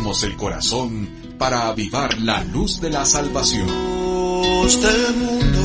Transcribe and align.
Abrimos 0.00 0.22
el 0.22 0.34
corazón 0.34 1.10
para 1.36 1.68
avivar 1.68 2.18
la 2.20 2.42
luz 2.42 2.80
de 2.80 2.88
la 2.88 3.04
salvación. 3.04 3.66
Del 3.66 5.16
mundo, 5.16 5.60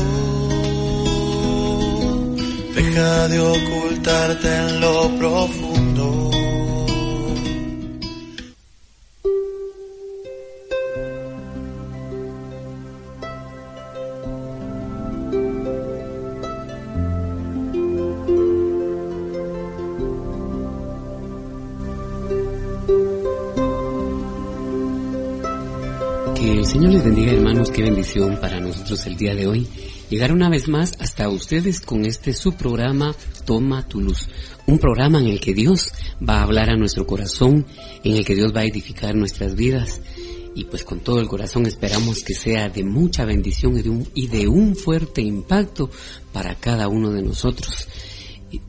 deja 2.74 3.28
de 3.28 3.40
ocultarte 3.40 4.54
en 4.54 4.80
lo 4.82 5.08
profundo. 5.16 5.75
Señor 26.66 26.92
les 26.92 27.04
bendiga 27.04 27.30
hermanos, 27.30 27.70
qué 27.70 27.82
bendición 27.82 28.40
para 28.40 28.58
nosotros 28.58 29.06
el 29.06 29.16
día 29.16 29.36
de 29.36 29.46
hoy. 29.46 29.68
Llegar 30.10 30.32
una 30.32 30.50
vez 30.50 30.66
más 30.66 30.94
hasta 30.98 31.28
ustedes 31.28 31.80
con 31.80 32.04
este 32.04 32.32
su 32.32 32.54
programa 32.54 33.14
Toma 33.44 33.86
tu 33.86 34.00
luz. 34.00 34.28
Un 34.66 34.80
programa 34.80 35.20
en 35.20 35.28
el 35.28 35.40
que 35.40 35.54
Dios 35.54 35.92
va 36.28 36.38
a 36.38 36.42
hablar 36.42 36.68
a 36.70 36.76
nuestro 36.76 37.06
corazón, 37.06 37.64
en 38.02 38.16
el 38.16 38.24
que 38.24 38.34
Dios 38.34 38.52
va 38.54 38.62
a 38.62 38.64
edificar 38.64 39.14
nuestras 39.14 39.54
vidas. 39.54 40.00
Y 40.56 40.64
pues 40.64 40.82
con 40.82 40.98
todo 40.98 41.20
el 41.20 41.28
corazón 41.28 41.66
esperamos 41.66 42.24
que 42.24 42.34
sea 42.34 42.68
de 42.68 42.82
mucha 42.82 43.24
bendición 43.24 43.78
y 43.78 43.82
de 43.82 43.88
un, 43.88 44.08
y 44.12 44.26
de 44.26 44.48
un 44.48 44.74
fuerte 44.74 45.22
impacto 45.22 45.88
para 46.32 46.56
cada 46.56 46.88
uno 46.88 47.10
de 47.10 47.22
nosotros. 47.22 47.86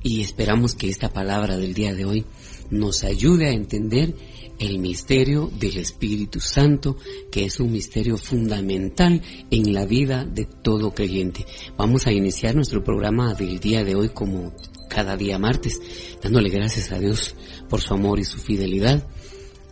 Y 0.03 0.21
esperamos 0.21 0.75
que 0.75 0.87
esta 0.87 1.09
palabra 1.09 1.57
del 1.57 1.73
día 1.73 1.95
de 1.95 2.05
hoy 2.05 2.25
nos 2.69 3.03
ayude 3.03 3.47
a 3.47 3.53
entender 3.53 4.13
el 4.59 4.79
misterio 4.79 5.49
del 5.59 5.77
Espíritu 5.77 6.39
Santo, 6.39 6.97
que 7.31 7.45
es 7.45 7.59
un 7.59 7.71
misterio 7.71 8.17
fundamental 8.17 9.21
en 9.51 9.73
la 9.73 9.85
vida 9.85 10.25
de 10.25 10.45
todo 10.45 10.91
creyente. 10.91 11.45
Vamos 11.77 12.07
a 12.07 12.11
iniciar 12.11 12.55
nuestro 12.55 12.83
programa 12.83 13.33
del 13.33 13.59
día 13.59 13.83
de 13.83 13.95
hoy 13.95 14.09
como 14.09 14.53
cada 14.89 15.15
día 15.15 15.37
martes, 15.37 15.79
dándole 16.21 16.49
gracias 16.49 16.91
a 16.91 16.99
Dios 16.99 17.35
por 17.69 17.81
su 17.81 17.93
amor 17.93 18.19
y 18.19 18.23
su 18.23 18.39
fidelidad. 18.39 19.07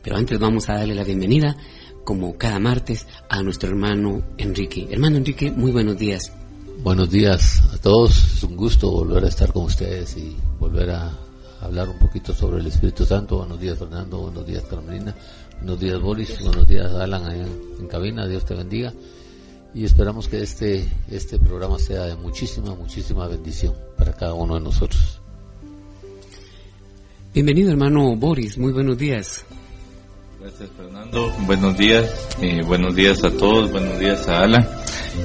Pero 0.03 0.17
antes 0.17 0.37
vamos 0.39 0.69
a 0.69 0.75
darle 0.75 0.93
la 0.93 1.03
bienvenida, 1.03 1.57
como 2.03 2.37
cada 2.37 2.59
martes, 2.59 3.07
a 3.29 3.41
nuestro 3.41 3.69
hermano 3.69 4.23
Enrique. 4.37 4.87
Hermano 4.91 5.17
Enrique, 5.17 5.51
muy 5.51 5.71
buenos 5.71 5.97
días. 5.97 6.31
Buenos 6.83 7.09
días 7.09 7.63
a 7.73 7.77
todos, 7.79 8.35
es 8.35 8.43
un 8.43 8.55
gusto 8.55 8.91
volver 8.91 9.23
a 9.23 9.29
estar 9.29 9.51
con 9.51 9.63
ustedes 9.63 10.15
y 10.17 10.35
volver 10.59 10.91
a 10.91 11.24
hablar 11.65 11.89
un 11.89 11.97
poquito 11.97 12.33
sobre 12.33 12.59
el 12.59 12.67
Espíritu 12.67 13.05
Santo. 13.05 13.37
Buenos 13.37 13.59
días 13.59 13.77
Fernando, 13.77 14.19
buenos 14.19 14.45
días 14.45 14.63
Carmelina, 14.69 15.15
buenos 15.57 15.79
días 15.79 15.99
Boris, 15.99 16.41
buenos 16.43 16.67
días 16.67 16.93
Alan 16.93 17.25
allá 17.25 17.43
en, 17.43 17.61
en 17.79 17.87
cabina, 17.87 18.27
Dios 18.27 18.45
te 18.45 18.53
bendiga. 18.53 18.93
Y 19.73 19.83
esperamos 19.83 20.27
que 20.29 20.41
este, 20.41 20.87
este 21.11 21.37
programa 21.37 21.77
sea 21.79 22.03
de 22.03 22.15
muchísima, 22.15 22.73
muchísima 22.75 23.27
bendición 23.27 23.73
para 23.97 24.13
cada 24.13 24.33
uno 24.33 24.55
de 24.55 24.61
nosotros. 24.61 25.19
Bienvenido 27.33 27.71
hermano 27.71 28.15
Boris, 28.15 28.57
muy 28.57 28.71
buenos 28.71 28.97
días. 28.97 29.43
Gracias 30.39 30.69
Fernando, 30.77 31.33
buenos 31.47 31.77
días, 31.77 32.37
eh, 32.41 32.61
buenos 32.63 32.95
días 32.95 33.23
a 33.23 33.31
todos, 33.31 33.71
buenos 33.71 33.99
días 33.99 34.27
a 34.29 34.43
Alan. 34.43 34.67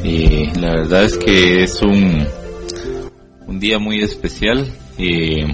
Eh, 0.02 0.50
la 0.58 0.76
verdad 0.76 1.04
es 1.04 1.18
que 1.18 1.62
es 1.62 1.80
un, 1.82 2.26
un 3.46 3.60
día 3.60 3.78
muy 3.78 4.02
especial. 4.02 4.66
Eh, 4.96 5.46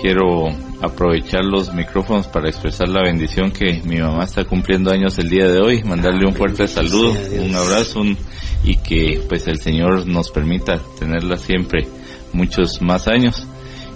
quiero 0.00 0.48
aprovechar 0.80 1.44
los 1.44 1.72
micrófonos 1.74 2.26
para 2.26 2.48
expresar 2.48 2.88
la 2.88 3.02
bendición 3.02 3.50
que 3.50 3.82
mi 3.84 3.98
mamá 3.98 4.24
está 4.24 4.44
cumpliendo 4.44 4.90
años 4.90 5.18
el 5.18 5.28
día 5.28 5.48
de 5.48 5.60
hoy, 5.60 5.82
mandarle 5.82 6.26
un 6.26 6.34
fuerte 6.34 6.66
saludo, 6.66 7.14
un 7.38 7.54
abrazo 7.54 8.00
un, 8.00 8.16
y 8.64 8.76
que 8.76 9.20
pues 9.28 9.46
el 9.46 9.60
Señor 9.60 10.06
nos 10.06 10.30
permita 10.30 10.80
tenerla 10.98 11.36
siempre 11.36 11.86
muchos 12.32 12.80
más 12.80 13.08
años 13.08 13.46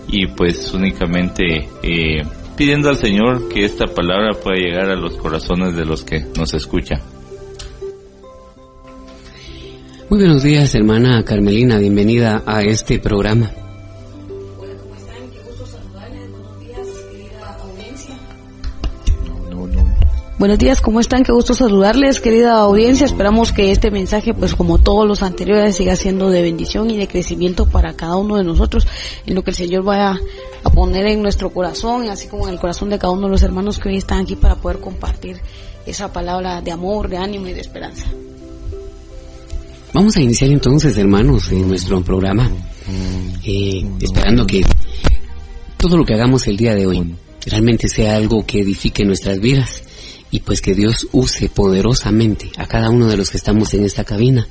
y 0.09 0.27
pues 0.27 0.73
únicamente 0.75 1.69
eh, 1.83 2.23
pidiendo 2.57 2.91
al 2.91 2.99
Señor 2.99 3.49
que 3.49 3.65
esta 3.65 3.87
palabra 3.87 4.33
pueda 4.33 4.57
llegar 4.57 4.91
a 4.91 4.97
los 4.97 5.17
corazones 5.17 5.75
de 5.75 5.85
los 5.85 6.03
que 6.03 6.25
nos 6.37 6.53
escuchan. 6.55 7.01
Muy 10.11 10.19
buenos 10.19 10.43
días 10.43 10.75
hermana 10.75 11.25
Carmelina, 11.25 11.79
bienvenida 11.79 12.43
a 12.47 12.63
este 12.63 12.99
programa. 12.99 13.51
Buenos 20.37 20.59
días, 20.59 20.81
¿cómo 20.81 20.99
están? 20.99 21.23
Qué 21.23 21.31
gusto 21.31 21.55
saludarles, 21.55 22.21
querida 22.21 22.59
audiencia. 22.59 23.07
Esperamos 23.07 23.53
que 23.53 23.71
este 23.71 23.93
mensaje, 23.93 24.35
pues 24.35 24.57
como 24.57 24.79
todos 24.79 25.07
los 25.07 25.23
anteriores, 25.23 25.77
siga 25.77 25.95
siendo 25.95 26.29
de 26.29 26.43
bendición 26.43 26.91
y 26.91 26.97
de 26.97 27.07
crecimiento 27.07 27.67
para 27.67 27.95
cada 27.95 28.17
uno 28.17 28.37
de 28.37 28.43
nosotros, 28.43 28.85
en 29.27 29.37
lo 29.37 29.45
que 29.45 29.51
el 29.51 29.57
Señor 29.57 29.85
vaya 29.85 30.19
a 30.65 30.71
poner 30.71 31.07
en 31.07 31.23
nuestro 31.23 31.51
corazón, 31.51 32.09
así 32.11 32.27
como 32.27 32.49
en 32.49 32.55
el 32.55 32.61
corazón 32.61 32.91
de 32.91 32.99
cada 32.99 33.13
uno 33.13 33.27
de 33.27 33.31
los 33.31 33.43
hermanos 33.45 33.79
que 33.79 33.91
hoy 33.91 33.97
están 33.97 34.23
aquí 34.23 34.35
para 34.35 34.57
poder 34.57 34.81
compartir 34.81 35.37
esa 35.87 36.13
palabra 36.13 36.61
de 36.61 36.73
amor, 36.73 37.09
de 37.09 37.17
ánimo 37.17 37.47
y 37.47 37.53
de 37.53 37.61
esperanza. 37.61 38.07
Vamos 39.93 40.17
a 40.17 40.21
iniciar 40.21 40.51
entonces, 40.51 40.99
hermanos, 40.99 41.53
en 41.53 41.69
nuestro 41.69 42.03
programa, 42.03 42.51
eh, 43.45 43.87
esperando 44.01 44.45
que 44.49 44.65
todo 45.77 45.97
lo 45.97 46.05
que 46.05 46.15
hagamos 46.15 46.45
el 46.49 46.57
día 46.57 46.75
de 46.75 46.89
hoy 46.89 47.15
realmente 47.47 47.87
sea 47.87 48.17
algo 48.17 48.45
que 48.45 48.63
edifique 48.63 49.05
nuestras 49.05 49.39
vidas 49.39 49.85
y 50.35 50.41
pues 50.41 50.61
que 50.61 50.75
Dios 50.75 51.07
use 51.13 51.49
poderosamente 51.49 52.51
a 52.57 52.67
cada 52.67 52.91
uno 52.91 53.07
de 53.07 53.17
los 53.17 53.31
que 53.31 53.37
estamos 53.37 53.73
en 53.73 53.85
esta 53.85 54.03
cabina 54.03 54.49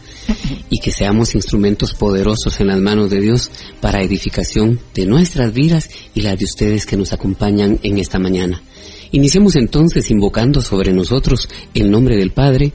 y 0.69 0.79
que 0.79 0.94
seamos 0.94 1.35
instrumentos 1.35 1.94
poderosos 1.94 2.57
en 2.61 2.67
las 2.67 2.79
manos 2.79 3.09
de 3.09 3.19
Dios 3.19 3.51
para 3.81 4.01
edificación 4.01 4.79
de 4.95 5.05
nuestras 5.05 5.51
vidas 5.51 5.89
y 6.16 6.22
las 6.22 6.39
de 6.39 6.45
ustedes 6.45 6.85
que 6.85 6.95
nos 6.95 7.11
acompañan 7.11 7.81
en 7.83 7.97
esta 7.97 8.17
mañana. 8.17 8.63
Iniciemos 9.11 9.57
entonces 9.57 10.09
invocando 10.09 10.61
sobre 10.61 10.93
nosotros 10.93 11.49
el 11.73 11.91
nombre 11.91 12.16
del 12.16 12.31
Padre, 12.31 12.72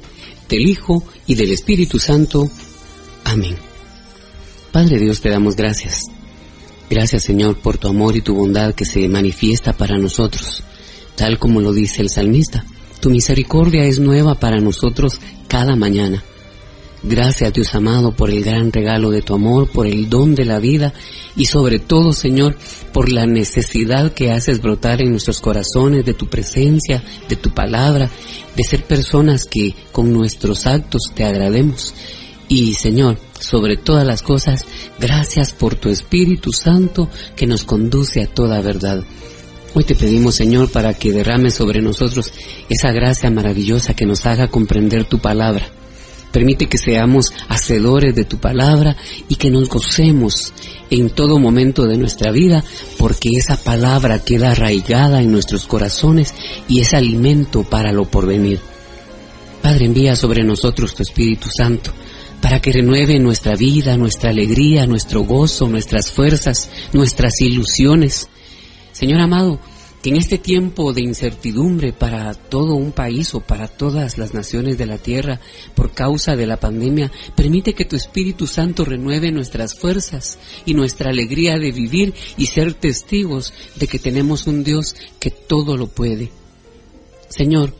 del 0.46 0.68
Hijo 0.68 1.02
y 1.26 1.34
del 1.34 1.50
Espíritu 1.52 1.98
Santo. 1.98 2.50
Amén. 3.24 3.56
Padre 4.70 4.98
Dios, 4.98 5.22
te 5.22 5.30
damos 5.30 5.56
gracias. 5.56 6.02
Gracias 6.90 7.22
Señor 7.22 7.56
por 7.56 7.78
tu 7.78 7.88
amor 7.88 8.16
y 8.16 8.20
tu 8.20 8.34
bondad 8.34 8.74
que 8.74 8.84
se 8.84 9.08
manifiesta 9.08 9.72
para 9.72 9.96
nosotros, 9.96 10.62
tal 11.16 11.38
como 11.38 11.62
lo 11.62 11.72
dice 11.72 12.02
el 12.02 12.10
salmista. 12.10 12.66
Tu 13.00 13.10
misericordia 13.10 13.84
es 13.84 14.00
nueva 14.00 14.34
para 14.34 14.60
nosotros 14.60 15.20
cada 15.46 15.76
mañana. 15.76 16.22
Gracias 17.02 17.52
Dios 17.52 17.74
amado 17.76 18.10
por 18.10 18.30
el 18.30 18.42
gran 18.42 18.72
regalo 18.72 19.10
de 19.10 19.22
tu 19.22 19.34
amor, 19.34 19.70
por 19.70 19.86
el 19.86 20.08
don 20.08 20.34
de 20.34 20.44
la 20.44 20.58
vida 20.58 20.92
y 21.36 21.46
sobre 21.46 21.78
todo 21.78 22.12
Señor 22.12 22.56
por 22.92 23.12
la 23.12 23.24
necesidad 23.24 24.12
que 24.12 24.32
haces 24.32 24.60
brotar 24.60 25.00
en 25.00 25.12
nuestros 25.12 25.40
corazones 25.40 26.04
de 26.04 26.14
tu 26.14 26.26
presencia, 26.26 27.02
de 27.28 27.36
tu 27.36 27.50
palabra, 27.50 28.10
de 28.56 28.64
ser 28.64 28.82
personas 28.84 29.44
que 29.44 29.74
con 29.92 30.12
nuestros 30.12 30.66
actos 30.66 31.12
te 31.14 31.24
agrademos. 31.24 31.94
Y 32.48 32.74
Señor, 32.74 33.18
sobre 33.38 33.76
todas 33.76 34.04
las 34.06 34.22
cosas, 34.22 34.64
gracias 34.98 35.52
por 35.52 35.76
tu 35.76 35.90
Espíritu 35.90 36.50
Santo 36.50 37.08
que 37.36 37.46
nos 37.46 37.62
conduce 37.62 38.22
a 38.22 38.26
toda 38.26 38.60
verdad. 38.60 39.04
Hoy 39.74 39.84
te 39.84 39.94
pedimos, 39.94 40.34
Señor, 40.34 40.70
para 40.70 40.94
que 40.94 41.12
derrame 41.12 41.50
sobre 41.50 41.82
nosotros 41.82 42.32
esa 42.68 42.90
gracia 42.92 43.30
maravillosa 43.30 43.94
que 43.94 44.06
nos 44.06 44.24
haga 44.26 44.48
comprender 44.48 45.04
tu 45.04 45.18
palabra. 45.18 45.68
Permite 46.32 46.66
que 46.66 46.78
seamos 46.78 47.32
hacedores 47.48 48.14
de 48.14 48.24
tu 48.24 48.38
palabra 48.38 48.96
y 49.28 49.36
que 49.36 49.50
nos 49.50 49.68
gocemos 49.68 50.52
en 50.90 51.10
todo 51.10 51.38
momento 51.38 51.86
de 51.86 51.96
nuestra 51.96 52.30
vida 52.32 52.64
porque 52.98 53.30
esa 53.36 53.56
palabra 53.56 54.22
queda 54.22 54.50
arraigada 54.50 55.22
en 55.22 55.32
nuestros 55.32 55.66
corazones 55.66 56.34
y 56.68 56.80
es 56.80 56.92
alimento 56.92 57.62
para 57.62 57.92
lo 57.92 58.04
porvenir. 58.04 58.60
Padre, 59.62 59.86
envía 59.86 60.16
sobre 60.16 60.44
nosotros 60.44 60.94
tu 60.94 61.02
Espíritu 61.02 61.48
Santo 61.54 61.92
para 62.40 62.60
que 62.60 62.72
renueve 62.72 63.18
nuestra 63.18 63.56
vida, 63.56 63.96
nuestra 63.96 64.30
alegría, 64.30 64.86
nuestro 64.86 65.22
gozo, 65.22 65.66
nuestras 65.68 66.12
fuerzas, 66.12 66.70
nuestras 66.92 67.40
ilusiones. 67.40 68.28
Señor 68.98 69.20
amado, 69.20 69.60
que 70.02 70.10
en 70.10 70.16
este 70.16 70.38
tiempo 70.38 70.92
de 70.92 71.02
incertidumbre 71.02 71.92
para 71.92 72.34
todo 72.34 72.74
un 72.74 72.90
país 72.90 73.32
o 73.32 73.38
para 73.38 73.68
todas 73.68 74.18
las 74.18 74.34
naciones 74.34 74.76
de 74.76 74.86
la 74.86 74.98
tierra 74.98 75.38
por 75.76 75.92
causa 75.92 76.34
de 76.34 76.48
la 76.48 76.56
pandemia, 76.56 77.12
permite 77.36 77.74
que 77.74 77.84
tu 77.84 77.94
Espíritu 77.94 78.48
Santo 78.48 78.84
renueve 78.84 79.30
nuestras 79.30 79.78
fuerzas 79.78 80.40
y 80.66 80.74
nuestra 80.74 81.10
alegría 81.10 81.58
de 81.58 81.70
vivir 81.70 82.12
y 82.36 82.46
ser 82.46 82.74
testigos 82.74 83.54
de 83.76 83.86
que 83.86 84.00
tenemos 84.00 84.48
un 84.48 84.64
Dios 84.64 84.96
que 85.20 85.30
todo 85.30 85.76
lo 85.76 85.86
puede. 85.86 86.32
Señor, 87.28 87.72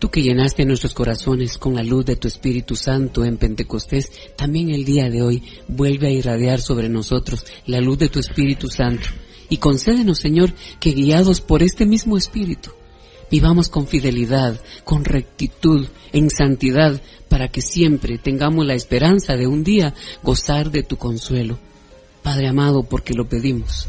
Tú 0.00 0.08
que 0.10 0.22
llenaste 0.22 0.64
nuestros 0.64 0.94
corazones 0.94 1.58
con 1.58 1.74
la 1.74 1.82
luz 1.82 2.06
de 2.06 2.16
tu 2.16 2.26
Espíritu 2.26 2.74
Santo 2.74 3.22
en 3.22 3.36
Pentecostés, 3.36 4.10
también 4.34 4.70
el 4.70 4.86
día 4.86 5.10
de 5.10 5.20
hoy 5.20 5.42
vuelve 5.68 6.08
a 6.08 6.10
irradiar 6.10 6.62
sobre 6.62 6.88
nosotros 6.88 7.44
la 7.66 7.82
luz 7.82 7.98
de 7.98 8.08
tu 8.08 8.18
Espíritu 8.18 8.68
Santo. 8.68 9.10
Y 9.50 9.58
concédenos, 9.58 10.18
Señor, 10.18 10.54
que 10.78 10.92
guiados 10.92 11.42
por 11.42 11.62
este 11.62 11.84
mismo 11.84 12.16
Espíritu, 12.16 12.70
Vivamos 13.30 13.68
con 13.68 13.86
fidelidad, 13.86 14.60
con 14.82 15.04
rectitud, 15.04 15.86
en 16.12 16.30
santidad, 16.30 17.00
para 17.28 17.46
que 17.46 17.62
siempre 17.62 18.18
tengamos 18.18 18.66
la 18.66 18.74
esperanza 18.74 19.36
de 19.36 19.46
un 19.46 19.62
día 19.62 19.94
gozar 20.22 20.72
de 20.72 20.82
tu 20.82 20.96
consuelo. 20.96 21.56
Padre 22.24 22.48
amado, 22.48 22.82
porque 22.82 23.14
lo 23.14 23.28
pedimos 23.28 23.86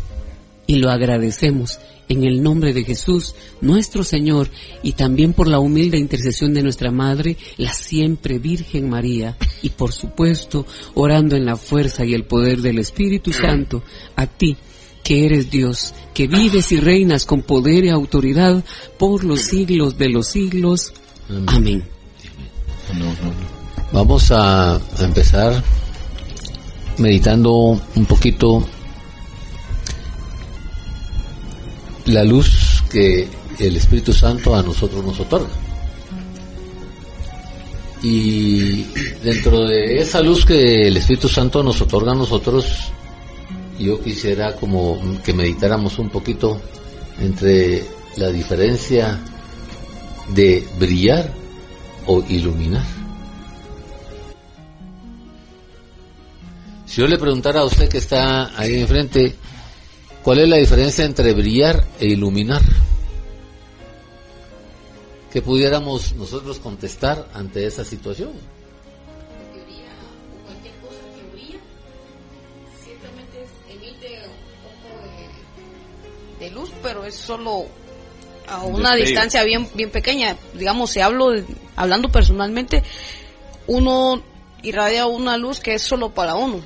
y 0.67 0.75
lo 0.75 0.91
agradecemos 0.91 1.79
en 2.07 2.23
el 2.23 2.43
nombre 2.43 2.71
de 2.73 2.83
Jesús, 2.83 3.33
nuestro 3.61 4.03
Señor, 4.03 4.49
y 4.83 4.93
también 4.93 5.33
por 5.33 5.47
la 5.47 5.59
humilde 5.59 5.97
intercesión 5.97 6.53
de 6.53 6.61
nuestra 6.61 6.91
Madre, 6.91 7.35
la 7.57 7.73
siempre 7.73 8.37
Virgen 8.37 8.89
María, 8.89 9.37
y 9.61 9.69
por 9.69 9.91
supuesto, 9.91 10.67
orando 10.93 11.35
en 11.35 11.45
la 11.45 11.55
fuerza 11.55 12.05
y 12.05 12.13
el 12.13 12.25
poder 12.25 12.61
del 12.61 12.79
Espíritu 12.79 13.33
Santo, 13.33 13.81
a 14.15 14.27
ti, 14.27 14.55
que 15.03 15.25
eres 15.25 15.49
Dios, 15.49 15.93
que 16.13 16.27
vives 16.27 16.71
y 16.71 16.77
reinas 16.77 17.25
con 17.25 17.41
poder 17.41 17.85
y 17.85 17.89
autoridad 17.89 18.63
por 18.97 19.23
los 19.23 19.41
siglos 19.41 19.97
de 19.97 20.09
los 20.09 20.27
siglos. 20.27 20.93
Amén. 21.47 21.83
Vamos 23.91 24.31
a, 24.31 24.79
empezar 24.99 25.63
meditando 26.97 27.51
un 27.95 28.05
poquito 28.05 28.65
la 32.05 32.23
luz 32.23 32.83
que 32.89 33.27
el 33.59 33.75
Espíritu 33.75 34.13
Santo 34.13 34.55
a 34.55 34.63
nosotros 34.63 35.03
nos 35.03 35.19
otorga. 35.19 35.49
Y 38.03 38.83
dentro 39.23 39.65
de 39.65 39.99
esa 39.99 40.21
luz 40.21 40.45
que 40.45 40.87
el 40.87 40.97
Espíritu 40.97 41.27
Santo 41.27 41.61
nos 41.61 41.79
otorga 41.81 42.13
a 42.13 42.15
nosotros, 42.15 42.91
yo 43.83 44.01
quisiera 44.01 44.55
como 44.55 44.99
que 45.23 45.33
meditáramos 45.33 45.97
un 45.99 46.09
poquito 46.09 46.61
entre 47.19 47.83
la 48.17 48.29
diferencia 48.29 49.19
de 50.33 50.67
brillar 50.79 51.31
o 52.05 52.23
iluminar. 52.27 52.85
Si 56.85 56.99
yo 56.99 57.07
le 57.07 57.17
preguntara 57.17 57.61
a 57.61 57.65
usted 57.65 57.87
que 57.87 57.99
está 57.99 58.51
ahí 58.59 58.81
enfrente, 58.81 59.35
¿cuál 60.23 60.39
es 60.39 60.49
la 60.49 60.57
diferencia 60.57 61.05
entre 61.05 61.33
brillar 61.33 61.85
e 61.99 62.07
iluminar? 62.07 62.61
¿Qué 65.31 65.41
pudiéramos 65.41 66.13
nosotros 66.15 66.59
contestar 66.59 67.29
ante 67.33 67.65
esa 67.65 67.85
situación? 67.85 68.31
Es 77.11 77.17
solo 77.17 77.65
a 78.47 78.63
una 78.63 78.95
distancia 78.95 79.43
bien 79.43 79.67
bien 79.73 79.91
pequeña. 79.91 80.37
Digamos, 80.53 80.91
si 80.91 80.99
hablo 80.99 81.31
hablando 81.75 82.09
personalmente, 82.09 82.83
uno 83.67 84.21
irradia 84.63 85.05
una 85.05 85.37
luz 85.37 85.59
que 85.59 85.73
es 85.75 85.81
solo 85.81 86.13
para 86.13 86.35
uno, 86.35 86.61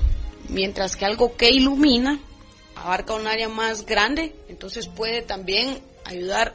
mientras 0.48 0.96
que 0.96 1.04
algo 1.04 1.36
que 1.36 1.50
ilumina 1.50 2.18
abarca 2.74 3.14
un 3.14 3.26
área 3.26 3.48
más 3.48 3.86
grande, 3.86 4.34
entonces 4.48 4.86
puede 4.86 5.22
también 5.22 5.80
ayudar 6.04 6.54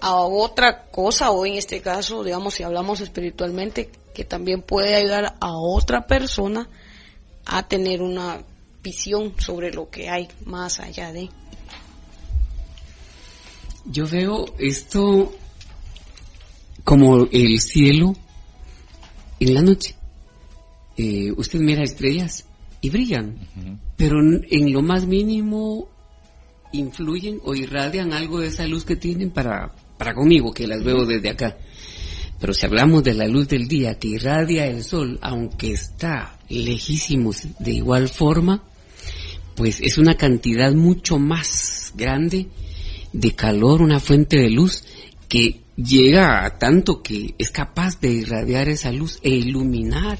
a 0.00 0.16
otra 0.16 0.86
cosa 0.90 1.30
o 1.30 1.46
en 1.46 1.54
este 1.54 1.80
caso, 1.80 2.24
digamos, 2.24 2.54
si 2.54 2.62
hablamos 2.62 3.00
espiritualmente, 3.00 3.90
que 4.14 4.24
también 4.24 4.62
puede 4.62 4.94
ayudar 4.94 5.36
a 5.40 5.52
otra 5.56 6.06
persona 6.06 6.68
a 7.46 7.66
tener 7.66 8.02
una 8.02 8.42
visión 8.82 9.34
sobre 9.38 9.72
lo 9.72 9.88
que 9.88 10.10
hay 10.10 10.28
más 10.44 10.80
allá 10.80 11.12
de. 11.12 11.30
Yo 13.84 14.06
veo 14.06 14.46
esto 14.58 15.32
como 16.84 17.26
el 17.30 17.60
cielo 17.60 18.14
en 19.40 19.54
la 19.54 19.62
noche. 19.62 19.94
Eh, 20.96 21.32
usted 21.36 21.58
mira 21.60 21.82
estrellas 21.82 22.44
y 22.80 22.90
brillan, 22.90 23.36
pero 23.96 24.20
en 24.20 24.72
lo 24.72 24.82
más 24.82 25.06
mínimo 25.06 25.88
influyen 26.72 27.40
o 27.44 27.54
irradian 27.54 28.12
algo 28.12 28.40
de 28.40 28.48
esa 28.48 28.66
luz 28.66 28.84
que 28.84 28.96
tienen 28.96 29.30
para, 29.30 29.72
para 29.98 30.14
conmigo, 30.14 30.52
que 30.52 30.66
las 30.66 30.82
veo 30.82 31.04
desde 31.04 31.30
acá. 31.30 31.56
Pero 32.40 32.54
si 32.54 32.66
hablamos 32.66 33.04
de 33.04 33.14
la 33.14 33.28
luz 33.28 33.48
del 33.48 33.68
día 33.68 33.98
que 33.98 34.08
irradia 34.08 34.66
el 34.66 34.82
sol, 34.82 35.18
aunque 35.22 35.72
está 35.72 36.38
lejísimos 36.48 37.46
de 37.60 37.72
igual 37.72 38.08
forma, 38.08 38.62
pues 39.54 39.80
es 39.80 39.98
una 39.98 40.16
cantidad 40.16 40.72
mucho 40.72 41.18
más 41.18 41.92
grande 41.96 42.48
de 43.12 43.34
calor, 43.34 43.82
una 43.82 44.00
fuente 44.00 44.38
de 44.38 44.50
luz 44.50 44.84
que 45.28 45.62
llega 45.76 46.44
a 46.44 46.58
tanto 46.58 47.02
que 47.02 47.34
es 47.38 47.50
capaz 47.50 48.00
de 48.00 48.12
irradiar 48.12 48.68
esa 48.68 48.92
luz 48.92 49.18
e 49.22 49.30
iluminar 49.30 50.18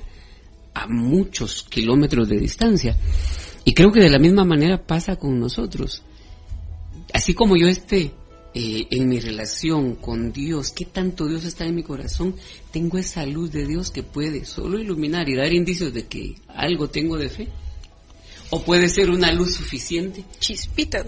a 0.75 0.87
muchos 0.87 1.65
kilómetros 1.65 2.29
de 2.29 2.39
distancia. 2.39 2.97
Y 3.65 3.75
creo 3.75 3.93
que 3.93 4.01
de 4.01 4.11
la 4.11 4.19
misma 4.19 4.45
manera 4.45 4.87
pasa 4.87 5.17
con 5.17 5.39
nosotros. 5.39 6.03
Así 7.13 7.35
como 7.35 7.57
yo 7.57 7.69
esté 7.69 8.13
eh, 8.55 8.87
en 8.91 9.09
mi 9.09 9.21
relación 9.21 9.97
con 9.97 10.33
Dios, 10.33 10.73
qué 10.73 10.87
tanto 10.87 11.27
Dios 11.27 11.45
está 11.45 11.65
en 11.65 11.75
mi 11.75 11.83
corazón, 11.83 12.35
tengo 12.71 12.99
esa 12.99 13.25
luz 13.27 13.53
de 13.53 13.67
Dios 13.67 13.91
que 13.91 14.03
puede 14.03 14.45
solo 14.45 14.79
iluminar 14.79 15.29
y 15.29 15.37
dar 15.37 15.53
indicios 15.53 15.93
de 15.93 16.07
que 16.07 16.37
algo 16.49 16.89
tengo 16.89 17.19
de 17.19 17.29
fe 17.29 17.49
o 18.55 18.63
puede 18.63 18.91
ser 18.91 19.09
una 19.09 19.33
luz 19.33 19.55
suficiente. 19.55 20.25
Chispita. 20.39 21.03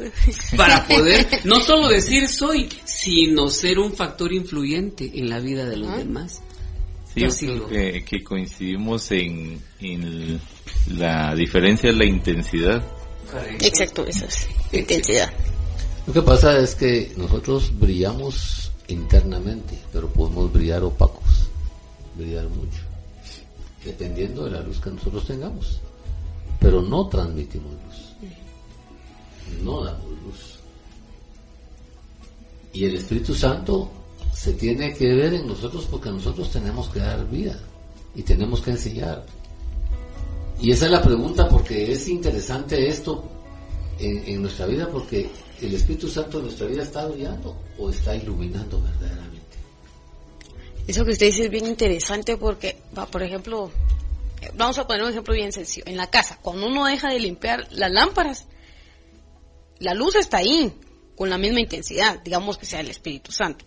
Para 0.57 0.83
poder 0.89 1.27
no 1.45 1.61
solo 1.61 1.89
decir 1.89 2.27
soy, 2.27 2.71
sino 2.87 3.51
ser 3.51 3.79
un 3.79 3.93
factor 3.93 4.33
influyente 4.33 5.11
en 5.15 5.29
la 5.29 5.41
vida 5.41 5.67
de 5.67 5.77
los 5.77 5.95
demás. 5.95 6.41
Sí, 7.15 7.21
yo 7.21 7.69
creo 7.69 8.03
que, 8.05 8.25
coincidimos 8.25 9.11
en, 9.13 9.61
la 10.97 11.35
diferencia 11.35 11.93
de 11.93 11.97
la 11.97 12.07
intensidad. 12.07 12.83
Exacto, 13.61 14.07
esa 14.07 14.25
es 14.25 14.49
intensidad. 14.73 15.31
Lo 16.07 16.15
que 16.15 16.23
pasa 16.23 16.59
es 16.59 16.75
que 16.75 17.13
nosotros 17.19 17.79
brillamos 17.79 18.73
internamente, 18.89 19.79
pero 19.93 20.09
podemos 20.09 20.51
brillar 20.51 20.83
opacos, 20.83 21.51
brillar 22.17 22.49
mucho, 22.49 22.81
dependiendo 23.85 24.45
de 24.45 24.53
la 24.53 24.61
luz 24.63 24.81
que 24.81 24.91
nosotros 24.91 25.27
tengamos 25.27 25.81
pero 26.61 26.83
no 26.83 27.09
transmitimos 27.09 27.73
luz. 27.73 28.33
No 29.63 29.85
damos 29.85 30.11
luz. 30.25 30.59
Y 32.73 32.85
el 32.85 32.97
Espíritu 32.97 33.35
Santo 33.35 33.91
se 34.33 34.53
tiene 34.55 34.93
que 34.95 35.15
ver 35.15 35.35
en 35.35 35.47
nosotros 35.47 35.87
porque 35.91 36.11
nosotros 36.11 36.51
tenemos 36.51 36.89
que 36.89 36.99
dar 36.99 37.29
vida 37.29 37.59
y 38.15 38.23
tenemos 38.23 38.61
que 38.61 38.73
enseñar. 38.73 39.25
Y 40.61 40.71
esa 40.71 40.87
es 40.87 40.93
la 40.93 41.03
pregunta 41.03 41.49
porque 41.49 41.93
es 41.93 42.09
interesante 42.09 42.89
esto 42.89 43.25
en, 43.99 44.43
nuestra 44.43 44.67
vida 44.67 44.89
porque 44.91 45.29
el 45.61 45.75
Espíritu 45.75 46.09
Santo 46.09 46.39
en 46.39 46.45
nuestra 46.45 46.67
vida 46.67 46.83
está 46.83 47.07
brillando 47.07 47.57
o 47.79 47.91
está 47.91 48.15
iluminando 48.15 48.81
verdaderamente. 48.81 49.57
Eso 50.87 51.05
que 51.05 51.13
usted 51.13 51.27
dice 51.27 51.45
es 51.45 51.51
bien 51.51 51.67
interesante 51.67 52.37
porque, 52.37 52.77
por 53.11 53.23
ejemplo, 53.23 53.71
vamos 54.55 54.79
a 54.79 54.87
poner 54.87 55.03
un 55.03 55.11
ejemplo 55.11 55.35
bien 55.35 55.53
sencillo. 55.53 55.85
En 55.87 55.97
la 55.97 56.11
casa, 56.11 56.39
cuando 56.43 56.67
uno 56.67 56.87
deja 56.87 57.09
de 57.11 57.19
limpiar 57.19 57.67
las 57.73 57.91
lámparas, 57.91 58.47
la 59.79 59.95
luz 59.95 60.15
está 60.17 60.39
ahí, 60.39 60.73
con 61.17 61.31
la 61.31 61.39
misma 61.39 61.61
intensidad, 61.61 62.21
digamos 62.23 62.59
que 62.59 62.67
sea 62.67 62.81
el 62.81 62.91
Espíritu 62.91 63.33
Santo. 63.33 63.65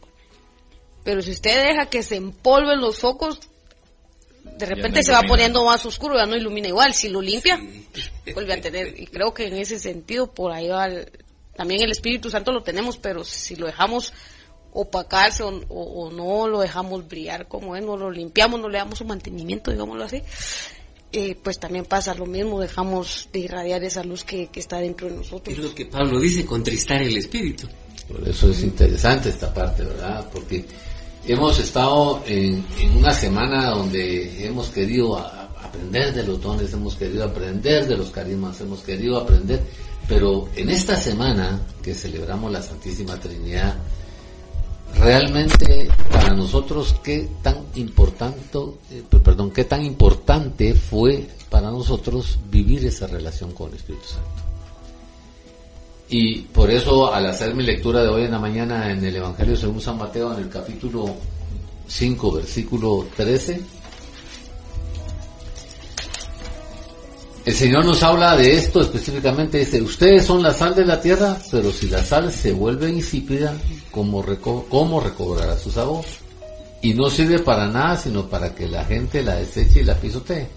Pero 1.04 1.22
si 1.22 1.32
usted 1.32 1.64
deja 1.68 1.86
que 1.86 2.04
se 2.04 2.18
empolven 2.18 2.82
los 2.82 3.00
focos, 3.00 3.40
de 4.44 4.66
repente 4.66 5.04
se 5.04 5.12
va 5.12 5.22
poniendo 5.22 5.64
más 5.64 5.86
oscuro, 5.86 6.18
ya 6.18 6.26
no 6.26 6.36
ilumina 6.36 6.68
igual. 6.68 6.94
Si 6.94 7.10
lo 7.10 7.22
limpia, 7.22 7.60
vuelve 8.34 8.54
a 8.54 8.62
tener. 8.62 9.00
Y 9.00 9.08
creo 9.08 9.34
que 9.34 9.48
en 9.48 9.56
ese 9.56 9.80
sentido, 9.80 10.34
por 10.34 10.52
ahí 10.52 10.68
va. 10.68 10.90
también 11.56 11.82
el 11.82 11.92
Espíritu 11.92 12.30
Santo 12.30 12.52
lo 12.52 12.62
tenemos, 12.62 12.98
pero 12.98 13.24
si 13.24 13.56
lo 13.56 13.68
dejamos 13.68 14.14
opacarse 14.80 15.44
o, 15.44 16.12
no 16.12 16.48
lo 16.48 16.60
dejamos 16.60 17.08
brillar 17.08 17.48
como 17.48 17.76
es, 17.76 17.84
no 17.84 17.98
lo 17.98 18.12
limpiamos, 18.12 18.60
no 18.60 18.70
le 18.70 18.78
damos 18.78 19.02
un 19.02 19.08
mantenimiento, 19.08 19.72
digámoslo 19.72 20.04
así, 20.04 20.22
eh, 21.12 21.36
pues 21.42 21.60
también 21.60 21.86
pasa 21.86 22.14
lo 22.14 22.28
mismo, 22.28 22.60
dejamos 22.62 23.28
de 23.34 23.40
irradiar 23.40 23.84
esa 23.84 24.04
luz 24.04 24.24
que, 24.24 24.50
está 24.54 24.78
dentro 24.78 25.10
de 25.10 25.16
nosotros. 25.16 25.58
Es 25.58 25.64
lo 25.64 25.74
que 25.74 25.88
Pablo 25.88 26.20
dice, 26.20 26.46
contristar 26.46 27.02
el 27.02 27.18
espíritu. 27.18 27.68
Por 28.08 28.30
eso 28.30 28.52
es 28.52 28.62
interesante 28.62 29.30
esta 29.30 29.52
parte, 29.52 29.84
¿verdad? 29.84 30.30
Porque 30.32 30.64
hemos 31.26 31.60
estado 31.60 32.22
en, 32.28 32.64
una 32.96 33.14
semana 33.14 33.72
donde 33.72 34.46
hemos 34.46 34.70
querido 34.70 35.18
aprender 35.18 36.14
de 36.14 36.24
los 36.24 36.40
dones, 36.40 36.72
hemos 36.72 36.96
querido 36.96 37.24
aprender 37.24 37.88
de 37.88 37.98
los 37.98 38.12
carismas, 38.12 38.62
hemos 38.62 38.82
querido 38.82 39.18
aprender, 39.18 39.60
pero 40.08 40.48
en 40.56 40.70
esta 40.70 40.96
semana 40.98 41.60
que 41.82 41.96
celebramos 41.96 42.52
la 42.52 42.62
Santísima 42.62 43.20
Trinidad, 43.20 43.76
realmente 45.00 45.90
para 46.12 46.34
nosotros 46.34 46.96
qué 47.04 47.30
tan 47.42 47.58
importante, 47.76 48.58
eh, 48.92 49.04
perdón, 49.24 49.52
qué 49.52 49.64
tan 49.64 49.86
importante 49.86 50.74
fue 50.74 51.28
para 51.50 51.70
nosotros 51.72 52.40
vivir 52.50 52.86
esa 52.86 53.08
relación 53.08 53.52
con 53.54 53.70
el 53.70 53.76
Espíritu 53.76 54.08
Santo. 54.08 54.48
Y 56.10 56.42
por 56.42 56.72
eso 56.72 57.14
al 57.14 57.26
hacer 57.26 57.54
mi 57.54 57.64
lectura 57.64 58.02
de 58.02 58.08
hoy 58.08 58.24
en 58.24 58.32
la 58.32 58.40
mañana 58.40 58.92
en 58.92 59.04
el 59.04 59.16
Evangelio 59.16 59.56
según 59.56 59.82
San 59.82 59.98
Mateo 59.98 60.34
en 60.34 60.40
el 60.40 60.50
capítulo 60.50 61.16
5 61.88 62.32
versículo 62.32 63.08
13, 63.16 63.62
el 67.48 67.54
Señor 67.54 67.86
nos 67.86 68.04
habla 68.04 68.36
de 68.36 68.58
esto 68.58 68.82
específicamente, 68.82 69.60
dice, 69.60 69.82
ustedes 69.82 70.26
son 70.26 70.44
la 70.44 70.54
sal 70.54 70.76
de 70.76 70.84
la 70.84 71.00
tierra, 71.00 71.38
pero 71.50 71.72
si 71.72 71.88
la 71.88 72.04
sal 72.04 72.30
se 72.30 72.52
vuelve 72.52 72.90
insípida, 72.90 73.56
¿cómo, 73.90 74.22
cómo 74.68 75.00
recobrará 75.00 75.58
su 75.58 75.72
sabor? 75.72 76.04
Y 76.82 76.94
no 76.94 77.10
sirve 77.10 77.40
para 77.40 77.70
nada, 77.70 77.96
sino 77.96 78.28
para 78.28 78.54
que 78.54 78.68
la 78.68 78.84
gente 78.84 79.24
la 79.24 79.36
deseche 79.36 79.80
y 79.80 79.86
la 79.86 79.96
pisotee. 79.96 80.50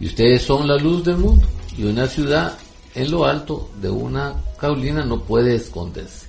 Y 0.00 0.06
ustedes 0.06 0.42
son 0.42 0.66
la 0.66 0.76
luz 0.78 1.04
del 1.04 1.18
mundo, 1.18 1.46
y 1.78 1.84
una 1.84 2.08
ciudad 2.08 2.58
en 2.96 3.12
lo 3.12 3.24
alto 3.24 3.70
de 3.80 3.90
una 3.90 4.34
caulina 4.58 5.04
no 5.04 5.22
puede 5.22 5.54
esconderse, 5.54 6.26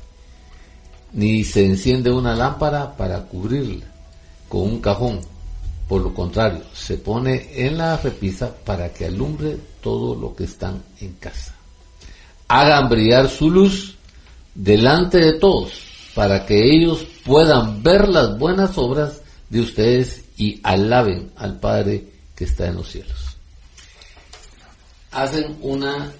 ni 1.12 1.44
se 1.44 1.66
enciende 1.66 2.12
una 2.12 2.36
lámpara 2.36 2.96
para 2.96 3.24
cubrirla 3.24 3.88
con 4.48 4.62
un 4.62 4.80
cajón. 4.80 5.33
Por 5.88 6.02
lo 6.02 6.14
contrario, 6.14 6.64
se 6.74 6.98
pone 6.98 7.50
en 7.54 7.78
la 7.78 7.98
repisa 7.98 8.54
para 8.54 8.94
que 8.94 9.06
alumbre 9.06 9.58
todo 9.82 10.16
lo 10.16 10.36
que 10.36 10.46
están 10.46 10.82
en 11.02 11.14
casa. 11.14 11.54
Hagan 12.48 12.90
brillar 12.90 13.30
su 13.30 13.52
luz 13.52 13.96
delante 14.56 15.20
de 15.20 15.34
todos, 15.34 15.74
para 16.16 16.46
que 16.46 16.76
ellos 16.76 17.06
puedan 17.26 17.84
ver 17.84 18.08
las 18.08 18.38
buenas 18.38 18.78
obras 18.78 19.22
de 19.50 19.62
ustedes 19.62 20.24
y 20.38 20.60
alaben 20.64 21.32
al 21.36 21.60
Padre 21.60 22.08
que 22.36 22.46
está 22.46 22.68
en 22.68 22.76
los 22.76 22.90
cielos. 22.90 23.38
Hacen 25.12 25.58
una 25.62 26.12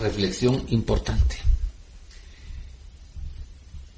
reflexión 0.00 0.64
importante. 0.68 1.36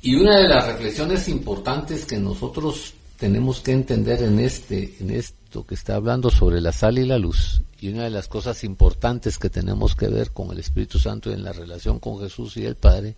Y 0.03 0.15
una 0.17 0.39
de 0.39 0.49
las 0.49 0.67
reflexiones 0.67 1.29
importantes 1.29 2.05
que 2.05 2.19
nosotros 2.19 2.95
tenemos 3.19 3.61
que 3.61 3.73
entender 3.73 4.23
en 4.23 4.39
este, 4.39 4.97
en 5.01 5.11
esto 5.11 5.67
que 5.67 5.75
está 5.75 5.97
hablando 5.97 6.31
sobre 6.31 6.61
la 6.61 6.73
sal 6.73 6.99
y 6.99 7.07
la 7.07 7.19
luz, 7.19 7.63
y 7.81 7.89
una 7.89 8.05
de 8.05 8.11
las 8.11 8.29
cosas 8.29 8.65
importantes 8.65 9.39
que 9.39 9.51
tenemos 9.51 9.95
que 9.95 10.09
ver 10.09 10.33
con 10.33 10.51
el 10.51 10.59
Espíritu 10.59 10.99
Santo 10.99 11.33
en 11.33 11.43
la 11.43 11.53
relación 11.53 11.99
con 11.99 12.21
Jesús 12.21 12.57
y 12.57 12.65
el 12.65 12.77
Padre, 12.77 13.17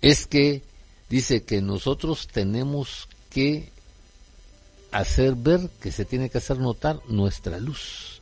es 0.00 0.26
que 0.26 0.62
dice 1.08 1.44
que 1.44 1.60
nosotros 1.60 2.28
tenemos 2.28 3.08
que 3.30 3.70
hacer 4.92 5.34
ver, 5.34 5.68
que 5.80 5.92
se 5.92 6.04
tiene 6.04 6.30
que 6.30 6.38
hacer 6.38 6.58
notar 6.58 7.00
nuestra 7.08 7.58
luz 7.58 8.18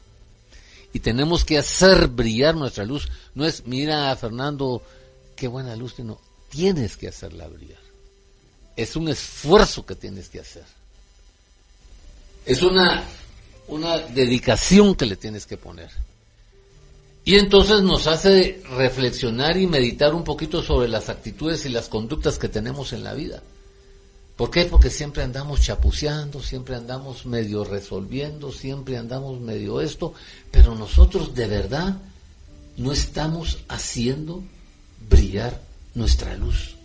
y 0.97 1.01
tenemos 1.01 1.45
que 1.45 1.59
hacer 1.59 2.09
brillar 2.09 2.57
nuestra 2.57 2.87
luz. 2.87 3.07
No 3.35 3.45
es, 3.45 3.67
mira, 3.67 4.17
Fernando, 4.17 4.83
qué 5.37 5.47
buena 5.47 5.77
luz, 5.77 5.93
sino 5.97 6.19
tienes 6.49 6.97
que 6.97 7.09
hacerla 7.09 7.47
brillar. 7.49 7.83
Es 8.77 8.97
un 8.97 9.09
esfuerzo 9.09 9.85
que 9.85 9.95
tienes 9.95 10.31
que 10.31 10.41
hacer. 10.41 10.65
Es 12.47 12.63
una, 12.63 13.05
una 13.69 13.99
dedicación 13.99 14.95
que 14.95 15.07
le 15.07 15.17
tienes 15.17 15.47
que 15.47 15.57
poner. 15.57 15.91
Y 17.25 17.35
entonces 17.35 17.83
nos 17.83 18.07
hace 18.07 18.63
reflexionar 18.77 19.57
y 19.57 19.67
meditar 19.67 20.15
un 20.15 20.23
poquito 20.23 20.63
sobre 20.63 20.87
las 20.89 21.09
actitudes 21.09 21.67
y 21.67 21.71
las 21.71 21.89
conductas 21.89 22.39
que 22.39 22.49
tenemos 22.49 22.93
en 22.93 23.03
la 23.03 23.15
vida. 23.15 23.43
¿Por 24.37 24.51
qué? 24.51 24.67
Porque 24.67 24.91
siempre 24.91 25.25
andamos 25.25 25.63
chapuceando, 25.63 26.41
siempre 26.41 26.77
andamos 26.77 27.27
medio 27.27 27.65
resolviendo, 27.65 28.53
siempre 28.53 28.97
andamos 28.97 29.41
medio 29.41 29.81
esto, 29.81 30.15
pero 30.53 30.77
nosotros 30.77 31.35
de 31.35 31.49
verdad 31.49 31.97
no 32.77 32.93
estamos 32.93 33.59
haciendo 33.69 34.45
brillar 35.09 35.61
nuestra 35.95 36.37
luz. 36.37 36.77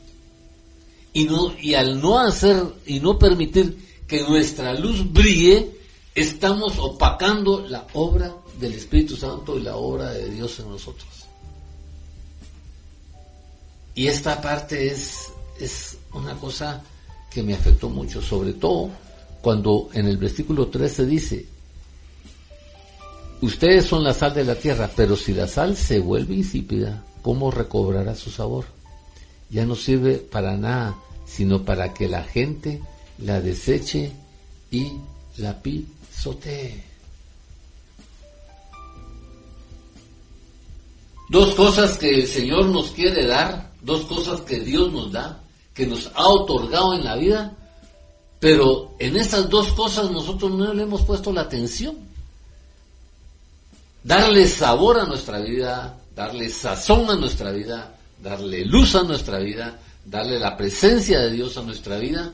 Y, 1.13 1.25
no, 1.25 1.53
y 1.59 1.75
al 1.75 2.01
no 2.01 2.17
hacer 2.19 2.63
y 2.87 2.99
no 2.99 3.19
permitir 3.19 3.77
que 4.11 4.23
nuestra 4.23 4.73
luz 4.73 5.09
brille, 5.09 5.71
estamos 6.13 6.77
opacando 6.79 7.65
la 7.69 7.87
obra 7.93 8.35
del 8.59 8.73
Espíritu 8.73 9.15
Santo 9.15 9.57
y 9.57 9.61
la 9.61 9.77
obra 9.77 10.11
de 10.11 10.29
Dios 10.29 10.59
en 10.59 10.69
nosotros. 10.69 11.07
Y 13.95 14.07
esta 14.07 14.41
parte 14.41 14.87
es, 14.87 15.29
es 15.57 15.97
una 16.11 16.35
cosa 16.35 16.83
que 17.29 17.41
me 17.41 17.53
afectó 17.53 17.87
mucho, 17.87 18.21
sobre 18.21 18.51
todo 18.51 18.89
cuando 19.41 19.87
en 19.93 20.07
el 20.07 20.17
versículo 20.17 20.67
13 20.67 21.05
dice, 21.05 21.45
ustedes 23.39 23.85
son 23.85 24.03
la 24.03 24.13
sal 24.13 24.33
de 24.33 24.43
la 24.43 24.55
tierra, 24.55 24.91
pero 24.93 25.15
si 25.15 25.33
la 25.33 25.47
sal 25.47 25.77
se 25.77 25.99
vuelve 25.99 26.35
insípida, 26.35 27.01
¿cómo 27.21 27.49
recobrará 27.49 28.13
su 28.13 28.29
sabor? 28.29 28.65
Ya 29.49 29.65
no 29.65 29.75
sirve 29.75 30.15
para 30.15 30.57
nada, 30.57 30.97
sino 31.25 31.63
para 31.63 31.93
que 31.93 32.09
la 32.09 32.25
gente 32.25 32.81
la 33.21 33.41
deseche 33.41 34.11
y 34.71 34.91
la 35.37 35.59
pisotee. 35.61 36.83
Dos 41.29 41.55
cosas 41.55 41.97
que 41.97 42.09
el 42.09 42.27
Señor 42.27 42.65
nos 42.65 42.91
quiere 42.91 43.25
dar, 43.25 43.71
dos 43.81 44.01
cosas 44.05 44.41
que 44.41 44.59
Dios 44.59 44.91
nos 44.91 45.11
da 45.11 45.41
que 45.73 45.87
nos 45.87 46.11
ha 46.13 46.27
otorgado 46.27 46.93
en 46.93 47.03
la 47.03 47.15
vida, 47.15 47.55
pero 48.39 48.95
en 48.99 49.15
estas 49.15 49.49
dos 49.49 49.71
cosas 49.73 50.11
nosotros 50.11 50.51
no 50.51 50.73
le 50.73 50.83
hemos 50.83 51.03
puesto 51.03 51.31
la 51.31 51.41
atención. 51.41 51.95
Darle 54.03 54.47
sabor 54.47 54.99
a 54.99 55.05
nuestra 55.05 55.39
vida, 55.39 55.97
darle 56.15 56.49
sazón 56.49 57.09
a 57.09 57.15
nuestra 57.15 57.51
vida, 57.51 57.95
darle 58.21 58.65
luz 58.65 58.95
a 58.95 59.03
nuestra 59.03 59.39
vida, 59.39 59.79
darle 60.05 60.39
la 60.39 60.57
presencia 60.57 61.19
de 61.19 61.31
Dios 61.31 61.57
a 61.57 61.61
nuestra 61.61 61.97
vida. 61.97 62.33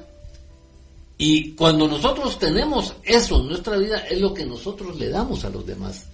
Y 1.18 1.54
cuando 1.54 1.88
nosotros 1.88 2.38
tenemos 2.38 2.94
eso 3.04 3.40
en 3.40 3.48
nuestra 3.48 3.78
vida, 3.78 4.00
es 4.10 4.22
lo 4.22 4.34
que 4.34 4.46
nosotros 4.46 4.98
le 4.98 5.10
damos 5.10 5.44
a 5.46 5.50
los 5.50 5.66
demás. 5.66 6.06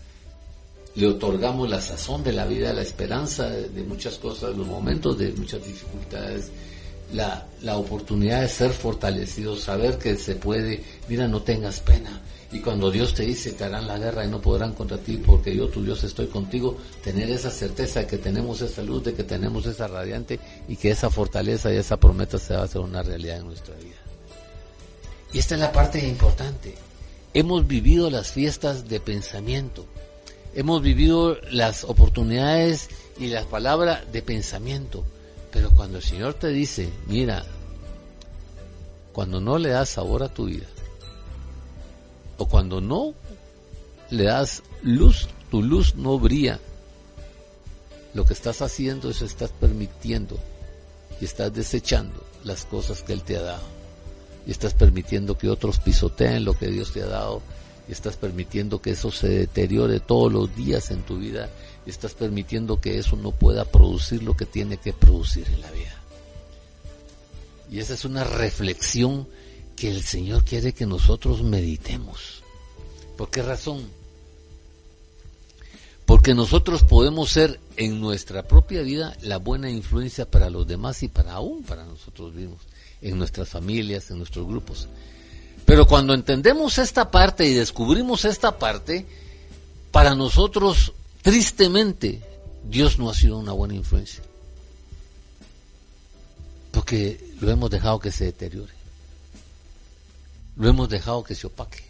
Le 0.95 1.07
otorgamos 1.07 1.69
la 1.69 1.81
sazón 1.81 2.24
de 2.24 2.31
la 2.31 2.45
vida, 2.45 2.72
la 2.72 2.83
esperanza 2.83 3.50
de, 3.50 3.83
muchas 3.83 4.17
cosas, 4.17 4.55
los 4.55 4.65
momentos 4.65 5.17
de 5.17 5.33
muchas 5.33 5.65
dificultades, 5.65 6.51
la, 7.12 7.45
la 7.62 7.77
oportunidad 7.77 8.41
de 8.41 8.48
ser 8.48 8.72
fortalecido, 8.72 9.57
saber 9.57 9.98
que 9.98 10.15
se 10.15 10.36
puede, 10.36 10.83
mira, 11.10 11.27
no 11.27 11.41
tengas 11.41 11.81
pena. 11.81 12.22
Y 12.53 12.60
cuando 12.60 12.91
Dios 12.91 13.13
te 13.15 13.24
dice, 13.24 13.51
te 13.53 13.63
harán 13.65 13.88
la 13.88 13.98
guerra 13.98 14.24
y 14.24 14.29
no 14.29 14.39
podrán 14.39 14.74
contra 14.74 14.98
ti, 14.98 15.17
porque 15.17 15.53
yo, 15.55 15.67
tu 15.67 15.83
Dios, 15.83 16.03
estoy 16.03 16.27
contigo, 16.27 16.77
tener 17.03 17.29
esa 17.31 17.50
certeza 17.50 18.01
de 18.01 18.07
que 18.07 18.19
tenemos 18.19 18.62
esa 18.62 18.83
luz, 18.83 19.03
de 19.03 19.15
que 19.15 19.24
tenemos 19.24 19.65
esa 19.65 19.88
radiante 19.88 20.39
y 20.67 20.75
que 20.77 20.91
esa 20.91 21.10
fortaleza 21.10 21.74
y 21.74 21.77
esa 21.77 21.98
promesa 21.98 22.38
se 22.38 22.53
va 22.53 22.62
a 22.62 22.65
hacer 22.65 22.81
una 22.81 23.01
realidad 23.01 23.39
en 23.39 23.48
nuestra 23.48 23.75
vida. 23.75 24.02
Y 25.34 25.40
esta 25.40 25.56
es 25.56 25.62
la 25.62 25.72
parte 25.72 26.08
importante. 26.08 26.75
Hemos 27.34 27.66
vivido 27.66 28.12
las 28.12 28.32
fiestas 28.32 28.88
de 28.88 29.00
pensamiento. 29.00 29.86
Hemos 30.54 30.84
vivido 30.84 31.38
las 31.50 31.84
oportunidades 31.84 32.90
y 33.20 33.28
las 33.28 33.46
palabras 33.46 34.12
de 34.12 34.22
pensamiento. 34.22 35.04
Pero 35.52 35.72
cuando 35.72 35.98
el 35.98 36.04
Señor 36.04 36.36
te 36.36 36.50
dice, 36.50 36.90
mira, 37.08 37.44
cuando 39.12 39.42
no 39.42 39.58
le 39.58 39.70
das 39.70 39.90
sabor 39.90 40.22
a 40.22 40.30
tu 40.30 40.46
vida, 40.46 40.68
o 42.38 42.48
cuando 42.48 42.82
no 42.82 43.16
le 44.12 44.24
das 44.25 44.62
luz, 44.84 45.28
tu 45.50 45.63
luz 45.63 45.96
no 45.96 46.20
brilla, 46.20 46.60
lo 48.13 48.25
que 48.25 48.34
estás 48.34 48.62
haciendo 48.62 49.10
es 49.10 49.24
estás 49.24 49.50
permitiendo 49.52 50.38
y 51.20 51.25
estás 51.25 51.52
desechando 51.54 52.24
las 52.44 52.66
cosas 52.66 53.02
que 53.02 53.13
Él 53.13 53.24
te 53.24 53.38
ha 53.38 53.42
dado. 53.42 53.73
Y 54.45 54.51
estás 54.51 54.73
permitiendo 54.73 55.38
que 55.38 55.50
otros 55.50 55.79
pisoteen 55.79 56.45
lo 56.45 56.57
que 56.57 56.67
Dios 56.67 56.91
te 56.91 57.01
ha 57.01 57.07
dado. 57.07 57.41
Y 57.88 57.91
estás 57.91 58.15
permitiendo 58.17 58.81
que 58.81 58.91
eso 58.91 59.12
se 59.12 59.29
deteriore 59.29 60.00
todos 60.00 60.31
los 60.31 60.55
días 60.55 60.91
en 60.91 61.01
tu 61.03 61.17
vida 61.17 61.50
estás 61.89 62.13
permitiendo 62.13 62.79
que 62.79 62.97
eso 62.97 63.15
no 63.15 63.31
pueda 63.31 63.65
producir 63.65 64.23
lo 64.23 64.35
que 64.35 64.45
tiene 64.45 64.77
que 64.77 64.93
producir 64.93 65.47
en 65.47 65.62
la 65.62 65.71
vida. 65.71 65.95
Y 67.71 67.79
esa 67.79 67.93
es 67.93 68.05
una 68.05 68.23
reflexión 68.23 69.27
que 69.75 69.89
el 69.89 70.03
Señor 70.03 70.43
quiere 70.43 70.73
que 70.73 70.85
nosotros 70.85 71.41
meditemos. 71.41 72.43
¿Por 73.17 73.29
qué 73.29 73.41
razón? 73.41 73.88
Porque 76.05 76.33
nosotros 76.33 76.83
podemos 76.83 77.31
ser 77.31 77.59
en 77.77 78.00
nuestra 78.00 78.43
propia 78.43 78.81
vida 78.81 79.17
la 79.21 79.38
buena 79.38 79.69
influencia 79.69 80.29
para 80.29 80.50
los 80.50 80.67
demás 80.67 81.01
y 81.03 81.07
para 81.07 81.33
aún 81.33 81.63
para 81.63 81.85
nosotros 81.85 82.33
mismos, 82.33 82.62
en 83.03 83.17
nuestras 83.17 83.50
familias, 83.50 84.10
en 84.10 84.17
nuestros 84.17 84.48
grupos. 84.48 84.88
Pero 85.65 85.86
cuando 85.86 86.13
entendemos 86.13 86.77
esta 86.77 87.12
parte 87.12 87.45
y 87.45 87.53
descubrimos 87.53 88.25
esta 88.25 88.57
parte, 88.57 89.05
para 89.91 90.15
nosotros 90.15 90.93
Tristemente, 91.24 92.22
Dios 92.69 93.00
no 93.00 93.10
ha 93.10 93.13
sido 93.13 93.38
una 93.38 93.53
buena 93.53 93.75
influencia. 93.75 94.22
Porque 96.72 97.33
lo 97.39 97.50
hemos 97.50 97.69
dejado 97.69 97.98
que 97.98 98.12
se 98.12 98.25
deteriore. 98.25 98.74
Lo 100.57 100.67
hemos 100.67 100.89
dejado 100.89 101.24
que 101.24 101.33
se 101.33 101.48
opaque. 101.48 101.86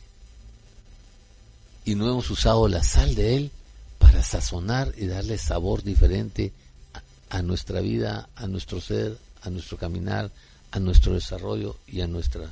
Y 1.84 1.96
no 1.96 2.08
hemos 2.08 2.29
usado 2.29 2.67
la 2.67 2.84
sal 2.84 3.15
de 3.15 3.36
Él 3.36 3.51
para 3.98 4.22
sazonar 4.22 4.93
y 4.98 5.08
darle 5.08 5.39
sabor 5.39 5.82
diferente 5.82 6.53
a 7.32 7.41
nuestra 7.41 7.82
vida, 7.82 8.29
a 8.36 8.46
nuestro 8.46 8.79
ser, 8.79 9.17
a 9.41 9.50
nuestro 9.50 9.77
caminar, 9.77 10.29
a 10.74 10.80
nuestro 10.80 11.13
desarrollo 11.13 11.77
y 11.86 12.01
a 12.01 12.08
nuestra, 12.08 12.51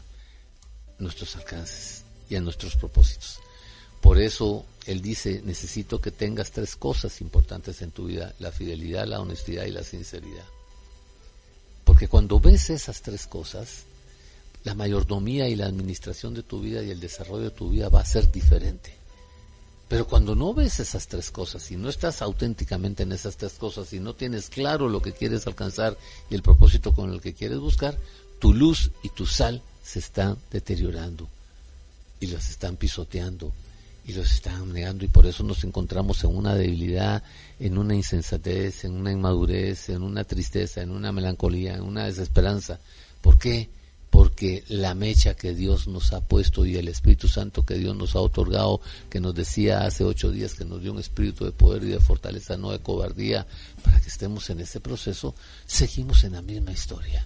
nuestros 0.99 1.35
alcances 1.35 2.03
y 2.29 2.35
a 2.35 2.41
nuestros 2.41 2.75
propósitos. 2.75 3.39
Por 3.99 4.19
eso 4.19 4.63
él 4.85 5.01
dice, 5.01 5.41
necesito 5.43 5.99
que 5.99 6.11
tengas 6.11 6.51
tres 6.51 6.75
cosas 6.75 7.19
importantes 7.19 7.81
en 7.81 7.89
tu 7.89 8.05
vida, 8.05 8.35
la 8.37 8.51
fidelidad, 8.51 9.07
la 9.07 9.21
honestidad 9.21 9.65
y 9.65 9.71
la 9.71 9.83
sinceridad. 9.83 10.45
Porque 11.83 12.07
cuando 12.07 12.39
ves 12.39 12.69
esas 12.69 13.01
tres 13.01 13.25
cosas, 13.25 13.85
la 14.65 14.75
mayordomía 14.75 15.49
y 15.49 15.55
la 15.55 15.65
administración 15.65 16.35
de 16.35 16.43
tu 16.43 16.61
vida 16.61 16.83
y 16.83 16.91
el 16.91 16.99
desarrollo 16.99 17.45
de 17.45 17.51
tu 17.51 17.71
vida 17.71 17.89
va 17.89 18.01
a 18.01 18.05
ser 18.05 18.31
diferente. 18.31 19.00
Pero 19.91 20.07
cuando 20.07 20.35
no 20.35 20.53
ves 20.53 20.79
esas 20.79 21.09
tres 21.09 21.31
cosas 21.31 21.69
y 21.69 21.75
no 21.75 21.89
estás 21.89 22.21
auténticamente 22.21 23.03
en 23.03 23.11
esas 23.11 23.35
tres 23.35 23.55
cosas 23.55 23.91
y 23.91 23.99
no 23.99 24.15
tienes 24.15 24.49
claro 24.49 24.87
lo 24.87 25.01
que 25.01 25.11
quieres 25.11 25.45
alcanzar 25.47 25.97
y 26.29 26.35
el 26.35 26.41
propósito 26.41 26.93
con 26.93 27.11
el 27.11 27.19
que 27.19 27.33
quieres 27.33 27.59
buscar, 27.59 27.97
tu 28.39 28.53
luz 28.53 28.91
y 29.03 29.09
tu 29.09 29.25
sal 29.25 29.61
se 29.83 29.99
están 29.99 30.37
deteriorando 30.49 31.27
y 32.21 32.27
los 32.27 32.49
están 32.49 32.77
pisoteando 32.77 33.51
y 34.05 34.13
los 34.13 34.31
están 34.31 34.71
negando 34.71 35.03
y 35.03 35.09
por 35.09 35.25
eso 35.25 35.43
nos 35.43 35.61
encontramos 35.65 36.23
en 36.23 36.37
una 36.37 36.55
debilidad, 36.55 37.21
en 37.59 37.77
una 37.77 37.93
insensatez, 37.93 38.85
en 38.85 38.93
una 38.93 39.11
inmadurez, 39.11 39.89
en 39.89 40.03
una 40.03 40.23
tristeza, 40.23 40.81
en 40.81 40.91
una 40.91 41.11
melancolía, 41.11 41.73
en 41.73 41.81
una 41.81 42.05
desesperanza. 42.05 42.79
¿Por 43.19 43.37
qué? 43.37 43.69
Porque 44.11 44.63
la 44.67 44.93
mecha 44.93 45.33
que 45.33 45.55
Dios 45.55 45.87
nos 45.87 46.11
ha 46.13 46.21
puesto 46.21 46.65
y 46.65 46.75
el 46.75 46.89
Espíritu 46.89 47.27
Santo 47.27 47.65
que 47.65 47.75
Dios 47.75 47.95
nos 47.95 48.15
ha 48.15 48.19
otorgado, 48.19 48.81
que 49.09 49.21
nos 49.21 49.33
decía 49.33 49.85
hace 49.85 50.03
ocho 50.03 50.29
días 50.31 50.53
que 50.53 50.65
nos 50.65 50.81
dio 50.81 50.91
un 50.91 50.99
espíritu 50.99 51.45
de 51.45 51.51
poder 51.53 51.83
y 51.83 51.87
de 51.87 51.99
fortaleza, 51.99 52.57
no 52.57 52.71
de 52.71 52.79
cobardía, 52.79 53.47
para 53.83 53.99
que 54.01 54.09
estemos 54.09 54.49
en 54.49 54.59
ese 54.59 54.81
proceso, 54.81 55.33
seguimos 55.65 56.25
en 56.25 56.33
la 56.33 56.41
misma 56.41 56.73
historia. 56.73 57.25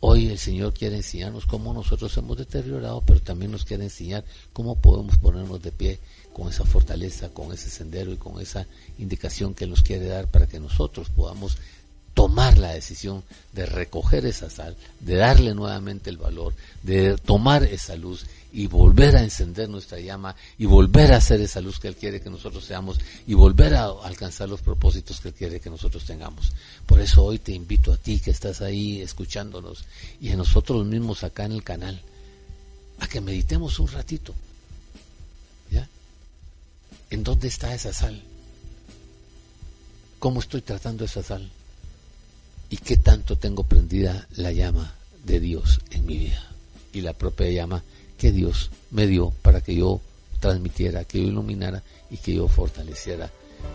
Hoy 0.00 0.28
el 0.28 0.38
Señor 0.38 0.74
quiere 0.74 0.96
enseñarnos 0.96 1.46
cómo 1.46 1.72
nosotros 1.72 2.16
hemos 2.18 2.36
deteriorado, 2.36 3.02
pero 3.04 3.20
también 3.20 3.50
nos 3.50 3.64
quiere 3.64 3.84
enseñar 3.84 4.24
cómo 4.52 4.76
podemos 4.76 5.16
ponernos 5.16 5.60
de 5.60 5.72
pie 5.72 5.98
con 6.32 6.48
esa 6.48 6.64
fortaleza, 6.64 7.30
con 7.30 7.52
ese 7.52 7.70
sendero 7.70 8.12
y 8.12 8.16
con 8.16 8.40
esa 8.40 8.66
indicación 8.98 9.54
que 9.54 9.66
nos 9.66 9.82
quiere 9.82 10.06
dar 10.06 10.28
para 10.28 10.46
que 10.46 10.60
nosotros 10.60 11.08
podamos 11.08 11.56
tomar 12.28 12.58
la 12.58 12.74
decisión 12.74 13.24
de 13.54 13.64
recoger 13.64 14.26
esa 14.26 14.50
sal, 14.50 14.76
de 15.00 15.14
darle 15.14 15.54
nuevamente 15.54 16.10
el 16.10 16.18
valor, 16.18 16.52
de 16.82 17.16
tomar 17.16 17.64
esa 17.64 17.96
luz 17.96 18.26
y 18.52 18.66
volver 18.66 19.16
a 19.16 19.22
encender 19.22 19.70
nuestra 19.70 19.98
llama 19.98 20.36
y 20.58 20.66
volver 20.66 21.14
a 21.14 21.16
hacer 21.16 21.40
esa 21.40 21.62
luz 21.62 21.78
que 21.78 21.88
Él 21.88 21.96
quiere 21.96 22.20
que 22.20 22.28
nosotros 22.28 22.66
seamos 22.66 23.00
y 23.26 23.32
volver 23.32 23.74
a 23.74 23.86
alcanzar 24.04 24.46
los 24.46 24.60
propósitos 24.60 25.20
que 25.20 25.28
Él 25.28 25.34
quiere 25.34 25.58
que 25.60 25.70
nosotros 25.70 26.04
tengamos. 26.04 26.52
Por 26.84 27.00
eso 27.00 27.24
hoy 27.24 27.38
te 27.38 27.52
invito 27.52 27.94
a 27.94 27.96
ti 27.96 28.20
que 28.20 28.30
estás 28.30 28.60
ahí 28.60 29.00
escuchándonos 29.00 29.86
y 30.20 30.30
a 30.30 30.36
nosotros 30.36 30.84
mismos 30.84 31.24
acá 31.24 31.46
en 31.46 31.52
el 31.52 31.64
canal 31.64 31.98
a 33.00 33.08
que 33.08 33.22
meditemos 33.22 33.78
un 33.78 33.88
ratito. 33.88 34.34
¿Ya? 35.70 35.88
¿En 37.08 37.24
dónde 37.24 37.48
está 37.48 37.74
esa 37.74 37.94
sal? 37.94 38.22
¿Cómo 40.18 40.40
estoy 40.40 40.60
tratando 40.60 41.06
esa 41.06 41.22
sal? 41.22 41.50
Y 42.70 42.76
qué 42.76 42.96
tanto 42.96 43.36
tengo 43.36 43.64
prendida 43.64 44.26
la 44.36 44.52
llama 44.52 44.94
de 45.24 45.40
Dios 45.40 45.80
en 45.90 46.06
mi 46.06 46.18
vida 46.18 46.42
y 46.92 47.00
la 47.00 47.12
propia 47.12 47.50
llama 47.50 47.82
que 48.16 48.32
Dios 48.32 48.70
me 48.90 49.06
dio 49.06 49.32
para 49.42 49.60
que 49.60 49.74
yo 49.74 50.00
transmitiera, 50.40 51.04
que 51.04 51.20
yo 51.22 51.28
iluminara 51.28 51.82
y 52.10 52.16
que 52.16 52.34
yo 52.34 52.48
fortaleciera. 52.48 53.30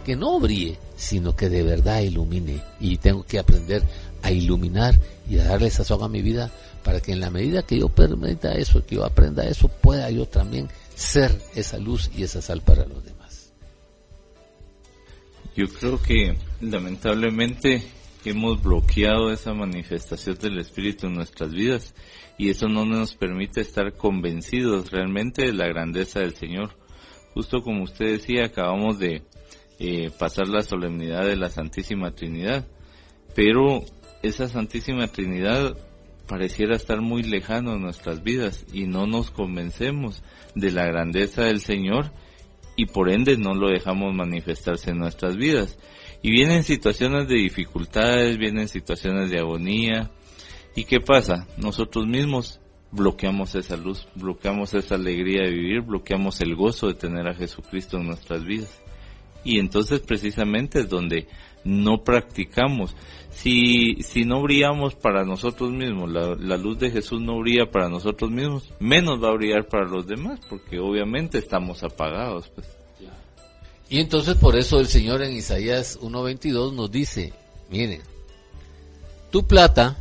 Que 0.05 0.15
no 0.15 0.39
brille, 0.39 0.77
sino 0.95 1.35
que 1.35 1.49
de 1.49 1.63
verdad 1.63 2.01
ilumine. 2.01 2.61
Y 2.79 2.97
tengo 2.97 3.23
que 3.23 3.39
aprender 3.39 3.83
a 4.21 4.31
iluminar 4.31 4.97
y 5.29 5.37
a 5.39 5.43
darle 5.43 5.69
sazón 5.69 6.03
a 6.03 6.07
mi 6.07 6.21
vida 6.21 6.51
para 6.83 7.01
que 7.01 7.11
en 7.11 7.19
la 7.19 7.29
medida 7.29 7.63
que 7.63 7.79
yo 7.79 7.89
permita 7.89 8.53
eso, 8.53 8.85
que 8.85 8.95
yo 8.95 9.05
aprenda 9.05 9.45
eso, 9.45 9.67
pueda 9.67 10.09
yo 10.09 10.25
también 10.25 10.69
ser 10.95 11.41
esa 11.55 11.77
luz 11.77 12.09
y 12.15 12.23
esa 12.23 12.41
sal 12.41 12.61
para 12.61 12.85
los 12.85 13.03
demás. 13.03 13.51
Yo 15.55 15.67
creo 15.67 16.01
que 16.01 16.35
lamentablemente 16.61 17.83
hemos 18.31 18.61
bloqueado 18.61 19.31
esa 19.31 19.53
manifestación 19.53 20.37
del 20.37 20.59
Espíritu 20.59 21.07
en 21.07 21.13
nuestras 21.13 21.51
vidas 21.51 21.93
y 22.37 22.49
eso 22.49 22.67
no 22.67 22.85
nos 22.85 23.15
permite 23.15 23.61
estar 23.61 23.93
convencidos 23.93 24.91
realmente 24.91 25.45
de 25.45 25.53
la 25.53 25.67
grandeza 25.67 26.19
del 26.19 26.35
Señor. 26.35 26.77
Justo 27.33 27.61
como 27.61 27.83
usted 27.83 28.11
decía, 28.11 28.45
acabamos 28.45 28.99
de 28.99 29.23
eh, 29.79 30.11
pasar 30.17 30.47
la 30.47 30.61
solemnidad 30.61 31.25
de 31.25 31.35
la 31.35 31.49
Santísima 31.49 32.11
Trinidad, 32.11 32.67
pero 33.35 33.83
esa 34.21 34.47
Santísima 34.47 35.07
Trinidad 35.07 35.75
pareciera 36.27 36.75
estar 36.75 37.01
muy 37.01 37.23
lejano 37.23 37.73
en 37.73 37.81
nuestras 37.81 38.23
vidas 38.23 38.65
y 38.71 38.85
no 38.87 39.05
nos 39.07 39.31
convencemos 39.31 40.23
de 40.55 40.71
la 40.71 40.85
grandeza 40.85 41.43
del 41.43 41.59
Señor 41.59 42.11
y 42.75 42.85
por 42.87 43.11
ende 43.11 43.37
no 43.37 43.53
lo 43.53 43.69
dejamos 43.69 44.13
manifestarse 44.13 44.91
en 44.91 44.99
nuestras 44.99 45.35
vidas. 45.37 45.77
Y 46.23 46.31
vienen 46.31 46.63
situaciones 46.63 47.27
de 47.27 47.35
dificultades, 47.35 48.37
vienen 48.37 48.69
situaciones 48.69 49.29
de 49.29 49.39
agonía. 49.39 50.09
¿Y 50.73 50.85
qué 50.85 51.01
pasa? 51.01 51.45
Nosotros 51.57 52.07
mismos 52.07 52.61
bloqueamos 52.91 53.55
esa 53.55 53.75
luz, 53.75 54.07
bloqueamos 54.15 54.73
esa 54.73 54.95
alegría 54.95 55.43
de 55.43 55.51
vivir, 55.51 55.81
bloqueamos 55.81 56.39
el 56.39 56.55
gozo 56.55 56.87
de 56.87 56.93
tener 56.93 57.27
a 57.27 57.35
Jesucristo 57.35 57.97
en 57.97 58.07
nuestras 58.07 58.45
vidas. 58.45 58.81
Y 59.43 59.59
entonces 59.59 59.99
precisamente 59.99 60.79
es 60.79 60.89
donde 60.89 61.27
no 61.65 62.03
practicamos. 62.05 62.95
Si, 63.31 63.95
si 64.03 64.23
no 64.23 64.41
brillamos 64.41 64.95
para 64.95 65.25
nosotros 65.25 65.71
mismos, 65.71 66.09
la, 66.09 66.35
la, 66.35 66.55
luz 66.55 66.79
de 66.79 66.91
Jesús 66.91 67.19
no 67.19 67.39
brilla 67.39 67.69
para 67.69 67.89
nosotros 67.89 68.31
mismos, 68.31 68.71
menos 68.79 69.21
va 69.21 69.29
a 69.29 69.35
brillar 69.35 69.67
para 69.67 69.89
los 69.89 70.07
demás, 70.07 70.39
porque 70.49 70.79
obviamente 70.79 71.39
estamos 71.39 71.83
apagados. 71.83 72.49
Pues. 72.49 72.82
Y 73.89 73.99
entonces 73.99 74.35
por 74.35 74.55
eso 74.55 74.79
el 74.79 74.87
Señor 74.87 75.21
en 75.21 75.33
Isaías 75.33 75.99
1.22 75.99 76.73
nos 76.73 76.89
dice, 76.89 77.33
miren, 77.69 78.01
tu 79.31 79.45
plata, 79.45 79.97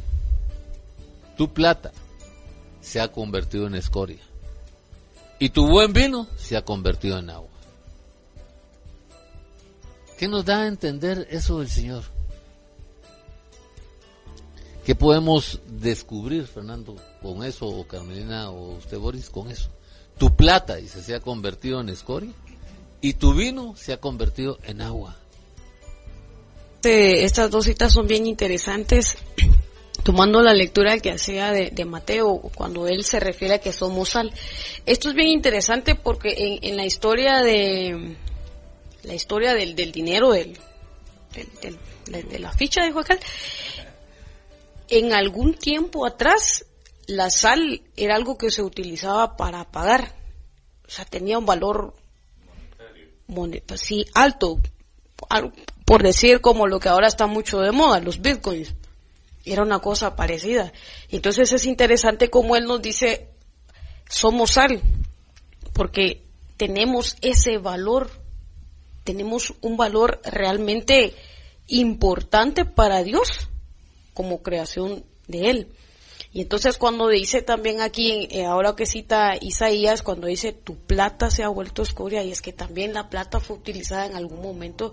tu 1.37 1.53
plata 1.53 1.93
se 2.81 3.01
ha 3.01 3.13
convertido 3.13 3.67
en 3.67 3.75
escoria 3.75 4.21
y 5.39 5.51
tu 5.51 5.67
buen 5.67 5.93
vino 5.93 6.27
se 6.37 6.57
ha 6.57 6.65
convertido 6.65 7.19
en 7.19 7.31
agua. 7.31 7.51
¿Qué 10.17 10.29
nos 10.29 10.45
da 10.45 10.63
a 10.63 10.69
entender 10.69 11.27
eso 11.31 11.59
del 11.59 11.69
Señor? 11.69 12.05
¿Qué 14.85 14.95
podemos 14.95 15.61
descubrir, 15.67 16.47
Fernando, 16.47 16.97
con 17.21 17.43
eso, 17.45 17.67
o 17.67 17.87
Carmelina, 17.87 18.51
o 18.51 18.77
usted, 18.77 18.99
Boris, 18.99 19.31
con 19.31 19.51
eso? 19.51 19.69
Tu 20.19 20.35
plata, 20.37 20.77
dice, 20.77 21.03
se 21.03 21.15
ha 21.15 21.21
convertido 21.21 21.81
en 21.81 21.89
escoria 21.89 22.33
y 23.03 23.15
tu 23.15 23.35
vino 23.35 23.77
se 23.77 23.93
ha 23.93 23.99
convertido 23.99 24.59
en 24.63 24.81
agua. 24.81 25.19
Estas 26.83 27.51
dos 27.51 27.67
citas 27.67 27.93
son 27.93 28.07
bien 28.07 28.27
interesantes, 28.27 29.19
tomando 30.05 30.41
la 30.41 30.55
lectura 30.55 30.99
que 30.99 31.11
hacía 31.11 31.53
de, 31.53 31.85
Mateo, 31.85 32.41
cuando 32.55 32.87
él 32.87 33.05
se 33.05 33.21
refiere 33.21 33.55
a 33.55 33.61
que 33.61 33.73
somos 33.73 34.11
sal. 34.11 34.33
Esto 34.87 35.11
es 35.11 35.15
bien 35.15 35.29
interesante 35.29 35.97
porque 35.97 36.59
en, 36.63 36.77
la 36.77 36.87
historia 36.87 37.43
de 37.43 38.17
la 39.03 39.15
historia 39.15 39.53
del, 39.55 39.75
dinero, 39.75 40.31
del, 40.33 40.59
de 42.07 42.39
la 42.39 42.53
ficha 42.53 42.85
de 42.85 42.93
Joaquín, 42.93 43.19
en 44.89 45.13
algún 45.13 45.55
tiempo 45.55 46.07
atrás 46.07 46.67
la 47.07 47.31
sal 47.31 47.83
era 47.97 48.15
algo 48.15 48.39
que 48.39 48.51
se 48.51 48.63
utilizaba 48.63 49.37
para 49.37 49.71
pagar, 49.73 50.15
o 50.87 50.91
sea, 50.91 51.05
tenía 51.05 51.39
un 51.39 51.47
valor 51.47 51.95
sí, 53.77 54.07
alto, 54.15 54.61
por 55.85 56.03
decir 56.03 56.41
como 56.41 56.67
lo 56.67 56.81
que 56.81 56.89
ahora 56.89 57.09
está 57.09 57.27
mucho 57.27 57.61
de 57.61 57.73
moda, 57.73 58.01
los 58.01 58.21
bitcoins. 58.21 58.75
Era 59.45 59.63
una 59.63 59.81
cosa 59.81 60.15
parecida. 60.15 60.73
Entonces 61.09 61.53
es 61.53 61.67
interesante 61.67 62.31
como 62.31 62.57
él 62.57 62.65
nos 62.65 62.81
dice, 62.81 63.29
somos 64.09 64.53
sal, 64.53 64.81
porque 65.73 66.23
tenemos 66.57 67.17
ese 67.23 67.59
valor, 67.59 68.11
tenemos 69.05 69.55
un 69.63 69.77
valor 69.77 70.21
realmente 70.25 71.15
importante 71.67 72.65
para 72.65 73.03
Dios 73.03 73.49
como 74.15 74.43
creación 74.43 75.05
de 75.27 75.51
Él. 75.51 75.69
Y 76.35 76.41
entonces 76.41 76.79
cuando 76.79 77.09
dice 77.09 77.43
también 77.43 77.83
aquí, 77.83 78.27
eh, 78.31 78.47
ahora 78.47 78.75
que 78.75 78.87
cita 78.87 79.33
Isaías, 79.39 80.03
cuando 80.03 80.29
dice 80.29 80.53
tu 80.53 80.77
plata 80.77 81.31
se 81.31 81.43
ha 81.43 81.49
vuelto 81.49 81.83
escoria, 81.83 82.23
y 82.23 82.33
es 82.33 82.41
que 82.41 82.55
también 82.55 82.95
la 82.95 83.11
plata 83.11 83.39
fue 83.39 83.57
utilizada 83.57 84.07
en 84.07 84.17
algún 84.17 84.41
momento 84.41 84.93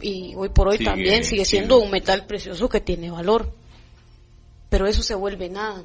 y 0.00 0.34
hoy 0.36 0.50
por 0.50 0.68
hoy 0.68 0.78
también 0.78 1.24
sigue 1.24 1.44
siendo 1.44 1.78
un 1.78 1.90
metal 1.90 2.26
precioso 2.26 2.68
que 2.68 2.80
tiene 2.80 3.10
valor. 3.10 3.52
Pero 4.68 4.86
eso 4.86 5.02
se 5.02 5.16
vuelve 5.16 5.48
nada. 5.48 5.82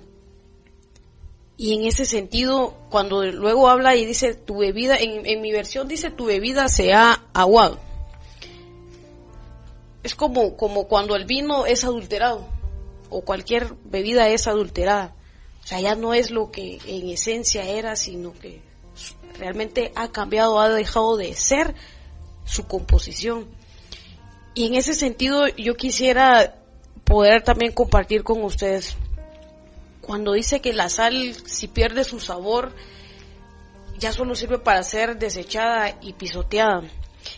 Y 1.57 1.73
en 1.73 1.85
ese 1.85 2.05
sentido, 2.05 2.77
cuando 2.91 3.23
luego 3.23 3.69
habla 3.69 3.95
y 3.95 4.05
dice 4.05 4.35
tu 4.35 4.59
bebida, 4.59 4.97
en, 4.97 5.25
en 5.25 5.41
mi 5.41 5.51
versión 5.51 5.87
dice 5.87 6.11
tu 6.11 6.25
bebida 6.25 6.67
se 6.69 6.93
ha 6.93 7.23
aguado. 7.33 7.79
es 10.03 10.13
como, 10.13 10.55
como 10.55 10.87
cuando 10.87 11.15
el 11.15 11.25
vino 11.25 11.65
es 11.65 11.83
adulterado 11.83 12.57
o 13.10 13.22
cualquier 13.22 13.76
bebida 13.86 14.30
es 14.30 14.48
adulterada. 14.48 15.15
O 15.63 15.67
sea, 15.67 15.80
ya 15.82 15.96
no 15.96 16.13
es 16.13 16.32
lo 16.32 16.52
que 16.52 16.80
en 16.86 17.10
esencia 17.10 17.63
era, 17.63 17.96
sino 17.96 18.34
que 18.34 18.62
realmente 19.38 19.91
ha 19.96 20.12
cambiado, 20.12 20.60
ha 20.60 20.70
dejado 20.70 21.17
de 21.17 21.34
ser 21.34 21.76
su 22.46 22.67
composición. 22.67 23.48
Y 24.54 24.65
en 24.65 24.76
ese 24.76 24.93
sentido 24.93 25.48
yo 25.48 25.76
quisiera 25.76 26.56
poder 27.04 27.43
también 27.43 27.74
compartir 27.74 28.24
con 28.24 28.43
ustedes. 28.43 28.96
Cuando 30.02 30.34
dice 30.34 30.62
que 30.62 30.74
la 30.74 30.89
sal, 30.89 31.36
si 31.46 31.67
pierde 31.67 32.04
su 32.04 32.20
sabor, 32.20 32.74
ya 34.00 34.13
solo 34.13 34.36
sirve 34.36 34.60
para 34.60 34.82
ser 34.84 35.17
desechada 35.17 35.98
y 36.02 36.13
pisoteada. 36.13 36.84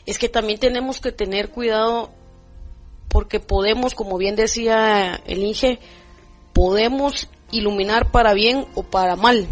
Es 0.05 0.19
que 0.19 0.29
también 0.29 0.59
tenemos 0.59 0.99
que 0.99 1.11
tener 1.11 1.49
cuidado 1.49 2.11
porque 3.09 3.39
podemos, 3.39 3.95
como 3.95 4.17
bien 4.17 4.35
decía 4.35 5.19
el 5.25 5.43
Inge, 5.43 5.79
podemos 6.53 7.27
iluminar 7.51 8.11
para 8.11 8.33
bien 8.33 8.65
o 8.75 8.83
para 8.83 9.15
mal. 9.15 9.47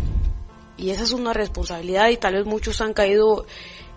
Y 0.78 0.91
esa 0.91 1.04
es 1.04 1.12
una 1.12 1.34
responsabilidad 1.34 2.10
y 2.10 2.17
tal 2.17 2.36
vez 2.36 2.46
muchos 2.46 2.80
han 2.82 2.93
caído 2.93 3.46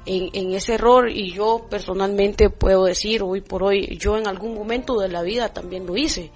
en, 0.07 0.55
ese 0.55 0.75
error 0.75 1.11
y 1.11 1.33
yo 1.33 1.66
personalmente 1.68 2.49
puedo 2.49 2.85
decir 2.85 3.23
hoy 3.23 3.42
por 3.42 3.62
hoy, 3.62 3.99
yo 3.99 4.16
en 4.16 4.27
algún 4.27 4.55
momento 4.55 4.99
de 4.99 5.09
la 5.09 5.23
vida 5.23 5.53
también 5.53 5.87
lo 5.87 5.96
hice. 5.96 6.31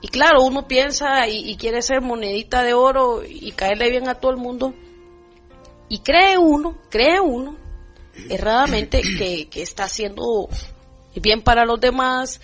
Y 0.00 0.08
claro, 0.08 0.42
uno 0.42 0.66
piensa 0.66 1.28
y, 1.28 1.56
quiere 1.56 1.80
ser 1.80 2.00
monedita 2.00 2.64
de 2.64 2.74
oro 2.74 3.22
y 3.24 3.52
caerle 3.52 3.88
bien 3.90 4.08
a 4.08 4.16
todo 4.16 4.32
el 4.32 4.38
mundo. 4.38 4.74
Y 5.88 6.00
cree 6.00 6.36
uno, 6.36 6.78
cree 6.90 7.20
uno, 7.20 7.56
erradamente, 8.28 9.00
que, 9.00 9.48
que 9.48 9.62
está 9.62 9.84
haciendo 9.84 10.48
bien 11.20 11.42
para 11.42 11.64
los 11.64 11.80
demás 11.80 12.40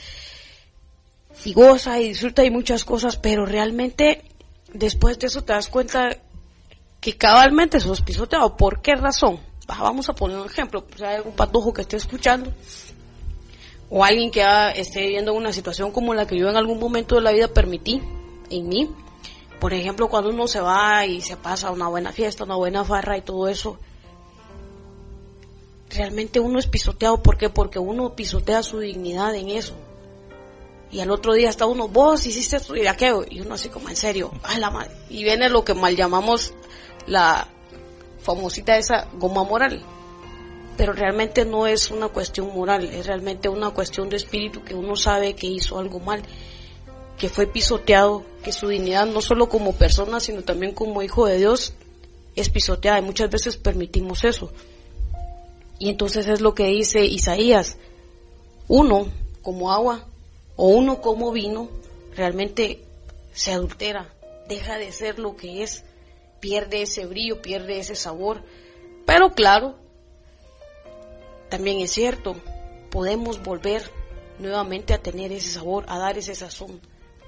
y 1.44 1.52
goza 1.52 2.00
y 2.00 2.08
disfruta 2.08 2.44
y 2.44 2.50
muchas 2.50 2.84
cosas, 2.84 3.16
pero 3.16 3.46
realmente 3.46 4.24
después 4.72 5.18
de 5.18 5.28
eso 5.28 5.42
te 5.42 5.52
das 5.52 5.68
cuenta 5.68 6.16
que 7.00 7.16
cabalmente 7.16 7.80
sos 7.80 8.02
pisoteado. 8.02 8.56
¿Por 8.56 8.82
qué 8.82 8.94
razón? 8.94 9.40
Vamos 9.66 10.08
a 10.08 10.14
poner 10.14 10.38
un 10.38 10.46
ejemplo. 10.46 10.84
Si 10.96 11.04
hay 11.04 11.16
algún 11.16 11.34
patojo 11.34 11.72
que 11.72 11.82
esté 11.82 11.96
escuchando 11.96 12.52
o 13.90 14.04
alguien 14.04 14.30
que 14.30 14.42
esté 14.76 15.02
viviendo 15.02 15.32
una 15.32 15.52
situación 15.52 15.92
como 15.92 16.14
la 16.14 16.26
que 16.26 16.38
yo 16.38 16.48
en 16.48 16.56
algún 16.56 16.78
momento 16.78 17.16
de 17.16 17.22
la 17.22 17.32
vida 17.32 17.48
permití 17.48 18.02
en 18.50 18.68
mí. 18.68 18.90
Por 19.60 19.72
ejemplo, 19.72 20.08
cuando 20.08 20.30
uno 20.30 20.46
se 20.46 20.60
va 20.60 21.04
y 21.06 21.20
se 21.20 21.36
pasa 21.36 21.70
una 21.70 21.88
buena 21.88 22.12
fiesta, 22.12 22.44
una 22.44 22.56
buena 22.56 22.84
farra 22.84 23.16
y 23.16 23.22
todo 23.22 23.48
eso, 23.48 23.78
realmente 25.90 26.40
uno 26.40 26.58
es 26.58 26.66
pisoteado. 26.66 27.22
¿Por 27.22 27.36
qué? 27.36 27.50
Porque 27.50 27.78
uno 27.78 28.14
pisotea 28.14 28.62
su 28.62 28.80
dignidad 28.80 29.34
en 29.34 29.50
eso. 29.50 29.74
Y 30.90 31.00
al 31.00 31.10
otro 31.10 31.34
día 31.34 31.50
está 31.50 31.66
uno, 31.66 31.88
vos 31.88 32.24
hiciste 32.26 32.56
esto 32.56 32.74
y 32.74 32.86
aquello. 32.86 33.24
Y 33.28 33.40
uno 33.40 33.54
así 33.54 33.68
como, 33.68 33.88
en 33.88 33.96
serio, 33.96 34.32
a 34.42 34.58
la 34.58 34.70
madre. 34.70 34.94
Y 35.10 35.22
viene 35.22 35.48
lo 35.48 35.64
que 35.64 35.74
mal 35.74 35.96
llamamos 35.96 36.54
la 37.06 37.48
famosita 38.20 38.76
esa 38.76 39.08
goma 39.14 39.44
moral. 39.44 39.82
Pero 40.76 40.92
realmente 40.92 41.44
no 41.44 41.66
es 41.66 41.90
una 41.90 42.08
cuestión 42.08 42.54
moral, 42.54 42.84
es 42.84 43.06
realmente 43.06 43.48
una 43.48 43.70
cuestión 43.70 44.08
de 44.08 44.16
espíritu 44.16 44.62
que 44.62 44.74
uno 44.74 44.94
sabe 44.94 45.34
que 45.34 45.48
hizo 45.48 45.78
algo 45.78 45.98
mal, 45.98 46.22
que 47.18 47.28
fue 47.28 47.48
pisoteado, 47.48 48.24
que 48.44 48.52
su 48.52 48.68
dignidad 48.68 49.06
no 49.06 49.20
solo 49.20 49.48
como 49.48 49.72
persona, 49.72 50.20
sino 50.20 50.42
también 50.42 50.74
como 50.74 51.02
hijo 51.02 51.26
de 51.26 51.38
Dios 51.38 51.72
es 52.36 52.48
pisoteada 52.48 53.00
y 53.00 53.02
muchas 53.02 53.28
veces 53.28 53.56
permitimos 53.56 54.22
eso. 54.22 54.52
Y 55.78 55.90
entonces 55.90 56.26
es 56.26 56.40
lo 56.40 56.54
que 56.54 56.66
dice 56.66 57.04
Isaías. 57.04 57.78
Uno 58.66 59.08
como 59.42 59.72
agua 59.72 60.04
o 60.56 60.68
uno 60.68 61.00
como 61.00 61.32
vino 61.32 61.68
realmente 62.14 62.82
se 63.32 63.52
adultera, 63.52 64.12
deja 64.48 64.76
de 64.76 64.90
ser 64.90 65.18
lo 65.18 65.36
que 65.36 65.62
es, 65.62 65.84
pierde 66.40 66.82
ese 66.82 67.06
brillo, 67.06 67.40
pierde 67.40 67.78
ese 67.78 67.94
sabor. 67.94 68.42
Pero 69.06 69.30
claro, 69.30 69.76
también 71.48 71.80
es 71.80 71.92
cierto, 71.92 72.36
podemos 72.90 73.42
volver 73.42 73.90
nuevamente 74.38 74.94
a 74.94 74.98
tener 74.98 75.32
ese 75.32 75.52
sabor, 75.52 75.84
a 75.88 75.98
dar 75.98 76.18
ese 76.18 76.34
sazón. 76.34 76.80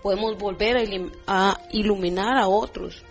Podemos 0.02 0.38
volver 0.38 0.76
a, 1.26 1.60
iluminar 1.72 2.38
a 2.38 2.48
otros. 2.48 3.02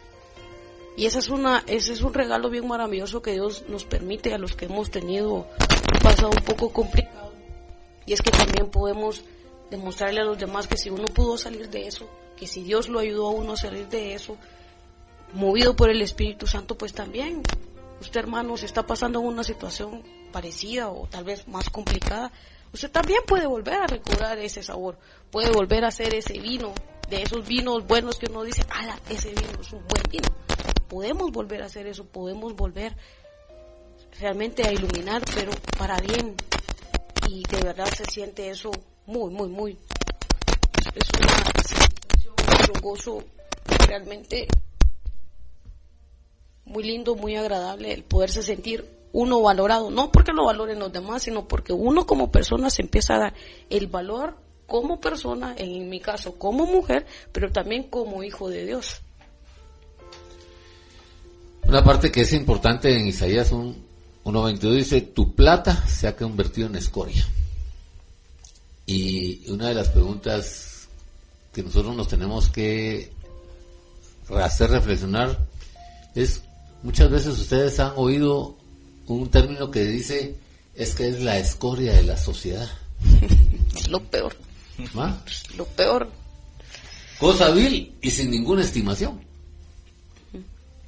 Y 0.99 1.05
esa 1.05 1.19
es 1.19 1.29
una, 1.29 1.63
ese 1.65 1.93
es 1.93 2.01
un 2.01 2.13
regalo 2.13 2.49
bien 2.49 2.67
maravilloso 2.67 3.21
que 3.21 3.31
Dios 3.31 3.63
nos 3.69 3.85
permite 3.85 4.33
a 4.33 4.37
los 4.37 4.53
que 4.53 4.65
hemos 4.65 4.91
tenido 4.91 5.33
un 5.33 5.99
pasado 6.03 6.29
un 6.29 6.43
poco 6.43 6.73
complicado. 6.73 7.31
Y 8.05 8.11
es 8.11 8.21
que 8.21 8.31
también 8.31 8.69
podemos 8.69 9.23
demostrarle 9.71 10.19
a 10.19 10.25
los 10.25 10.37
demás 10.37 10.67
que 10.67 10.75
si 10.75 10.89
uno 10.89 11.05
pudo 11.05 11.37
salir 11.37 11.69
de 11.69 11.87
eso, 11.87 12.09
que 12.35 12.47
si 12.47 12.63
Dios 12.63 12.89
lo 12.89 12.99
ayudó 12.99 13.27
a 13.27 13.31
uno 13.31 13.53
a 13.53 13.55
salir 13.55 13.87
de 13.87 14.13
eso, 14.13 14.35
movido 15.31 15.73
por 15.73 15.89
el 15.89 16.01
Espíritu 16.01 16.47
Santo, 16.47 16.77
pues 16.77 16.91
también 16.91 17.43
usted 18.01 18.19
hermano 18.19 18.57
se 18.57 18.65
está 18.65 18.85
pasando 18.85 19.21
una 19.21 19.45
situación 19.45 20.03
parecida 20.33 20.89
o 20.89 21.07
tal 21.07 21.23
vez 21.23 21.47
más 21.47 21.69
complicada, 21.69 22.29
usted 22.73 22.91
también 22.91 23.21
puede 23.25 23.47
volver 23.47 23.75
a 23.75 23.87
recobrar 23.87 24.37
ese 24.39 24.63
sabor, 24.63 24.97
puede 25.31 25.49
volver 25.49 25.85
a 25.85 25.87
hacer 25.87 26.13
ese 26.13 26.37
vino, 26.39 26.73
de 27.09 27.21
esos 27.21 27.47
vinos 27.47 27.87
buenos 27.87 28.19
que 28.19 28.29
uno 28.29 28.43
dice, 28.43 28.65
ala, 28.69 28.99
ese 29.09 29.29
vino 29.29 29.61
es 29.61 29.71
un 29.71 29.87
buen 29.87 30.03
vino 30.11 30.27
podemos 30.89 31.31
volver 31.31 31.61
a 31.61 31.67
hacer 31.67 31.87
eso, 31.87 32.05
podemos 32.05 32.55
volver 32.55 32.93
realmente 34.19 34.67
a 34.67 34.73
iluminar, 34.73 35.21
pero 35.33 35.51
para 35.77 35.97
bien. 35.99 36.35
Y 37.29 37.43
de 37.43 37.61
verdad 37.61 37.87
se 37.95 38.03
siente 38.05 38.49
eso 38.49 38.71
muy, 39.05 39.31
muy, 39.31 39.47
muy. 39.47 39.77
Es 40.95 41.07
una 41.17 41.29
sensación, 41.63 42.33
un 42.75 42.81
gozo 42.81 43.23
realmente 43.87 44.47
muy 46.65 46.83
lindo, 46.83 47.15
muy 47.15 47.35
agradable 47.35 47.93
el 47.93 48.03
poderse 48.03 48.43
sentir 48.43 48.85
uno 49.11 49.41
valorado, 49.41 49.89
no 49.89 50.11
porque 50.11 50.33
lo 50.33 50.45
valoren 50.45 50.79
los 50.79 50.91
demás, 50.91 51.23
sino 51.23 51.47
porque 51.47 51.73
uno 51.73 52.05
como 52.05 52.31
persona 52.31 52.69
se 52.69 52.81
empieza 52.81 53.15
a 53.15 53.19
dar 53.19 53.33
el 53.69 53.87
valor 53.87 54.35
como 54.67 54.99
persona, 54.99 55.55
en 55.57 55.89
mi 55.89 55.99
caso 55.99 56.37
como 56.37 56.65
mujer, 56.65 57.05
pero 57.31 57.51
también 57.51 57.83
como 57.89 58.23
hijo 58.23 58.49
de 58.49 58.65
Dios. 58.65 59.01
Una 61.69 61.83
parte 61.83 62.11
que 62.11 62.21
es 62.21 62.33
importante 62.33 62.97
en 62.97 63.05
Isaías 63.05 63.51
1.22 63.51 64.75
dice, 64.75 65.01
tu 65.01 65.35
plata 65.35 65.87
se 65.87 66.07
ha 66.07 66.15
convertido 66.15 66.65
en 66.65 66.75
escoria. 66.75 67.23
Y 68.87 69.47
una 69.51 69.67
de 69.67 69.75
las 69.75 69.89
preguntas 69.89 70.87
que 71.53 71.61
nosotros 71.61 71.95
nos 71.95 72.07
tenemos 72.07 72.49
que 72.49 73.13
hacer 74.41 74.71
reflexionar 74.71 75.45
es, 76.15 76.41
muchas 76.81 77.11
veces 77.11 77.37
ustedes 77.37 77.79
han 77.79 77.93
oído 77.97 78.57
un 79.05 79.29
término 79.29 79.69
que 79.69 79.85
dice, 79.85 80.37
es 80.73 80.95
que 80.95 81.07
es 81.07 81.21
la 81.21 81.37
escoria 81.37 81.93
de 81.93 82.03
la 82.03 82.17
sociedad. 82.17 82.67
Es 83.77 83.87
lo 83.89 84.03
peor. 84.05 84.35
¿Ah? 84.95 85.15
Lo 85.55 85.65
peor. 85.65 86.09
Cosa 87.19 87.51
vil 87.51 87.95
y 88.01 88.09
sin 88.09 88.31
ninguna 88.31 88.63
estimación 88.63 89.28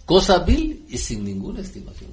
cosa 0.06 0.40
vil 0.40 0.86
y 0.90 0.98
sin 0.98 1.24
ninguna 1.24 1.62
estimación. 1.62 2.12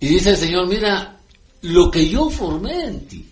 Y 0.00 0.08
dice 0.08 0.30
el 0.30 0.36
Señor, 0.36 0.66
mira, 0.66 1.20
lo 1.62 1.90
que 1.90 2.08
yo 2.08 2.30
formé 2.30 2.84
en 2.86 3.06
ti, 3.06 3.26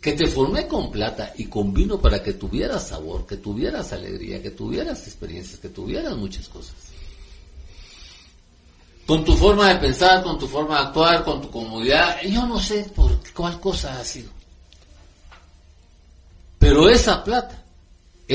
que 0.00 0.12
te 0.14 0.26
formé 0.26 0.66
con 0.66 0.90
plata 0.90 1.32
y 1.36 1.46
con 1.46 1.72
vino 1.72 2.00
para 2.00 2.22
que 2.22 2.32
tuvieras 2.32 2.88
sabor, 2.88 3.26
que 3.26 3.36
tuvieras 3.36 3.92
alegría, 3.92 4.42
que 4.42 4.50
tuvieras 4.50 5.06
experiencias, 5.06 5.60
que 5.60 5.68
tuvieras 5.68 6.16
muchas 6.16 6.48
cosas. 6.48 6.74
Con 9.06 9.24
tu 9.24 9.36
forma 9.36 9.68
de 9.68 9.80
pensar, 9.80 10.22
con 10.22 10.38
tu 10.38 10.46
forma 10.46 10.76
de 10.78 10.86
actuar, 10.86 11.24
con 11.24 11.42
tu 11.42 11.50
comodidad, 11.50 12.22
yo 12.22 12.46
no 12.46 12.58
sé 12.58 12.84
por 12.94 13.20
cuál 13.32 13.60
cosa 13.60 14.00
ha 14.00 14.04
sido. 14.04 14.30
Pero 16.58 16.88
esa 16.88 17.22
plata 17.22 17.61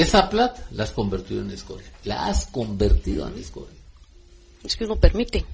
esa 0.02 0.30
plata 0.30 0.66
la 0.72 0.84
has 0.84 0.92
convertido 0.92 1.42
en 1.42 1.52
escoria. 1.52 1.88
La 2.04 2.28
has 2.28 2.48
convertido 2.48 3.28
en 3.28 3.38
escoria. 3.38 3.78
Es 4.64 4.76
que 4.76 4.86
uno 4.86 4.96
permite. 4.96 5.46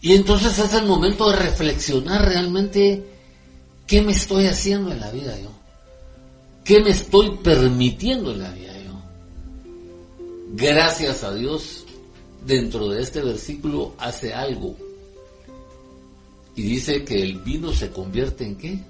Y 0.00 0.12
entonces 0.14 0.58
es 0.58 0.74
el 0.74 0.86
momento 0.86 1.30
de 1.30 1.36
reflexionar 1.36 2.24
realmente 2.24 3.04
qué 3.86 4.02
me 4.02 4.12
estoy 4.12 4.46
haciendo 4.46 4.92
en 4.92 5.00
la 5.00 5.10
vida 5.10 5.38
yo. 5.38 5.50
¿Qué 6.64 6.80
me 6.80 6.90
estoy 6.90 7.36
permitiendo 7.38 8.32
en 8.32 8.42
la 8.42 8.50
vida 8.50 8.72
yo? 8.84 8.92
Gracias 10.54 11.24
a 11.24 11.34
Dios, 11.34 11.84
dentro 12.44 12.88
de 12.88 13.02
este 13.02 13.22
versículo 13.22 13.94
hace 13.98 14.34
algo. 14.34 14.76
Y 16.54 16.62
dice 16.62 17.04
que 17.04 17.22
el 17.22 17.40
vino 17.40 17.72
se 17.72 17.90
convierte 17.90 18.44
en 18.44 18.56
qué? 18.56 18.80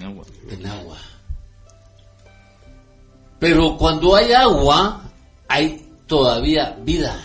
En 0.00 0.66
agua. 0.66 0.98
Pero 3.38 3.76
cuando 3.76 4.14
hay 4.14 4.32
agua, 4.32 5.02
hay 5.48 5.86
todavía 6.06 6.78
vida. 6.82 7.18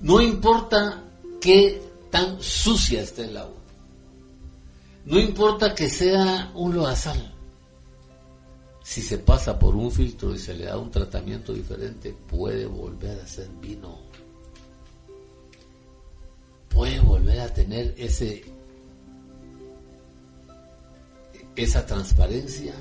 No 0.00 0.20
importa 0.20 1.02
qué 1.40 1.82
tan 2.10 2.40
sucia 2.40 3.02
esté 3.02 3.24
el 3.24 3.36
agua. 3.36 3.60
No 5.04 5.18
importa 5.18 5.74
que 5.74 5.88
sea 5.88 6.50
un 6.54 6.74
lodazal. 6.74 7.34
Si 8.84 9.00
se 9.00 9.18
pasa 9.18 9.58
por 9.58 9.74
un 9.74 9.90
filtro 9.90 10.34
y 10.34 10.38
se 10.38 10.54
le 10.54 10.64
da 10.64 10.76
un 10.76 10.90
tratamiento 10.90 11.52
diferente, 11.52 12.14
puede 12.28 12.66
volver 12.66 13.20
a 13.20 13.26
ser 13.26 13.48
vino. 13.60 13.98
Puede 16.68 16.98
volver 17.00 17.40
a 17.40 17.52
tener 17.52 17.94
ese 17.98 18.51
esa 21.56 21.84
transparencia. 21.86 22.74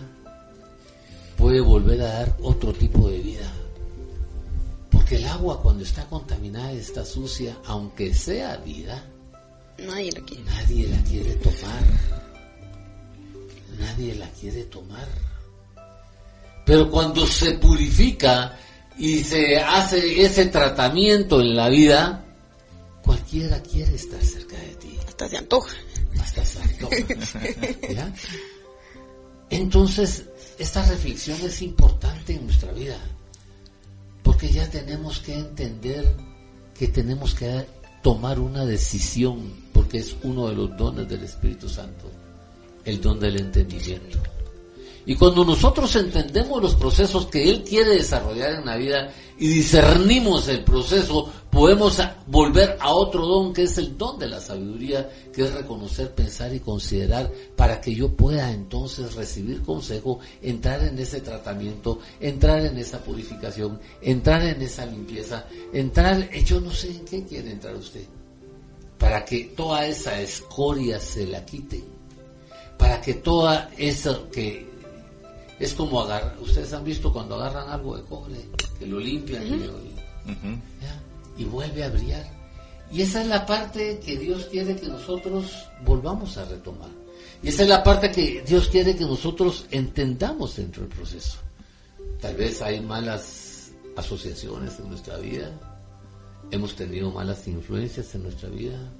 Puede 1.37 1.59
volver 1.61 2.01
a 2.01 2.13
dar 2.13 2.37
otro 2.41 2.73
tipo 2.73 3.09
de 3.09 3.19
vida. 3.19 3.51
Porque 4.89 5.15
el 5.15 5.25
agua 5.25 5.61
cuando 5.61 5.83
está 5.83 6.05
contaminada, 6.05 6.71
está 6.73 7.03
sucia, 7.05 7.57
aunque 7.65 8.13
sea 8.13 8.57
vida, 8.57 9.03
Nadie 9.79 10.11
la 10.11 10.21
quiere. 10.21 10.43
nadie 10.43 10.87
la 10.89 11.03
quiere 11.03 11.33
tomar. 11.35 11.83
Nadie 13.79 14.15
la 14.15 14.29
quiere 14.29 14.63
tomar. 14.65 15.07
Pero 16.65 16.89
cuando 16.91 17.25
se 17.25 17.53
purifica 17.53 18.57
y 18.97 19.23
se 19.23 19.57
hace 19.57 20.23
ese 20.23 20.45
tratamiento 20.47 21.41
en 21.41 21.55
la 21.55 21.69
vida, 21.69 22.23
cualquiera 23.03 23.59
quiere 23.63 23.95
estar 23.95 24.21
cerca 24.23 24.55
de 24.57 24.75
ti. 24.75 24.97
Hasta 25.07 25.27
se 25.27 25.37
antoja. 25.37 25.75
Hasta 26.21 26.45
se 26.45 26.61
antoja. 26.61 26.95
¿Ya? 27.93 28.13
Entonces, 29.51 30.23
esta 30.57 30.83
reflexión 30.85 31.37
es 31.41 31.61
importante 31.61 32.33
en 32.33 32.45
nuestra 32.45 32.71
vida, 32.71 32.97
porque 34.23 34.49
ya 34.49 34.69
tenemos 34.69 35.19
que 35.19 35.33
entender 35.33 36.15
que 36.73 36.87
tenemos 36.87 37.35
que 37.35 37.67
tomar 38.01 38.39
una 38.39 38.65
decisión, 38.65 39.53
porque 39.73 39.99
es 39.99 40.15
uno 40.23 40.47
de 40.47 40.55
los 40.55 40.77
dones 40.77 41.07
del 41.09 41.23
Espíritu 41.23 41.67
Santo, 41.67 42.09
el 42.85 43.01
don 43.01 43.19
del 43.19 43.41
entendimiento. 43.41 44.19
Y 45.05 45.15
cuando 45.15 45.43
nosotros 45.43 45.93
entendemos 45.97 46.61
los 46.61 46.75
procesos 46.75 47.25
que 47.25 47.49
Él 47.49 47.63
quiere 47.63 47.95
desarrollar 47.95 48.53
en 48.53 48.65
la 48.65 48.77
vida 48.77 49.11
y 49.37 49.47
discernimos 49.47 50.47
el 50.47 50.63
proceso, 50.63 51.29
podemos 51.51 52.01
volver 52.27 52.77
a 52.79 52.91
otro 52.93 53.25
don 53.25 53.53
que 53.53 53.63
es 53.63 53.77
el 53.77 53.97
don 53.97 54.17
de 54.17 54.27
la 54.27 54.39
sabiduría, 54.39 55.09
que 55.33 55.43
es 55.43 55.53
reconocer, 55.53 56.15
pensar 56.15 56.53
y 56.55 56.61
considerar 56.61 57.31
para 57.55 57.81
que 57.81 57.93
yo 57.93 58.15
pueda 58.15 58.51
entonces 58.51 59.13
recibir 59.15 59.61
consejo, 59.61 60.19
entrar 60.41 60.83
en 60.83 60.97
ese 60.97 61.19
tratamiento, 61.21 61.99
entrar 62.19 62.65
en 62.65 62.77
esa 62.77 62.99
purificación, 63.03 63.79
entrar 64.01 64.43
en 64.43 64.61
esa 64.61 64.85
limpieza, 64.85 65.45
entrar, 65.73 66.29
eh, 66.31 66.43
yo 66.43 66.61
no 66.61 66.71
sé 66.71 66.91
en 66.91 67.05
qué 67.05 67.23
quiere 67.25 67.51
entrar 67.51 67.75
usted, 67.75 68.05
para 68.97 69.25
que 69.25 69.45
toda 69.55 69.85
esa 69.85 70.19
escoria 70.21 70.99
se 70.99 71.27
la 71.27 71.45
quite, 71.45 71.83
para 72.77 73.01
que 73.01 73.15
toda 73.15 73.69
eso 73.77 74.29
que 74.31 74.71
es 75.59 75.73
como 75.73 76.01
agarrar, 76.01 76.37
ustedes 76.39 76.71
han 76.73 76.83
visto 76.83 77.11
cuando 77.11 77.35
agarran 77.35 77.69
algo 77.69 77.97
de 77.97 78.03
cobre, 78.03 78.37
que 78.79 78.87
lo 78.87 78.99
limpian 78.99 79.45
y 79.45 79.49
lo-. 79.49 79.91
¿ya? 80.81 81.10
Y 81.37 81.43
vuelve 81.45 81.83
a 81.83 81.89
brillar. 81.89 82.25
Y 82.91 83.01
esa 83.01 83.21
es 83.21 83.27
la 83.27 83.45
parte 83.45 83.99
que 83.99 84.17
Dios 84.17 84.45
quiere 84.51 84.75
que 84.75 84.87
nosotros 84.87 85.65
volvamos 85.85 86.37
a 86.37 86.45
retomar. 86.45 86.89
Y 87.41 87.47
esa 87.47 87.63
es 87.63 87.69
la 87.69 87.83
parte 87.83 88.11
que 88.11 88.43
Dios 88.45 88.67
quiere 88.67 88.95
que 88.95 89.05
nosotros 89.05 89.65
entendamos 89.71 90.57
dentro 90.57 90.83
del 90.83 90.91
proceso. 90.91 91.37
Tal 92.19 92.35
vez 92.35 92.61
hay 92.61 92.81
malas 92.81 93.71
asociaciones 93.95 94.79
en 94.79 94.89
nuestra 94.89 95.17
vida, 95.17 95.51
hemos 96.51 96.75
tenido 96.75 97.11
malas 97.11 97.47
influencias 97.47 98.13
en 98.13 98.23
nuestra 98.23 98.49
vida, 98.49 98.91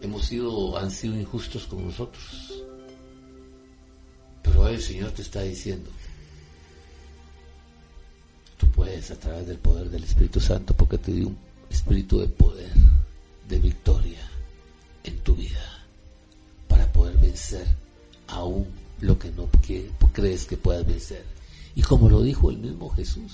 hemos 0.00 0.24
sido, 0.24 0.78
han 0.78 0.90
sido 0.90 1.18
injustos 1.18 1.66
con 1.66 1.84
nosotros. 1.84 2.64
Pero 4.42 4.62
hoy 4.62 4.74
el 4.74 4.82
Señor 4.82 5.10
te 5.10 5.22
está 5.22 5.42
diciendo, 5.42 5.90
tú 8.62 8.70
puedes 8.70 9.10
a 9.10 9.18
través 9.18 9.48
del 9.48 9.58
poder 9.58 9.90
del 9.90 10.04
Espíritu 10.04 10.38
Santo, 10.38 10.72
porque 10.72 10.96
te 10.96 11.10
dio 11.10 11.26
un 11.26 11.36
espíritu 11.68 12.20
de 12.20 12.28
poder, 12.28 12.70
de 13.48 13.58
victoria 13.58 14.20
en 15.02 15.18
tu 15.18 15.34
vida, 15.34 15.84
para 16.68 16.90
poder 16.92 17.16
vencer 17.16 17.66
aún 18.28 18.68
lo 19.00 19.18
que 19.18 19.32
no 19.32 19.48
crees 20.12 20.44
que 20.44 20.56
puedas 20.56 20.86
vencer. 20.86 21.24
Y 21.74 21.82
como 21.82 22.08
lo 22.08 22.22
dijo 22.22 22.50
el 22.50 22.58
mismo 22.58 22.88
Jesús, 22.90 23.32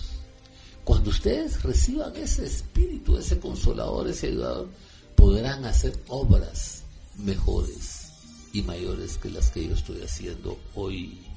cuando 0.82 1.10
ustedes 1.10 1.62
reciban 1.62 2.16
ese 2.16 2.46
espíritu, 2.46 3.18
ese 3.18 3.38
consolador, 3.38 4.08
ese 4.08 4.28
ayudador, 4.28 4.70
podrán 5.14 5.66
hacer 5.66 5.92
obras 6.08 6.84
mejores 7.18 8.12
y 8.54 8.62
mayores 8.62 9.18
que 9.18 9.28
las 9.28 9.50
que 9.50 9.68
yo 9.68 9.74
estoy 9.74 10.00
haciendo 10.00 10.58
hoy. 10.74 11.27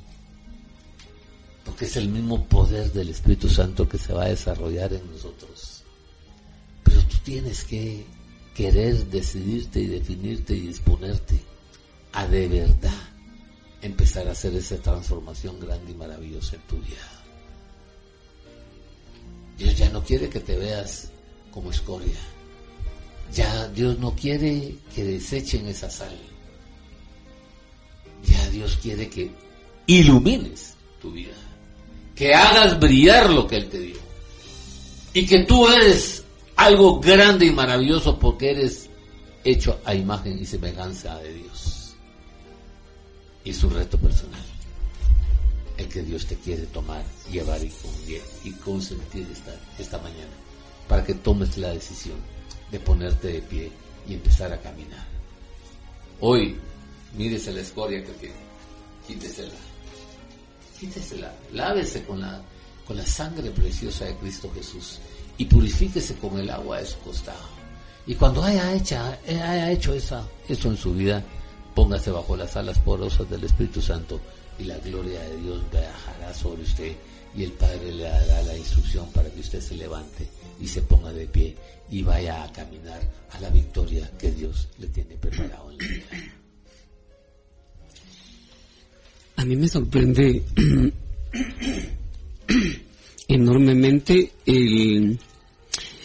Porque 1.66 1.86
es 1.86 1.96
el 1.98 2.10
mismo 2.10 2.46
poder 2.46 2.92
del 2.92 3.10
Espíritu 3.10 3.48
Santo 3.50 3.88
que 3.88 3.98
se 3.98 4.14
va 4.14 4.26
a 4.26 4.30
desarrollar 4.30 4.94
en 4.94 5.10
nosotros. 5.12 5.84
Pero 6.84 7.02
tú 7.04 7.18
tienes 7.24 7.64
que 7.64 8.06
querer 8.56 9.06
decidirte 9.08 9.80
y 9.80 9.88
definirte 9.88 10.56
y 10.56 10.68
disponerte 10.68 11.40
a 12.14 12.28
de 12.28 12.48
verdad 12.48 13.12
empezar 13.82 14.28
a 14.28 14.32
hacer 14.32 14.54
esa 14.56 14.78
transformación 14.78 15.60
grande 15.60 15.92
y 15.92 15.96
maravillosa 15.96 16.56
en 16.56 16.62
tu 16.64 16.78
vida. 16.78 17.22
Dios 19.58 19.76
ya 19.78 19.90
no 19.90 20.04
quiere 20.04 20.30
que 20.30 20.40
te 20.40 20.58
veas 20.58 21.10
como 21.52 21.72
escoria. 21.72 22.18
Ya 23.34 23.68
Dios 23.70 23.98
no 24.00 24.14
quiere 24.16 24.76
que 24.94 25.04
desechen 25.04 25.68
esa 25.68 25.90
sal. 25.90 26.18
Ya 28.24 28.50
Dios 28.50 28.78
quiere 28.82 29.10
que 29.10 29.32
ilumines 29.88 30.76
tu 31.02 31.12
vida. 31.12 31.36
Que 32.22 32.36
hagas 32.36 32.80
brillar 32.80 33.32
lo 33.32 33.48
que 33.48 33.56
Él 33.58 33.68
te 33.68 33.80
dio. 33.80 33.96
Y 35.12 35.26
que 35.26 35.40
tú 35.46 35.68
eres 35.68 36.24
algo 36.56 37.00
grande 37.00 37.48
y 37.48 37.52
maravilloso 37.52 38.20
porque 38.20 38.52
eres 38.52 38.90
hecho 39.44 39.80
a 39.86 39.96
imagen 39.96 40.38
y 40.40 40.46
semejanza 40.46 41.18
de 41.18 41.34
Dios. 41.34 41.96
Y 43.44 43.50
es 43.50 43.64
un 43.64 43.72
reto 43.74 43.98
personal. 43.98 44.40
El 45.78 45.88
que 45.88 46.04
Dios 46.04 46.28
te 46.28 46.36
quiere 46.36 46.68
tomar, 46.68 47.04
llevar 47.32 47.60
y, 47.64 47.70
con- 47.70 47.92
y 48.44 48.52
consentir 48.52 49.28
esta, 49.34 49.56
esta 49.80 49.98
mañana. 49.98 50.30
Para 50.88 51.04
que 51.04 51.16
tomes 51.16 51.58
la 51.58 51.70
decisión 51.74 52.18
de 52.70 52.80
ponerte 52.80 53.30
de 53.30 53.42
pie 53.42 53.72
y 54.08 54.14
empezar 54.14 54.54
a 54.54 54.62
caminar. 54.62 55.08
Hoy, 56.20 56.56
mírese 57.18 57.52
la 57.52 57.62
escoria 57.62 58.04
que 58.04 58.12
tiene. 58.12 58.36
Quítesela. 59.08 59.50
Quítesela. 60.82 61.32
Lávese 61.54 62.04
con 62.06 62.22
la, 62.22 62.42
con 62.88 62.98
la 62.98 63.06
sangre 63.06 63.52
preciosa 63.52 64.06
de 64.06 64.16
Cristo 64.16 64.52
Jesús. 64.52 64.98
Y 65.38 65.46
purifíquese 65.46 66.16
con 66.16 66.40
el 66.40 66.50
agua 66.50 66.80
de 66.80 66.88
su 66.88 66.98
costado. 67.02 67.62
Y 68.08 68.16
cuando 68.16 68.44
haya, 68.44 68.74
hecha, 68.74 69.16
haya 69.28 69.72
hecho 69.72 69.94
esa, 69.94 70.28
eso 70.50 70.70
en 70.70 70.78
su 70.78 70.96
vida, 70.96 71.24
póngase 71.76 72.10
bajo 72.10 72.36
las 72.36 72.58
alas 72.58 72.80
porosas 72.80 73.30
del 73.30 73.44
Espíritu 73.44 73.80
Santo 73.80 74.20
y 74.58 74.64
la 74.64 74.80
gloria 74.80 75.22
de 75.22 75.38
Dios 75.38 75.62
viajará 75.72 76.34
sobre 76.34 76.64
usted 76.64 76.96
y 77.36 77.44
el 77.44 77.52
Padre 77.52 77.92
le 77.92 78.04
dará 78.04 78.42
la 78.42 78.58
instrucción 78.58 79.08
para 79.12 79.30
que 79.30 79.40
usted 79.40 79.62
se 79.62 79.76
levante 79.76 80.28
y 80.60 80.68
se 80.68 80.82
ponga 80.82 81.14
de 81.14 81.28
pie 81.28 81.56
y 81.92 82.02
vaya 82.02 82.44
a 82.44 82.52
caminar 82.52 83.02
a 83.32 83.40
la 83.40 83.50
victoria 83.50 84.10
que 84.18 84.32
Dios 84.32 84.68
le 84.80 84.88
tiene 84.88 85.16
preparado 85.16 85.70
en 85.72 85.78
la 85.78 85.86
vida. 85.86 86.41
A 89.42 89.46
mí 89.46 89.56
me 89.56 89.68
sorprende 89.68 90.44
enormemente 93.28 94.34
el, 94.46 95.20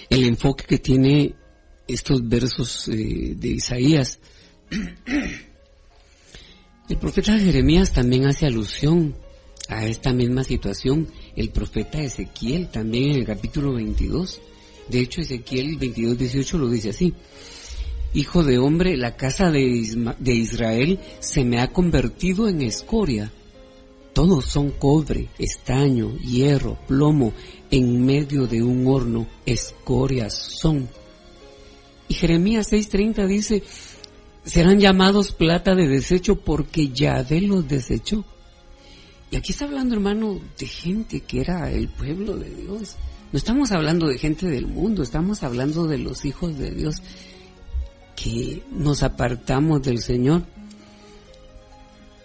el 0.08 0.24
enfoque 0.24 0.64
que 0.64 0.78
tiene 0.78 1.34
estos 1.86 2.26
versos 2.26 2.88
eh, 2.88 3.34
de 3.36 3.48
Isaías. 3.48 4.18
El 6.88 6.98
profeta 6.98 7.38
Jeremías 7.38 7.92
también 7.92 8.26
hace 8.26 8.46
alusión 8.46 9.14
a 9.68 9.84
esta 9.84 10.14
misma 10.14 10.42
situación. 10.42 11.08
El 11.34 11.50
profeta 11.50 12.00
Ezequiel 12.00 12.70
también 12.70 13.10
en 13.10 13.16
el 13.16 13.26
capítulo 13.26 13.74
22. 13.74 14.40
De 14.88 15.00
hecho, 15.00 15.20
Ezequiel 15.20 15.76
22, 15.76 16.16
18 16.16 16.58
lo 16.58 16.70
dice 16.70 16.90
así. 16.90 17.12
Hijo 18.16 18.42
de 18.42 18.56
hombre, 18.56 18.96
la 18.96 19.14
casa 19.14 19.50
de, 19.50 19.60
Israel 19.60 20.98
se 21.20 21.44
me 21.44 21.60
ha 21.60 21.70
convertido 21.70 22.48
en 22.48 22.62
escoria. 22.62 23.30
Todos 24.14 24.46
son 24.46 24.70
cobre, 24.70 25.28
estaño, 25.38 26.16
hierro, 26.20 26.78
plomo, 26.88 27.34
en 27.70 28.06
medio 28.06 28.46
de 28.46 28.62
un 28.62 28.86
horno, 28.86 29.26
escorias 29.44 30.32
son. 30.32 30.88
Y 32.08 32.14
Jeremías 32.14 32.72
6:30 32.72 33.26
dice, 33.26 33.62
serán 34.46 34.80
llamados 34.80 35.32
plata 35.32 35.74
de 35.74 35.86
desecho 35.86 36.36
porque 36.36 36.88
Yahvé 36.88 37.42
los 37.42 37.68
desechó. 37.68 38.24
Y 39.30 39.36
aquí 39.36 39.52
está 39.52 39.66
hablando, 39.66 39.94
hermano, 39.94 40.40
de 40.58 40.66
gente 40.66 41.20
que 41.20 41.42
era 41.42 41.70
el 41.70 41.90
pueblo 41.90 42.38
de 42.38 42.48
Dios. 42.48 42.96
No 43.30 43.36
estamos 43.36 43.72
hablando 43.72 44.06
de 44.06 44.16
gente 44.16 44.46
del 44.46 44.68
mundo, 44.68 45.02
estamos 45.02 45.42
hablando 45.42 45.86
de 45.86 45.98
los 45.98 46.24
hijos 46.24 46.56
de 46.58 46.70
Dios. 46.70 47.02
Que 48.16 48.62
nos 48.72 49.02
apartamos 49.02 49.82
del 49.82 50.00
Señor, 50.00 50.42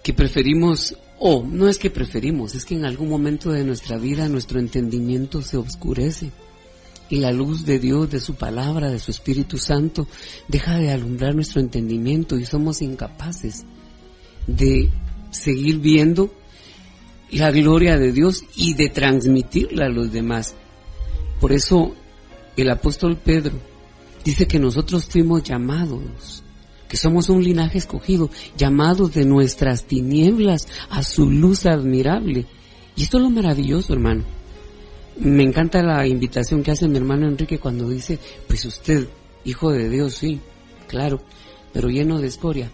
que 0.01 0.13
preferimos, 0.13 0.95
o 1.19 1.43
no 1.45 1.67
es 1.67 1.77
que 1.77 1.91
preferimos, 1.91 2.55
es 2.55 2.65
que 2.65 2.75
en 2.75 2.85
algún 2.85 3.09
momento 3.09 3.51
de 3.51 3.63
nuestra 3.63 3.97
vida 3.97 4.27
nuestro 4.27 4.59
entendimiento 4.59 5.41
se 5.41 5.57
oscurece 5.57 6.31
y 7.09 7.17
la 7.17 7.31
luz 7.31 7.65
de 7.65 7.77
Dios, 7.77 8.09
de 8.09 8.21
su 8.21 8.35
palabra, 8.35 8.89
de 8.89 8.97
su 8.97 9.11
Espíritu 9.11 9.57
Santo, 9.57 10.07
deja 10.47 10.77
de 10.77 10.91
alumbrar 10.91 11.35
nuestro 11.35 11.59
entendimiento 11.59 12.39
y 12.39 12.45
somos 12.45 12.81
incapaces 12.81 13.65
de 14.47 14.89
seguir 15.29 15.79
viendo 15.79 16.33
la 17.31 17.51
gloria 17.51 17.97
de 17.97 18.13
Dios 18.13 18.43
y 18.55 18.75
de 18.75 18.89
transmitirla 18.89 19.85
a 19.85 19.89
los 19.89 20.11
demás. 20.11 20.55
Por 21.39 21.51
eso 21.51 21.93
el 22.55 22.69
apóstol 22.69 23.17
Pedro 23.17 23.70
dice 24.23 24.47
que 24.47 24.59
nosotros 24.59 25.05
fuimos 25.05 25.43
llamados, 25.43 26.43
que 26.87 26.97
somos 26.97 27.29
un 27.29 27.43
linaje 27.43 27.77
escogido, 27.77 28.29
llamados 28.57 29.13
de 29.13 29.25
nuestras 29.25 29.83
tinieblas 29.83 30.67
a 30.89 31.03
su 31.03 31.29
luz 31.29 31.65
admirable. 31.65 32.45
Y 32.95 33.03
esto 33.03 33.17
es 33.17 33.23
lo 33.23 33.29
maravilloso, 33.29 33.93
hermano. 33.93 34.23
Me 35.17 35.43
encanta 35.43 35.81
la 35.83 36.07
invitación 36.07 36.63
que 36.63 36.71
hace 36.71 36.87
mi 36.87 36.97
hermano 36.97 37.27
Enrique 37.27 37.59
cuando 37.59 37.87
dice, 37.89 38.19
pues 38.47 38.65
usted, 38.65 39.07
hijo 39.45 39.71
de 39.71 39.89
Dios, 39.89 40.15
sí, 40.15 40.39
claro, 40.87 41.21
pero 41.73 41.89
lleno 41.89 42.19
de 42.19 42.27
escoria, 42.27 42.71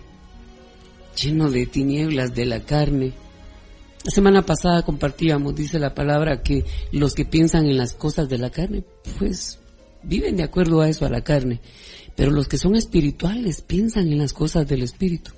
lleno 1.22 1.50
de 1.50 1.66
tinieblas 1.66 2.34
de 2.34 2.46
la 2.46 2.62
carne. 2.62 3.14
La 4.04 4.12
semana 4.12 4.42
pasada 4.44 4.84
compartíamos, 4.84 5.56
dice 5.56 5.80
la 5.80 5.94
palabra, 5.94 6.42
que 6.42 6.64
los 6.92 7.14
que 7.14 7.26
piensan 7.26 7.66
en 7.66 7.78
las 7.78 7.94
cosas 7.94 8.30
de 8.30 8.38
la 8.38 8.50
carne, 8.50 8.84
pues 9.20 9.60
viven 10.08 10.38
de 10.38 10.44
acuerdo 10.44 10.82
a 10.82 10.90
eso, 10.90 11.06
a 11.06 11.10
la 11.10 11.22
carne. 11.22 11.62
Pero 12.16 12.32
los 12.32 12.48
que 12.48 12.58
son 12.58 12.76
espirituales 12.76 13.62
piensan 13.62 14.12
en 14.12 14.18
las 14.18 14.34
cosas 14.34 14.68
del 14.68 14.82
espíritu. 14.82 15.32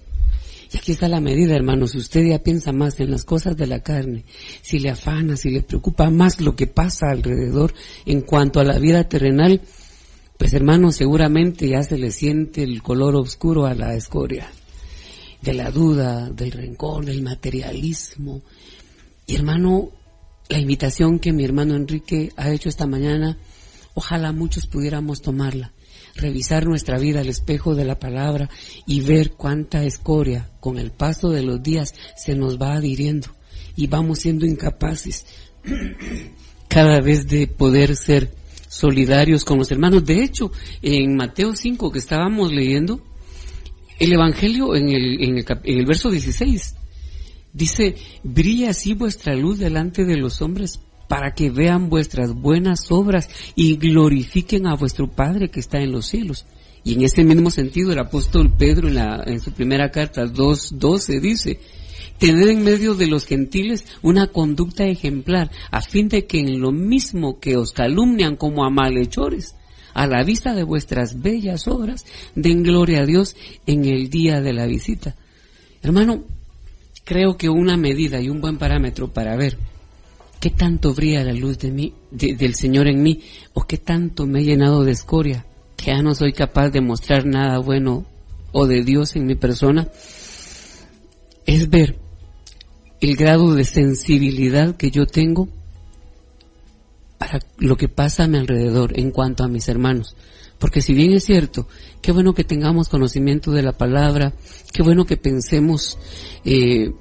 Y 0.71 0.77
aquí 0.77 0.91
está 0.91 1.07
la 1.07 1.19
medida, 1.19 1.55
hermano. 1.55 1.87
Si 1.87 1.97
usted 1.97 2.25
ya 2.27 2.43
piensa 2.43 2.71
más 2.71 2.99
en 2.99 3.09
las 3.09 3.25
cosas 3.25 3.57
de 3.57 3.65
la 3.65 3.81
carne, 3.81 4.23
si 4.61 4.79
le 4.79 4.91
afana, 4.91 5.35
si 5.35 5.49
le 5.49 5.63
preocupa 5.63 6.09
más 6.11 6.39
lo 6.39 6.55
que 6.55 6.67
pasa 6.67 7.07
alrededor 7.09 7.73
en 8.05 8.21
cuanto 8.21 8.59
a 8.59 8.63
la 8.63 8.77
vida 8.77 9.09
terrenal, 9.09 9.61
pues 10.37 10.53
hermano, 10.53 10.91
seguramente 10.91 11.67
ya 11.67 11.83
se 11.83 11.97
le 11.97 12.11
siente 12.11 12.63
el 12.63 12.81
color 12.83 13.15
oscuro 13.15 13.65
a 13.65 13.73
la 13.73 13.95
escoria, 13.95 14.47
de 15.41 15.53
la 15.53 15.71
duda, 15.71 16.29
del 16.29 16.51
rencor, 16.51 17.03
del 17.03 17.23
materialismo. 17.23 18.43
Y 19.25 19.35
hermano, 19.35 19.89
la 20.49 20.59
invitación 20.59 21.19
que 21.19 21.33
mi 21.33 21.43
hermano 21.43 21.75
Enrique 21.75 22.31
ha 22.37 22.51
hecho 22.51 22.69
esta 22.69 22.87
mañana, 22.87 23.37
ojalá 23.93 24.31
muchos 24.31 24.65
pudiéramos 24.65 25.21
tomarla 25.21 25.73
revisar 26.15 26.65
nuestra 26.65 26.97
vida 26.97 27.21
al 27.21 27.29
espejo 27.29 27.75
de 27.75 27.85
la 27.85 27.99
palabra 27.99 28.49
y 28.85 29.01
ver 29.01 29.31
cuánta 29.31 29.83
escoria 29.83 30.49
con 30.59 30.77
el 30.77 30.91
paso 30.91 31.29
de 31.29 31.43
los 31.43 31.61
días 31.61 31.93
se 32.15 32.35
nos 32.35 32.59
va 32.59 32.73
adhiriendo 32.73 33.27
y 33.75 33.87
vamos 33.87 34.19
siendo 34.19 34.45
incapaces 34.45 35.25
cada 36.67 36.99
vez 37.01 37.27
de 37.27 37.47
poder 37.47 37.95
ser 37.95 38.33
solidarios 38.67 39.43
con 39.45 39.57
los 39.57 39.71
hermanos. 39.71 40.05
De 40.05 40.23
hecho, 40.23 40.51
en 40.81 41.15
Mateo 41.15 41.55
5 41.55 41.91
que 41.91 41.99
estábamos 41.99 42.51
leyendo, 42.51 43.01
el 43.99 44.13
Evangelio 44.13 44.75
en 44.75 44.89
el, 44.89 45.23
en 45.23 45.37
el, 45.37 45.45
en 45.63 45.79
el 45.79 45.85
verso 45.85 46.09
16 46.09 46.75
dice, 47.51 47.95
brilla 48.23 48.69
así 48.69 48.93
vuestra 48.93 49.35
luz 49.35 49.59
delante 49.59 50.05
de 50.05 50.17
los 50.17 50.41
hombres 50.41 50.79
para 51.09 51.33
que 51.33 51.49
vean 51.49 51.89
vuestras 51.89 52.33
buenas 52.33 52.91
obras 52.91 53.29
y 53.55 53.77
glorifiquen 53.77 54.67
a 54.67 54.75
vuestro 54.75 55.07
Padre 55.07 55.49
que 55.49 55.59
está 55.59 55.79
en 55.79 55.91
los 55.91 56.05
cielos. 56.05 56.45
Y 56.83 56.93
en 56.93 57.01
ese 57.01 57.23
mismo 57.23 57.49
sentido 57.49 57.91
el 57.91 57.99
apóstol 57.99 58.53
Pedro 58.55 58.87
en, 58.87 58.95
la, 58.95 59.23
en 59.25 59.39
su 59.39 59.51
primera 59.51 59.89
carta 59.89 60.21
2.12 60.21 61.19
dice, 61.19 61.59
tened 62.19 62.47
en 62.47 62.63
medio 62.63 62.93
de 62.93 63.07
los 63.07 63.25
gentiles 63.25 63.85
una 64.03 64.27
conducta 64.27 64.85
ejemplar, 64.85 65.49
a 65.71 65.81
fin 65.81 66.09
de 66.09 66.27
que 66.27 66.41
en 66.41 66.61
lo 66.61 66.71
mismo 66.71 67.39
que 67.39 67.57
os 67.57 67.73
calumnian 67.73 68.35
como 68.35 68.63
a 68.63 68.69
malhechores, 68.69 69.55
a 69.95 70.05
la 70.05 70.23
vista 70.23 70.53
de 70.53 70.63
vuestras 70.63 71.23
bellas 71.23 71.67
obras, 71.67 72.05
den 72.35 72.61
gloria 72.61 73.01
a 73.01 73.05
Dios 73.07 73.35
en 73.65 73.85
el 73.85 74.11
día 74.11 74.41
de 74.41 74.53
la 74.53 74.67
visita. 74.67 75.15
Hermano, 75.81 76.23
creo 77.03 77.35
que 77.35 77.49
una 77.49 77.77
medida 77.77 78.21
y 78.21 78.29
un 78.29 78.41
buen 78.41 78.59
parámetro 78.59 79.11
para 79.11 79.35
ver 79.35 79.57
¿Qué 80.39 80.49
tanto 80.51 80.93
brilla 80.93 81.23
la 81.23 81.33
luz 81.33 81.59
de 81.59 81.69
mí, 81.69 81.93
del 82.11 82.55
Señor 82.55 82.87
en 82.87 83.03
mí? 83.03 83.21
¿O 83.53 83.63
qué 83.63 83.77
tanto 83.77 84.25
me 84.25 84.39
he 84.39 84.43
llenado 84.43 84.85
de 84.85 84.93
escoria 84.93 85.45
que 85.75 85.87
ya 85.87 86.01
no 86.01 86.15
soy 86.15 86.31
capaz 86.31 86.69
de 86.69 86.81
mostrar 86.81 87.25
nada 87.25 87.59
bueno 87.59 88.05
o 88.53 88.65
de 88.65 88.83
Dios 88.83 89.17
en 89.17 89.25
mi 89.25 89.35
persona? 89.35 89.89
Es 91.45 91.69
ver 91.69 91.99
el 93.01 93.15
grado 93.17 93.53
de 93.53 93.65
sensibilidad 93.65 94.77
que 94.77 94.91
yo 94.91 95.05
tengo 95.05 95.49
para 97.17 97.39
lo 97.57 97.75
que 97.75 97.89
pasa 97.89 98.23
a 98.23 98.27
mi 98.27 98.37
alrededor 98.37 98.97
en 98.97 99.11
cuanto 99.11 99.43
a 99.43 99.49
mis 99.49 99.67
hermanos. 99.67 100.15
Porque 100.57 100.81
si 100.81 100.93
bien 100.93 101.11
es 101.11 101.25
cierto, 101.25 101.67
qué 102.01 102.13
bueno 102.13 102.33
que 102.33 102.45
tengamos 102.45 102.87
conocimiento 102.87 103.51
de 103.51 103.63
la 103.63 103.73
palabra, 103.73 104.33
qué 104.73 104.83
bueno 104.83 105.05
que 105.05 105.17
pensemos 105.17 105.97
eh, 106.45 106.91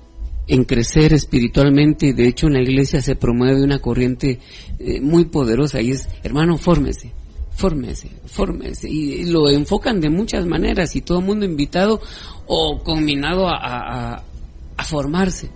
en 0.49 0.65
crecer 0.65 1.13
espiritualmente. 1.13 2.15
De 2.15 2.27
hecho, 2.27 2.47
en 2.47 2.55
la 2.55 2.63
iglesia 2.63 3.01
se 3.03 3.15
promueve 3.15 3.63
una 3.63 3.79
corriente 3.79 4.41
eh, 4.79 5.01
muy 5.01 5.27
poderosa 5.27 5.81
y 5.81 5.93
es, 5.93 6.09
hermano, 6.23 6.57
fórmese, 6.57 7.13
fórmese, 7.51 8.11
fórmese. 8.27 8.89
Y, 8.89 9.27
lo 9.27 9.49
enfocan 9.51 10.01
de 10.01 10.11
muchas 10.11 10.47
maneras 10.47 10.97
y 10.97 11.03
todo 11.03 11.21
el 11.21 11.27
mundo 11.27 11.45
invitado 11.45 12.01
o 12.47 12.83
combinado 12.83 13.47
a, 13.49 13.57
a, 13.57 14.23
a 14.77 14.85
formarse. 14.85 15.51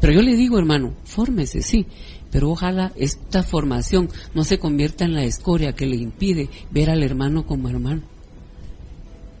Pero 0.00 0.12
yo 0.14 0.22
le 0.22 0.34
digo, 0.34 0.58
hermano, 0.58 0.94
fórmese, 1.04 1.62
sí, 1.62 1.86
pero 2.30 2.50
ojalá 2.50 2.92
esta 2.96 3.42
formación 3.42 4.08
no 4.34 4.44
se 4.44 4.58
convierta 4.58 5.04
en 5.04 5.14
la 5.14 5.24
escoria 5.24 5.74
que 5.74 5.86
le 5.86 5.96
impide 5.96 6.48
ver 6.70 6.90
al 6.90 7.02
hermano 7.02 7.46
como 7.46 7.68
hermano. 7.68 8.02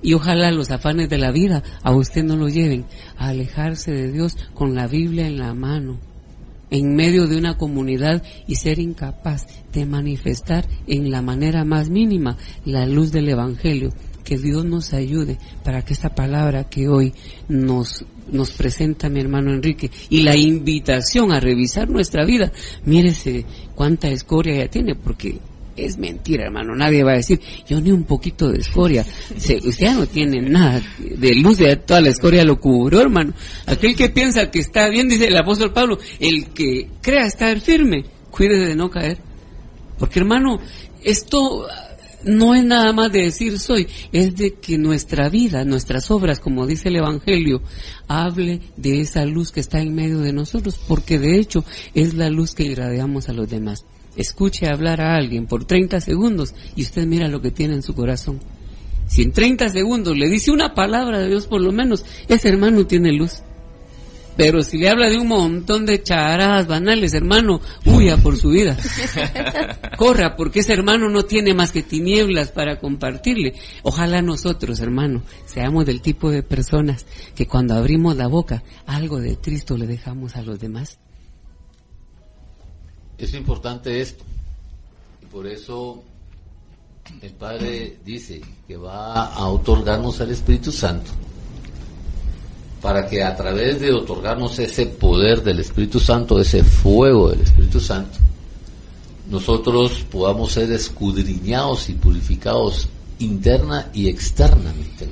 Y 0.02 0.14
ojalá 0.14 0.50
los 0.52 0.70
afanes 0.70 1.08
de 1.08 1.18
la 1.18 1.30
vida 1.30 1.62
a 1.82 1.94
usted 1.94 2.22
no 2.24 2.36
lo 2.36 2.48
lleven 2.48 2.84
a 3.16 3.28
alejarse 3.28 3.92
de 3.92 4.12
Dios 4.12 4.36
con 4.54 4.74
la 4.74 4.86
Biblia 4.86 5.26
en 5.26 5.38
la 5.38 5.54
mano, 5.54 5.98
en 6.70 6.94
medio 6.94 7.26
de 7.26 7.38
una 7.38 7.56
comunidad 7.56 8.22
y 8.46 8.56
ser 8.56 8.78
incapaz 8.78 9.46
de 9.72 9.86
manifestar 9.86 10.66
en 10.86 11.10
la 11.10 11.22
manera 11.22 11.64
más 11.64 11.88
mínima 11.88 12.36
la 12.64 12.86
luz 12.86 13.12
del 13.12 13.28
Evangelio. 13.28 13.92
Que 14.24 14.38
Dios 14.38 14.64
nos 14.64 14.92
ayude 14.92 15.38
para 15.62 15.82
que 15.82 15.92
esta 15.92 16.14
palabra 16.14 16.64
que 16.64 16.88
hoy 16.88 17.14
nos 17.48 18.04
nos 18.30 18.50
presenta 18.50 19.08
mi 19.08 19.20
hermano 19.20 19.52
Enrique 19.52 19.90
y 20.10 20.22
la 20.22 20.36
invitación 20.36 21.32
a 21.32 21.40
revisar 21.40 21.88
nuestra 21.88 22.24
vida, 22.24 22.52
mírese 22.84 23.44
cuánta 23.74 24.08
escoria 24.08 24.56
ya 24.56 24.68
tiene, 24.68 24.94
porque 24.94 25.38
es 25.76 25.98
mentira, 25.98 26.44
hermano. 26.44 26.74
Nadie 26.74 27.04
va 27.04 27.12
a 27.12 27.16
decir, 27.16 27.40
yo 27.68 27.80
ni 27.80 27.92
un 27.92 28.04
poquito 28.04 28.48
de 28.48 28.60
escoria. 28.60 29.04
usted 29.34 29.60
ya 29.78 29.94
no 29.94 30.06
tiene 30.06 30.40
nada 30.40 30.82
de 30.98 31.34
luz, 31.34 31.58
de 31.58 31.76
toda 31.76 32.00
la 32.00 32.08
escoria 32.08 32.44
lo 32.44 32.58
cubrió, 32.58 33.00
hermano. 33.00 33.34
Aquel 33.66 33.94
que 33.94 34.08
piensa 34.08 34.50
que 34.50 34.60
está 34.60 34.88
bien, 34.88 35.08
dice 35.08 35.26
el 35.26 35.36
apóstol 35.36 35.72
Pablo, 35.72 35.98
el 36.18 36.46
que 36.48 36.88
crea 37.02 37.26
estar 37.26 37.60
firme, 37.60 38.04
cuide 38.30 38.58
de 38.58 38.74
no 38.74 38.90
caer. 38.90 39.18
Porque, 39.98 40.20
hermano, 40.20 40.60
esto 41.02 41.66
no 42.24 42.54
es 42.54 42.64
nada 42.64 42.92
más 42.92 43.12
de 43.12 43.22
decir 43.22 43.58
soy, 43.58 43.86
es 44.12 44.34
de 44.36 44.54
que 44.54 44.78
nuestra 44.78 45.28
vida, 45.28 45.64
nuestras 45.64 46.10
obras, 46.10 46.40
como 46.40 46.66
dice 46.66 46.88
el 46.88 46.96
Evangelio, 46.96 47.62
hable 48.08 48.60
de 48.76 49.00
esa 49.00 49.24
luz 49.24 49.52
que 49.52 49.60
está 49.60 49.80
en 49.80 49.94
medio 49.94 50.18
de 50.18 50.32
nosotros, 50.32 50.78
porque 50.88 51.18
de 51.18 51.38
hecho 51.38 51.64
es 51.94 52.14
la 52.14 52.28
luz 52.28 52.54
que 52.54 52.64
irradiamos 52.64 53.28
a 53.28 53.32
los 53.32 53.48
demás 53.48 53.84
escuche 54.16 54.68
hablar 54.68 55.00
a 55.00 55.16
alguien 55.16 55.46
por 55.46 55.64
30 55.64 56.00
segundos 56.00 56.54
y 56.74 56.82
usted 56.82 57.06
mira 57.06 57.28
lo 57.28 57.40
que 57.40 57.50
tiene 57.50 57.74
en 57.74 57.82
su 57.82 57.94
corazón. 57.94 58.40
Si 59.06 59.22
en 59.22 59.32
30 59.32 59.68
segundos 59.68 60.16
le 60.16 60.28
dice 60.28 60.50
una 60.50 60.74
palabra 60.74 61.20
de 61.20 61.28
Dios 61.28 61.46
por 61.46 61.60
lo 61.60 61.72
menos, 61.72 62.04
ese 62.28 62.48
hermano 62.48 62.86
tiene 62.86 63.12
luz. 63.12 63.42
Pero 64.36 64.62
si 64.62 64.76
le 64.76 64.90
habla 64.90 65.08
de 65.08 65.18
un 65.18 65.28
montón 65.28 65.86
de 65.86 66.02
charadas 66.02 66.66
banales, 66.66 67.14
hermano, 67.14 67.60
huya 67.86 68.18
por 68.18 68.36
su 68.36 68.50
vida. 68.50 68.76
Corra, 69.96 70.36
porque 70.36 70.60
ese 70.60 70.74
hermano 70.74 71.08
no 71.08 71.24
tiene 71.24 71.54
más 71.54 71.72
que 71.72 71.82
tinieblas 71.82 72.50
para 72.52 72.78
compartirle. 72.78 73.54
Ojalá 73.82 74.20
nosotros, 74.20 74.80
hermano, 74.80 75.22
seamos 75.46 75.86
del 75.86 76.02
tipo 76.02 76.30
de 76.30 76.42
personas 76.42 77.06
que 77.34 77.46
cuando 77.46 77.74
abrimos 77.74 78.16
la 78.16 78.26
boca, 78.26 78.62
algo 78.84 79.20
de 79.20 79.38
Cristo 79.38 79.78
le 79.78 79.86
dejamos 79.86 80.36
a 80.36 80.42
los 80.42 80.60
demás. 80.60 80.98
Es 83.18 83.34
importante 83.34 84.00
esto. 84.00 84.24
Y 85.22 85.26
por 85.26 85.46
eso 85.46 86.02
el 87.22 87.32
Padre 87.32 87.98
dice 88.04 88.40
que 88.66 88.76
va 88.76 89.26
a 89.26 89.48
otorgarnos 89.48 90.20
al 90.20 90.30
Espíritu 90.30 90.72
Santo 90.72 91.10
para 92.82 93.06
que 93.08 93.22
a 93.22 93.34
través 93.34 93.80
de 93.80 93.92
otorgarnos 93.92 94.58
ese 94.58 94.86
poder 94.86 95.42
del 95.42 95.60
Espíritu 95.60 95.98
Santo, 95.98 96.40
ese 96.40 96.62
fuego 96.62 97.30
del 97.30 97.40
Espíritu 97.40 97.80
Santo, 97.80 98.18
nosotros 99.28 100.04
podamos 100.10 100.52
ser 100.52 100.70
escudriñados 100.70 101.88
y 101.88 101.94
purificados 101.94 102.88
interna 103.18 103.90
y 103.92 104.08
externamente. 104.08 105.08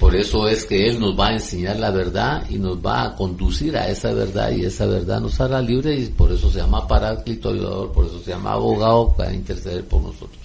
Por 0.00 0.16
eso 0.16 0.48
es 0.48 0.64
que 0.64 0.88
Él 0.88 0.98
nos 0.98 1.16
va 1.16 1.28
a 1.28 1.34
enseñar 1.34 1.78
la 1.78 1.90
verdad 1.90 2.46
y 2.48 2.56
nos 2.56 2.78
va 2.78 3.04
a 3.04 3.14
conducir 3.14 3.76
a 3.76 3.86
esa 3.86 4.14
verdad 4.14 4.50
y 4.50 4.64
esa 4.64 4.86
verdad 4.86 5.20
nos 5.20 5.38
hará 5.38 5.60
libre 5.60 5.94
y 5.94 6.06
por 6.06 6.32
eso 6.32 6.50
se 6.50 6.58
llama 6.58 6.88
paráclito 6.88 7.50
ayudador, 7.50 7.92
por 7.92 8.06
eso 8.06 8.18
se 8.24 8.30
llama 8.30 8.52
abogado 8.52 9.14
para 9.14 9.34
interceder 9.34 9.84
por 9.84 10.00
nosotros. 10.00 10.40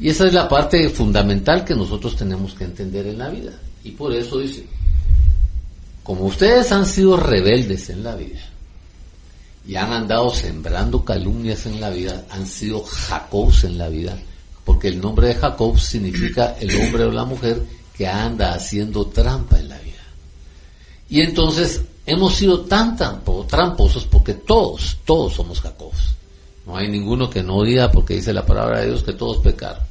Y 0.00 0.08
esa 0.08 0.26
es 0.26 0.32
la 0.32 0.48
parte 0.48 0.88
fundamental 0.88 1.66
que 1.66 1.74
nosotros 1.74 2.16
tenemos 2.16 2.54
que 2.54 2.64
entender 2.64 3.06
en 3.08 3.18
la 3.18 3.28
vida. 3.28 3.52
Y 3.84 3.90
por 3.90 4.14
eso 4.14 4.38
dice, 4.38 4.64
como 6.02 6.24
ustedes 6.24 6.72
han 6.72 6.86
sido 6.86 7.18
rebeldes 7.18 7.90
en 7.90 8.02
la 8.02 8.16
vida 8.16 8.40
y 9.68 9.76
han 9.76 9.92
andado 9.92 10.30
sembrando 10.30 11.04
calumnias 11.04 11.66
en 11.66 11.78
la 11.78 11.90
vida, 11.90 12.24
han 12.30 12.46
sido 12.46 12.82
Jacobs 12.84 13.64
en 13.64 13.76
la 13.76 13.90
vida, 13.90 14.16
porque 14.64 14.88
el 14.88 14.98
nombre 14.98 15.28
de 15.28 15.34
Jacob 15.34 15.78
significa 15.78 16.56
el 16.58 16.74
hombre 16.80 17.04
o 17.04 17.12
la 17.12 17.26
mujer 17.26 17.83
que 17.96 18.06
anda 18.06 18.54
haciendo 18.54 19.06
trampa 19.06 19.58
en 19.58 19.68
la 19.68 19.78
vida. 19.78 19.94
Y 21.08 21.20
entonces 21.20 21.82
hemos 22.06 22.34
sido 22.34 22.62
tan 22.62 22.96
tramposos 22.96 24.04
porque 24.06 24.34
todos, 24.34 24.98
todos 25.04 25.34
somos 25.34 25.60
Jacobs. 25.60 26.14
No 26.66 26.76
hay 26.76 26.88
ninguno 26.88 27.28
que 27.28 27.42
no 27.42 27.62
diga, 27.62 27.90
porque 27.90 28.14
dice 28.14 28.32
la 28.32 28.46
palabra 28.46 28.80
de 28.80 28.86
Dios, 28.86 29.02
que 29.02 29.12
todos 29.12 29.38
pecaron. 29.38 29.82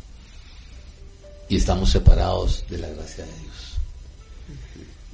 Y 1.48 1.58
estamos 1.58 1.92
separados 1.92 2.64
de 2.70 2.80
la 2.80 2.90
gracia 2.90 3.26
de 3.26 3.32
Dios. 3.32 3.44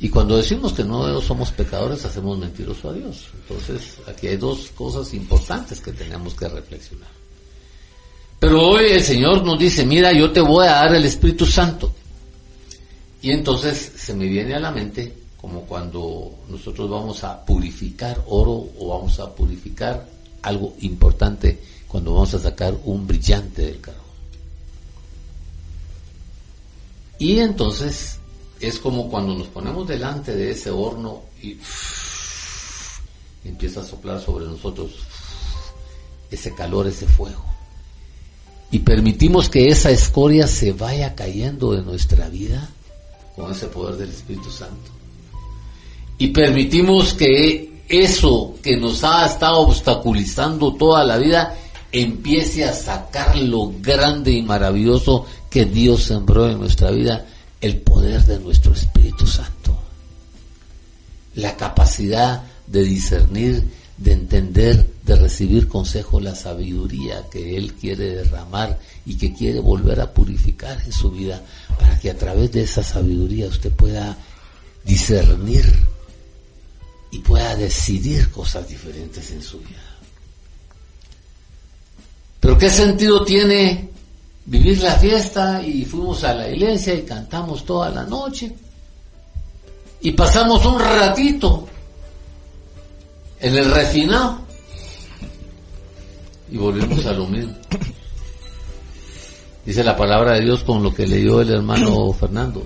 Y 0.01 0.09
cuando 0.09 0.37
decimos 0.37 0.71
que 0.71 0.85
no 0.85 1.19
somos 1.19 1.51
pecadores, 1.51 2.05
hacemos 2.05 2.37
mentiroso 2.37 2.89
a 2.89 2.93
Dios. 2.93 3.25
Entonces, 3.33 3.97
aquí 4.07 4.27
hay 4.27 4.37
dos 4.37 4.69
cosas 4.73 5.13
importantes 5.13 5.81
que 5.81 5.91
tenemos 5.91 6.33
que 6.33 6.47
reflexionar. 6.47 7.09
Pero 8.39 8.61
hoy 8.61 8.85
el 8.91 9.03
Señor 9.03 9.43
nos 9.43 9.59
dice, 9.59 9.85
mira, 9.85 10.13
yo 10.13 10.31
te 10.31 10.39
voy 10.39 10.65
a 10.65 10.75
dar 10.75 10.95
el 10.95 11.03
Espíritu 11.03 11.45
Santo. 11.45 11.93
Y 13.21 13.31
entonces 13.31 13.91
se 13.95 14.13
me 14.13 14.25
viene 14.25 14.55
a 14.55 14.59
la 14.59 14.71
mente 14.71 15.13
como 15.39 15.61
cuando 15.61 16.31
nosotros 16.49 16.89
vamos 16.89 17.23
a 17.23 17.45
purificar 17.45 18.23
oro 18.27 18.69
o 18.77 18.89
vamos 18.89 19.19
a 19.19 19.33
purificar 19.33 20.07
algo 20.41 20.73
importante 20.79 21.59
cuando 21.87 22.13
vamos 22.13 22.33
a 22.33 22.39
sacar 22.39 22.75
un 22.85 23.07
brillante 23.07 23.63
del 23.63 23.81
carbón. 23.81 24.03
Y 27.17 27.39
entonces 27.39 28.19
es 28.59 28.79
como 28.79 29.09
cuando 29.09 29.35
nos 29.35 29.47
ponemos 29.47 29.87
delante 29.87 30.35
de 30.35 30.51
ese 30.51 30.71
horno 30.71 31.23
y, 31.41 31.57
empieza 33.45 33.81
a 33.81 33.85
soplar 33.85 34.21
sobre 34.21 34.45
nosotros 34.45 34.91
ese 36.29 36.53
calor, 36.53 36.87
ese 36.87 37.07
fuego. 37.07 37.43
Y 38.71 38.79
permitimos 38.79 39.49
que 39.49 39.69
esa 39.69 39.89
escoria 39.89 40.47
se 40.47 40.73
vaya 40.73 41.15
cayendo 41.15 41.73
de 41.73 41.81
nuestra 41.81 42.29
vida 42.29 42.69
con 43.39 43.51
ese 43.51 43.67
poder 43.67 43.95
del 43.95 44.09
Espíritu 44.09 44.51
Santo. 44.51 44.91
Y 46.17 46.27
permitimos 46.27 47.13
que 47.13 47.83
eso 47.87 48.55
que 48.61 48.75
nos 48.75 49.03
ha 49.03 49.25
estado 49.25 49.59
obstaculizando 49.59 50.73
toda 50.73 51.05
la 51.05 51.17
vida 51.17 51.55
empiece 51.91 52.65
a 52.65 52.73
sacar 52.73 53.37
lo 53.37 53.71
grande 53.81 54.31
y 54.31 54.41
maravilloso 54.43 55.25
que 55.49 55.65
Dios 55.65 56.03
sembró 56.03 56.47
en 56.49 56.59
nuestra 56.59 56.91
vida, 56.91 57.25
el 57.61 57.77
poder 57.77 58.23
de 58.25 58.39
nuestro 58.39 58.73
Espíritu 58.73 59.25
Santo. 59.25 59.75
La 61.35 61.55
capacidad 61.55 62.43
de 62.67 62.83
discernir, 62.83 63.63
de 63.97 64.11
entender, 64.11 64.89
de 65.09 65.15
recibir 65.15 65.67
consejo, 65.67 66.19
la 66.19 66.35
sabiduría 66.35 67.25
que 67.31 67.57
Él 67.57 67.73
quiere 67.73 68.17
derramar 68.17 68.77
y 69.07 69.17
que 69.17 69.33
quiere 69.33 69.59
volver 69.59 69.99
a 69.99 70.13
purificar 70.13 70.79
en 70.85 70.91
su 70.91 71.09
vida 71.09 71.41
para 71.79 71.99
que 71.99 72.11
a 72.11 72.17
través 72.17 72.51
de 72.51 72.61
esa 72.61 72.83
sabiduría 72.83 73.47
usted 73.47 73.71
pueda 73.71 74.15
discernir 74.83 75.65
y 77.09 77.19
pueda 77.19 77.55
decidir 77.55 78.29
cosas 78.29 78.67
diferentes 78.67 79.31
en 79.31 79.41
su 79.41 79.57
vida. 79.59 79.97
Pero 82.39 82.55
¿qué 82.59 82.69
sentido 82.69 83.25
tiene 83.25 83.89
vivir 84.45 84.83
la 84.83 84.93
fiesta 84.93 85.63
y 85.63 85.85
fuimos 85.85 86.23
a 86.23 86.35
la 86.35 86.49
iglesia 86.49 86.93
y 86.93 87.01
cantamos 87.01 87.65
toda 87.65 87.89
la 87.89 88.03
noche 88.03 88.55
y 90.01 90.11
pasamos 90.11 90.63
un 90.67 90.79
ratito 90.79 91.67
en 93.39 93.57
el 93.57 93.71
refinado 93.71 94.48
y 96.51 96.57
volvemos 96.57 97.05
a 97.05 97.13
lo 97.13 97.27
mismo? 97.27 97.55
Dice 99.65 99.83
la 99.83 99.95
palabra 99.95 100.33
de 100.33 100.41
Dios 100.41 100.63
con 100.63 100.81
lo 100.81 100.93
que 100.93 101.05
leyó 101.05 101.41
el 101.41 101.51
hermano 101.51 102.11
Fernando. 102.13 102.63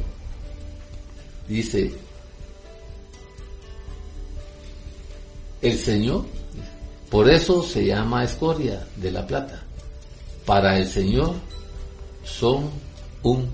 Dice, 1.48 1.94
el 5.62 5.78
Señor, 5.78 6.26
por 7.10 7.30
eso 7.30 7.62
se 7.64 7.86
llama 7.86 8.24
escoria 8.24 8.88
de 8.96 9.12
la 9.12 9.28
plata. 9.28 9.62
Para 10.46 10.78
el 10.78 10.88
Señor 10.88 11.36
son 12.24 12.70
un 13.24 13.50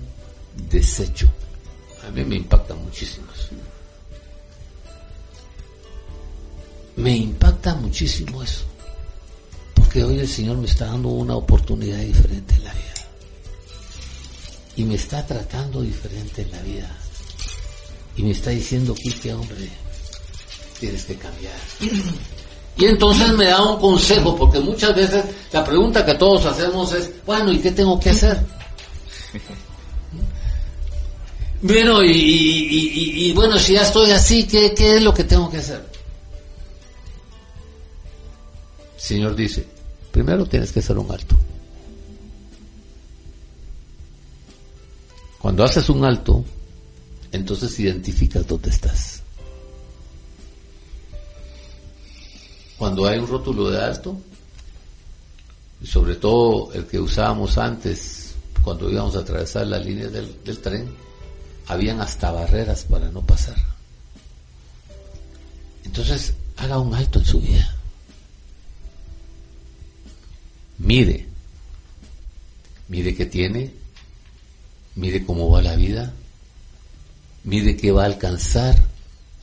desecho. 0.68 1.28
A 2.06 2.10
mí 2.10 2.24
me 2.24 2.36
impacta 2.36 2.74
muchísimo. 2.74 3.26
Me 6.96 7.16
impacta 7.16 7.74
muchísimo 7.74 8.42
eso. 8.42 8.69
Porque 9.90 10.04
hoy 10.04 10.20
el 10.20 10.28
Señor 10.28 10.56
me 10.56 10.66
está 10.66 10.86
dando 10.86 11.08
una 11.08 11.34
oportunidad 11.34 11.98
diferente 11.98 12.54
en 12.54 12.62
la 12.62 12.72
vida 12.72 12.94
y 14.76 14.84
me 14.84 14.94
está 14.94 15.26
tratando 15.26 15.82
diferente 15.82 16.42
en 16.42 16.52
la 16.52 16.62
vida. 16.62 16.96
Y 18.14 18.22
me 18.22 18.30
está 18.30 18.50
diciendo, 18.50 18.94
que 18.94 19.34
hombre, 19.34 19.68
tienes 20.78 21.04
que 21.06 21.16
cambiar. 21.16 21.58
Y 22.76 22.86
entonces 22.86 23.32
me 23.32 23.46
da 23.46 23.62
un 23.62 23.80
consejo, 23.80 24.36
porque 24.36 24.60
muchas 24.60 24.94
veces 24.94 25.24
la 25.52 25.64
pregunta 25.64 26.06
que 26.06 26.14
todos 26.14 26.46
hacemos 26.46 26.92
es, 26.92 27.10
bueno, 27.26 27.50
¿y 27.50 27.58
qué 27.58 27.72
tengo 27.72 27.98
que 27.98 28.10
hacer? 28.10 28.38
Bueno, 31.62 32.02
y, 32.02 33.32
bueno, 33.34 33.58
si 33.58 33.74
ya 33.74 33.82
estoy 33.82 34.12
así, 34.12 34.46
¿qué, 34.46 34.72
¿qué 34.72 34.96
es 34.96 35.02
lo 35.02 35.12
que 35.12 35.24
tengo 35.24 35.50
que 35.50 35.58
hacer? 35.58 35.84
El 38.96 39.02
Señor 39.02 39.36
dice, 39.36 39.66
primero 40.10 40.46
tienes 40.46 40.72
que 40.72 40.80
hacer 40.80 40.98
un 40.98 41.10
alto. 41.10 41.36
Cuando 45.38 45.64
haces 45.64 45.88
un 45.88 46.04
alto, 46.04 46.44
entonces 47.32 47.78
identificas 47.80 48.46
dónde 48.46 48.70
estás. 48.70 49.22
Cuando 52.76 53.06
hay 53.06 53.18
un 53.18 53.26
rótulo 53.26 53.70
de 53.70 53.82
alto, 53.82 54.16
sobre 55.82 56.16
todo 56.16 56.72
el 56.74 56.86
que 56.86 56.98
usábamos 56.98 57.56
antes, 57.56 58.34
cuando 58.62 58.90
íbamos 58.90 59.16
a 59.16 59.20
atravesar 59.20 59.66
la 59.66 59.78
línea 59.78 60.08
del, 60.08 60.42
del 60.44 60.58
tren, 60.58 60.90
habían 61.68 62.00
hasta 62.00 62.30
barreras 62.30 62.84
para 62.84 63.08
no 63.10 63.22
pasar. 63.22 63.56
Entonces, 65.84 66.34
haga 66.56 66.78
un 66.78 66.94
alto 66.94 67.18
en 67.18 67.24
su 67.24 67.40
vida. 67.40 67.79
Mire, 70.90 71.24
mire 72.88 73.14
que 73.14 73.26
tiene 73.26 73.70
mire 74.96 75.24
cómo 75.24 75.48
va 75.48 75.62
la 75.62 75.76
vida, 75.76 76.12
mire 77.44 77.76
qué 77.76 77.92
va 77.92 78.02
a 78.02 78.06
alcanzar 78.06 78.76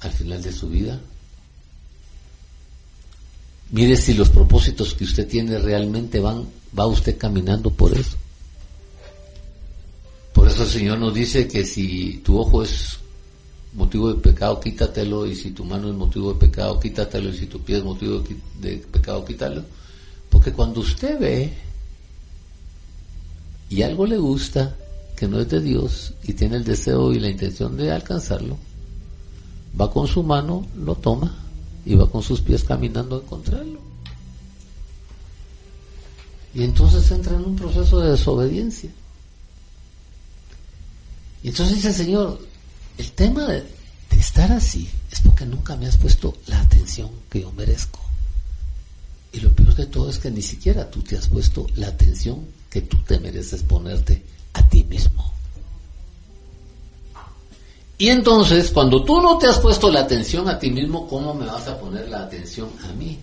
al 0.02 0.12
final 0.12 0.42
de 0.42 0.52
su 0.52 0.68
vida. 0.68 1.00
Mire 3.72 3.96
si 3.96 4.14
los 4.14 4.28
propósitos 4.28 4.94
que 4.94 5.06
usted 5.06 5.26
tiene 5.26 5.58
realmente 5.58 6.20
van, 6.20 6.50
va 6.78 6.86
usted 6.86 7.18
caminando 7.18 7.70
por 7.70 7.98
eso. 7.98 8.18
Por 10.34 10.50
eso 10.50 10.64
el 10.64 10.70
Señor 10.70 11.00
nos 11.00 11.14
dice 11.14 11.48
que 11.48 11.64
si 11.64 12.22
tu 12.26 12.38
ojo 12.38 12.62
es 12.62 12.98
motivo 13.72 14.14
de 14.14 14.20
pecado, 14.20 14.60
quítatelo, 14.60 15.26
y 15.26 15.34
si 15.34 15.52
tu 15.52 15.64
mano 15.64 15.88
es 15.88 15.96
motivo 15.96 16.34
de 16.34 16.40
pecado, 16.40 16.78
quítatelo, 16.78 17.30
y 17.30 17.38
si 17.38 17.46
tu 17.46 17.62
pie 17.62 17.78
es 17.78 17.86
motivo 17.86 18.22
de 18.60 18.80
pecado, 18.92 19.24
quítalo. 19.24 19.64
Porque 20.30 20.54
cuando 20.54 20.82
usted 20.82 21.20
ve 21.20 21.54
y 23.70 23.82
algo 23.82 24.06
le 24.06 24.18
gusta, 24.18 24.76
que 25.18 25.28
no 25.28 25.40
es 25.40 25.50
de 25.50 25.60
Dios 25.60 26.14
y 26.24 26.34
tiene 26.34 26.58
el 26.58 26.64
deseo 26.64 27.12
y 27.12 27.20
la 27.20 27.30
intención 27.30 27.76
de 27.76 27.92
alcanzarlo, 27.92 28.58
va 29.80 29.92
con 29.92 30.08
su 30.08 30.22
mano, 30.22 30.66
lo 30.78 30.96
toma 30.96 31.36
y 31.84 31.96
va 31.96 32.10
con 32.10 32.22
sus 32.22 32.42
pies 32.42 32.64
caminando 32.64 33.16
a 33.16 33.20
encontrarlo. 33.20 33.80
Y 36.54 36.64
entonces 36.64 37.10
entra 37.12 37.36
en 37.36 37.46
un 37.46 37.56
proceso 37.56 38.00
de 38.00 38.12
desobediencia. 38.12 38.92
Y 41.44 41.50
entonces 41.50 41.76
dice 41.76 41.94
Señor, 41.94 42.40
el 42.98 43.12
tema 43.12 43.46
de, 43.46 43.62
de 43.62 44.18
estar 44.18 44.52
así 44.52 44.90
es 45.12 45.20
porque 45.22 45.46
nunca 45.46 45.76
me 45.76 45.88
has 45.88 45.98
puesto 45.98 46.36
la 46.46 46.62
atención 46.62 47.10
que 47.30 47.42
yo 47.42 47.52
merezco. 47.52 48.07
Y 49.38 49.42
lo 49.42 49.52
peor 49.52 49.76
de 49.76 49.86
todo 49.86 50.10
es 50.10 50.18
que 50.18 50.32
ni 50.32 50.42
siquiera 50.42 50.90
tú 50.90 51.04
te 51.04 51.16
has 51.16 51.28
puesto 51.28 51.68
la 51.76 51.88
atención 51.88 52.44
que 52.72 52.82
tú 52.82 52.98
te 53.06 53.20
mereces 53.20 53.62
ponerte 53.62 54.24
a 54.54 54.68
ti 54.68 54.84
mismo. 54.84 55.32
Y 58.00 58.10
entonces, 58.10 58.72
cuando 58.72 59.04
tú 59.04 59.22
no 59.22 59.38
te 59.38 59.46
has 59.46 59.60
puesto 59.60 59.92
la 59.92 60.02
atención 60.02 60.50
a 60.50 60.58
ti 60.58 60.72
mismo, 60.72 61.08
¿cómo 61.08 61.36
me 61.36 61.46
vas 61.46 61.68
a 61.68 61.80
poner 61.80 62.10
la 62.10 62.24
atención 62.24 62.70
a 62.84 62.94
mí? 62.94 63.20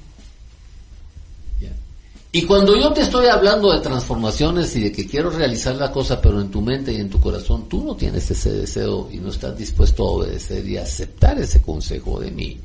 Y 2.31 2.43
cuando 2.43 2.77
yo 2.77 2.93
te 2.93 3.03
estoy 3.03 3.27
hablando 3.27 3.73
de 3.73 3.79
transformaciones 3.79 4.75
y 4.75 4.83
de 4.83 4.93
que 4.93 5.07
quiero 5.07 5.31
realizar 5.31 5.77
la 5.77 5.93
cosa, 5.93 6.21
pero 6.21 6.41
en 6.41 6.51
tu 6.51 6.61
mente 6.61 6.93
y 6.93 6.97
en 6.97 7.09
tu 7.09 7.21
corazón 7.21 7.69
tú 7.69 7.85
no 7.85 7.95
tienes 7.95 8.29
ese 8.29 8.51
deseo 8.51 9.09
y 9.13 9.19
no 9.19 9.31
estás 9.31 9.57
dispuesto 9.57 10.05
a 10.05 10.11
obedecer 10.11 10.67
y 10.69 10.77
aceptar 10.77 11.39
ese 11.39 11.63
consejo 11.63 12.19
de 12.19 12.33
mí, 12.33 12.61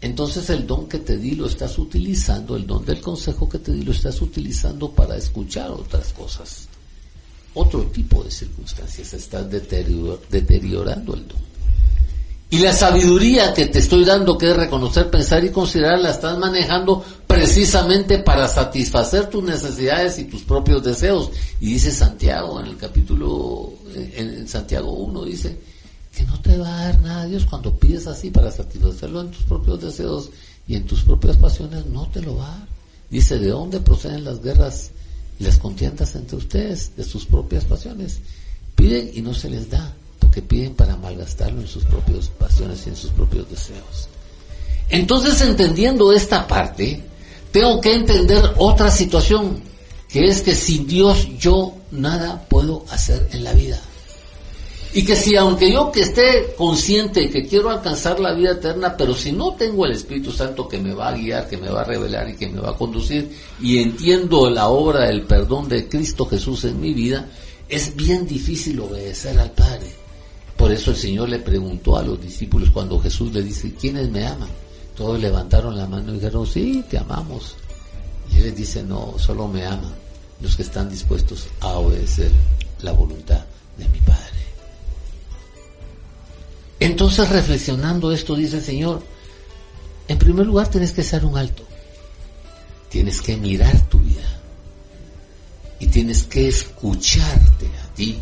entonces 0.00 0.48
el 0.50 0.66
don 0.66 0.88
que 0.88 0.98
te 0.98 1.18
di 1.18 1.32
lo 1.32 1.46
estás 1.46 1.78
utilizando, 1.78 2.56
el 2.56 2.66
don 2.66 2.84
del 2.84 3.00
consejo 3.00 3.48
que 3.48 3.58
te 3.58 3.72
di 3.72 3.82
lo 3.82 3.92
estás 3.92 4.20
utilizando 4.22 4.90
para 4.90 5.16
escuchar 5.16 5.70
otras 5.70 6.12
cosas, 6.12 6.68
otro 7.54 7.82
tipo 7.84 8.22
de 8.24 8.30
circunstancias, 8.30 9.12
estás 9.12 9.50
deteriorando 9.50 11.14
el 11.14 11.28
don. 11.28 11.50
Y 12.52 12.58
la 12.58 12.72
sabiduría 12.72 13.54
que 13.54 13.66
te 13.66 13.78
estoy 13.78 14.04
dando, 14.04 14.36
que 14.36 14.50
es 14.50 14.56
reconocer, 14.56 15.08
pensar 15.08 15.44
y 15.44 15.50
considerar, 15.50 16.00
la 16.00 16.10
estás 16.10 16.36
manejando 16.36 17.04
precisamente 17.24 18.18
para 18.18 18.48
satisfacer 18.48 19.26
tus 19.26 19.44
necesidades 19.44 20.18
y 20.18 20.24
tus 20.24 20.42
propios 20.42 20.82
deseos. 20.82 21.30
Y 21.60 21.74
dice 21.74 21.92
Santiago 21.92 22.58
en 22.58 22.66
el 22.66 22.76
capítulo, 22.76 23.74
en, 23.94 24.48
Santiago 24.48 24.90
1, 24.90 25.24
dice 25.24 25.60
que 26.14 26.24
no 26.24 26.40
te 26.40 26.56
va 26.58 26.68
a 26.68 26.84
dar 26.84 27.00
nada 27.00 27.26
Dios 27.26 27.46
cuando 27.46 27.74
pides 27.74 28.06
así 28.06 28.30
para 28.30 28.50
satisfacerlo 28.50 29.20
en 29.20 29.30
tus 29.30 29.42
propios 29.44 29.80
deseos 29.80 30.30
y 30.66 30.74
en 30.74 30.84
tus 30.84 31.02
propias 31.02 31.36
pasiones, 31.36 31.86
no 31.86 32.08
te 32.08 32.20
lo 32.20 32.36
va 32.36 32.46
a 32.46 32.58
dar. 32.58 32.68
Dice, 33.10 33.38
¿de 33.38 33.48
dónde 33.48 33.80
proceden 33.80 34.24
las 34.24 34.42
guerras 34.42 34.90
y 35.38 35.44
las 35.44 35.58
contiendas 35.58 36.14
entre 36.14 36.36
ustedes? 36.36 36.96
De 36.96 37.04
sus 37.04 37.26
propias 37.26 37.64
pasiones. 37.64 38.18
Piden 38.76 39.10
y 39.14 39.20
no 39.20 39.34
se 39.34 39.50
les 39.50 39.68
da 39.68 39.94
que 40.30 40.42
piden 40.42 40.74
para 40.74 40.96
malgastarlo 40.96 41.60
en 41.60 41.68
sus 41.68 41.84
propias 41.84 42.28
pasiones 42.28 42.86
y 42.86 42.90
en 42.90 42.96
sus 42.96 43.10
propios 43.10 43.48
deseos. 43.50 44.08
Entonces, 44.88 45.40
entendiendo 45.42 46.12
esta 46.12 46.46
parte, 46.46 47.02
tengo 47.52 47.80
que 47.80 47.94
entender 47.94 48.54
otra 48.56 48.90
situación, 48.90 49.62
que 50.08 50.26
es 50.26 50.42
que 50.42 50.54
sin 50.54 50.86
Dios 50.86 51.28
yo 51.38 51.74
nada 51.90 52.46
puedo 52.48 52.84
hacer 52.90 53.28
en 53.32 53.44
la 53.44 53.52
vida. 53.52 53.80
Y 54.92 55.04
que 55.04 55.14
si 55.14 55.36
aunque 55.36 55.72
yo 55.72 55.92
que 55.92 56.00
esté 56.00 56.54
consciente 56.58 57.30
que 57.30 57.46
quiero 57.46 57.70
alcanzar 57.70 58.18
la 58.18 58.34
vida 58.34 58.52
eterna, 58.52 58.96
pero 58.96 59.14
si 59.14 59.30
no 59.30 59.54
tengo 59.54 59.86
el 59.86 59.92
Espíritu 59.92 60.32
Santo 60.32 60.66
que 60.66 60.78
me 60.78 60.92
va 60.92 61.10
a 61.10 61.12
guiar, 61.12 61.48
que 61.48 61.56
me 61.56 61.68
va 61.68 61.82
a 61.82 61.84
revelar 61.84 62.28
y 62.28 62.36
que 62.36 62.48
me 62.48 62.60
va 62.60 62.70
a 62.70 62.76
conducir, 62.76 63.30
y 63.60 63.78
entiendo 63.78 64.50
la 64.50 64.68
obra 64.68 65.06
del 65.06 65.22
perdón 65.22 65.68
de 65.68 65.88
Cristo 65.88 66.26
Jesús 66.26 66.64
en 66.64 66.80
mi 66.80 66.92
vida, 66.92 67.28
es 67.68 67.94
bien 67.94 68.26
difícil 68.26 68.80
obedecer 68.80 69.38
al 69.38 69.52
Padre. 69.52 69.86
Por 70.56 70.72
eso 70.72 70.90
el 70.90 70.96
Señor 70.96 71.28
le 71.28 71.38
preguntó 71.38 71.96
a 71.96 72.02
los 72.02 72.20
discípulos 72.20 72.70
cuando 72.70 72.98
Jesús 72.98 73.32
le 73.32 73.44
dice, 73.44 73.72
¿quiénes 73.80 74.10
me 74.10 74.26
aman? 74.26 74.50
Todos 74.96 75.20
levantaron 75.20 75.76
la 75.76 75.86
mano 75.86 76.10
y 76.10 76.16
dijeron, 76.16 76.44
sí, 76.44 76.84
te 76.90 76.98
amamos. 76.98 77.54
Y 78.32 78.38
Él 78.38 78.42
les 78.42 78.56
dice, 78.56 78.82
no, 78.82 79.14
solo 79.18 79.46
me 79.46 79.64
aman 79.64 79.94
los 80.40 80.56
que 80.56 80.62
están 80.62 80.90
dispuestos 80.90 81.46
a 81.60 81.78
obedecer 81.78 82.32
la 82.82 82.92
voluntad 82.92 83.44
de 83.78 83.88
mi 83.88 84.00
Padre. 84.00 84.39
Entonces, 86.80 87.28
reflexionando 87.28 88.10
esto, 88.10 88.34
dice 88.34 88.56
el 88.56 88.64
Señor, 88.64 89.02
en 90.08 90.18
primer 90.18 90.46
lugar 90.46 90.68
tienes 90.68 90.92
que 90.92 91.02
ser 91.02 91.24
un 91.26 91.36
alto. 91.36 91.62
Tienes 92.88 93.20
que 93.20 93.36
mirar 93.36 93.88
tu 93.88 93.98
vida. 93.98 94.40
Y 95.78 95.86
tienes 95.86 96.24
que 96.24 96.48
escucharte 96.48 97.66
a 97.66 97.94
ti 97.94 98.18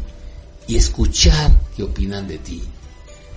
y 0.67 0.77
escuchar 0.77 1.53
qué 1.77 1.85
opinan 1.85 2.27
de 2.27 2.39
ti. 2.39 2.63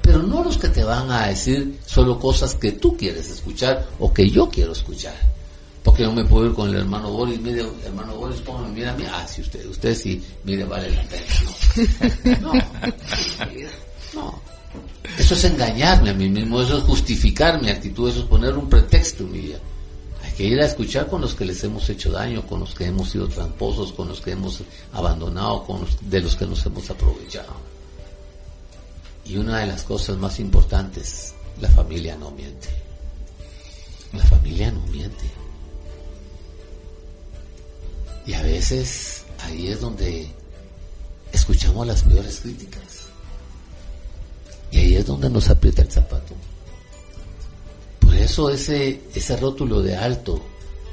Pero 0.01 0.23
no 0.23 0.43
los 0.43 0.57
que 0.57 0.69
te 0.69 0.83
van 0.83 1.09
a 1.11 1.27
decir 1.27 1.79
solo 1.85 2.19
cosas 2.19 2.55
que 2.55 2.73
tú 2.73 2.97
quieres 2.97 3.29
escuchar 3.29 3.87
o 3.99 4.11
que 4.11 4.29
yo 4.29 4.49
quiero 4.49 4.71
escuchar. 4.71 5.15
Porque 5.83 6.03
yo 6.03 6.11
me 6.11 6.25
puedo 6.25 6.47
ir 6.47 6.53
con 6.53 6.69
el 6.69 6.75
hermano 6.75 7.11
Boris, 7.11 7.39
mire, 7.39 7.65
hermano 7.85 8.15
Boris, 8.15 8.41
póngame, 8.41 8.69
mira 8.69 8.91
a 8.91 8.95
mí, 8.95 9.03
ah, 9.09 9.25
si 9.27 9.41
usted, 9.41 9.65
usted 9.67 9.95
sí, 9.95 10.21
mire, 10.43 10.63
vale 10.63 10.91
la 10.91 11.03
pena. 11.03 12.39
No, 12.41 12.53
no, 12.53 12.61
no. 14.13 14.50
Eso 15.17 15.33
es 15.33 15.43
engañarme 15.43 16.09
a 16.09 16.13
mí 16.13 16.29
mismo, 16.29 16.61
eso 16.61 16.77
es 16.77 16.83
justificar 16.83 17.61
mi 17.61 17.69
actitud, 17.69 18.09
eso 18.09 18.21
es 18.21 18.25
poner 18.25 18.57
un 18.57 18.69
pretexto 18.69 19.23
en 19.23 19.31
mi 19.31 19.39
vida 19.39 19.59
que 20.35 20.43
ir 20.43 20.59
a 20.61 20.65
escuchar 20.65 21.07
con 21.07 21.21
los 21.21 21.35
que 21.35 21.45
les 21.45 21.63
hemos 21.63 21.89
hecho 21.89 22.11
daño, 22.11 22.45
con 22.47 22.61
los 22.61 22.73
que 22.73 22.85
hemos 22.85 23.09
sido 23.09 23.27
tramposos, 23.27 23.91
con 23.93 24.07
los 24.07 24.21
que 24.21 24.31
hemos 24.31 24.61
abandonado, 24.93 25.63
con 25.65 25.81
los, 25.81 25.97
de 26.01 26.21
los 26.21 26.35
que 26.35 26.45
nos 26.45 26.65
hemos 26.65 26.89
aprovechado. 26.89 27.53
Y 29.25 29.37
una 29.37 29.59
de 29.59 29.67
las 29.67 29.83
cosas 29.83 30.17
más 30.17 30.39
importantes, 30.39 31.33
la 31.59 31.69
familia 31.69 32.15
no 32.15 32.31
miente. 32.31 32.69
La 34.13 34.23
familia 34.23 34.71
no 34.71 34.81
miente. 34.87 35.29
Y 38.25 38.33
a 38.33 38.41
veces 38.41 39.23
ahí 39.43 39.67
es 39.67 39.81
donde 39.81 40.27
escuchamos 41.31 41.85
las 41.87 42.03
peores 42.03 42.39
críticas. 42.39 43.00
Y 44.71 44.77
ahí 44.77 44.95
es 44.95 45.05
donde 45.05 45.29
nos 45.29 45.49
aprieta 45.49 45.81
el 45.81 45.91
zapato. 45.91 46.33
Por 47.99 48.15
eso 48.15 48.49
ese, 48.49 49.01
ese 49.13 49.37
rótulo 49.37 49.81
de 49.81 49.95
alto, 49.95 50.41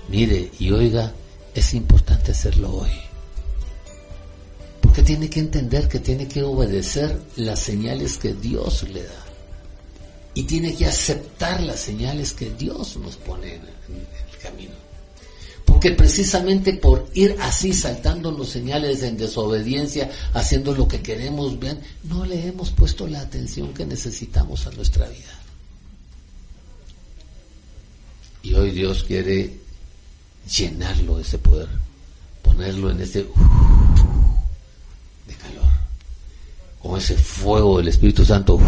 mire 0.08 0.50
y 0.58 0.70
oiga, 0.70 1.12
es 1.54 1.74
importante 1.74 2.32
hacerlo 2.32 2.72
hoy. 2.72 2.90
Porque 4.80 5.02
tiene 5.02 5.28
que 5.28 5.40
entender 5.40 5.88
que 5.88 6.00
tiene 6.00 6.26
que 6.26 6.42
obedecer 6.42 7.20
las 7.36 7.60
señales 7.60 8.18
que 8.18 8.34
Dios 8.34 8.88
le 8.88 9.02
da. 9.02 9.24
Y 10.34 10.44
tiene 10.44 10.74
que 10.74 10.86
aceptar 10.86 11.60
las 11.62 11.80
señales 11.80 12.32
que 12.32 12.50
Dios 12.50 12.96
nos 12.96 13.16
pone 13.16 13.56
en, 13.56 13.62
el 13.62 14.38
camino. 14.40 14.87
Porque 15.68 15.90
precisamente 15.90 16.72
por 16.72 17.10
ir 17.12 17.36
así 17.40 17.74
saltando 17.74 18.32
los 18.32 18.48
señales 18.48 19.02
en 19.02 19.18
desobediencia, 19.18 20.10
haciendo 20.32 20.74
lo 20.74 20.88
que 20.88 21.02
queremos 21.02 21.60
bien, 21.60 21.78
no 22.04 22.24
le 22.24 22.48
hemos 22.48 22.70
puesto 22.70 23.06
la 23.06 23.20
atención 23.20 23.74
que 23.74 23.84
necesitamos 23.84 24.66
a 24.66 24.70
nuestra 24.70 25.06
vida. 25.08 25.38
Y 28.42 28.54
hoy 28.54 28.70
Dios 28.70 29.04
quiere 29.04 29.58
llenarlo 30.50 31.16
de 31.16 31.22
ese 31.22 31.36
poder, 31.36 31.68
ponerlo 32.40 32.90
en 32.90 33.02
ese 33.02 33.26
de 35.26 35.34
calor, 35.34 35.70
con 36.80 36.98
ese 36.98 37.14
fuego 37.14 37.76
del 37.76 37.88
Espíritu 37.88 38.24
Santo. 38.24 38.58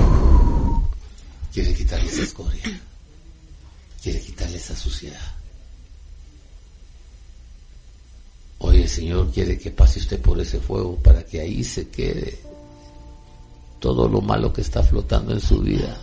quiere 1.50 1.72
quitarle 1.72 2.10
esa 2.10 2.24
escoria, 2.24 2.80
quiere 4.02 4.20
quitarle 4.20 4.58
esa 4.58 4.76
suciedad. 4.76 5.39
Hoy 8.60 8.82
el 8.82 8.88
Señor 8.88 9.30
quiere 9.30 9.58
que 9.58 9.70
pase 9.70 9.98
usted 9.98 10.20
por 10.20 10.40
ese 10.40 10.60
fuego 10.60 10.96
para 10.96 11.24
que 11.24 11.40
ahí 11.40 11.64
se 11.64 11.88
quede 11.88 12.38
todo 13.78 14.08
lo 14.08 14.20
malo 14.20 14.52
que 14.52 14.60
está 14.60 14.82
flotando 14.82 15.32
en 15.32 15.40
su 15.40 15.60
vida 15.60 15.98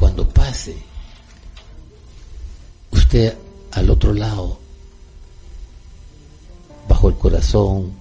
cuando 0.00 0.26
pase 0.26 0.74
usted 2.90 3.36
al 3.72 3.90
otro 3.90 4.14
lado, 4.14 4.58
bajo 6.88 7.10
el 7.10 7.16
corazón 7.16 7.92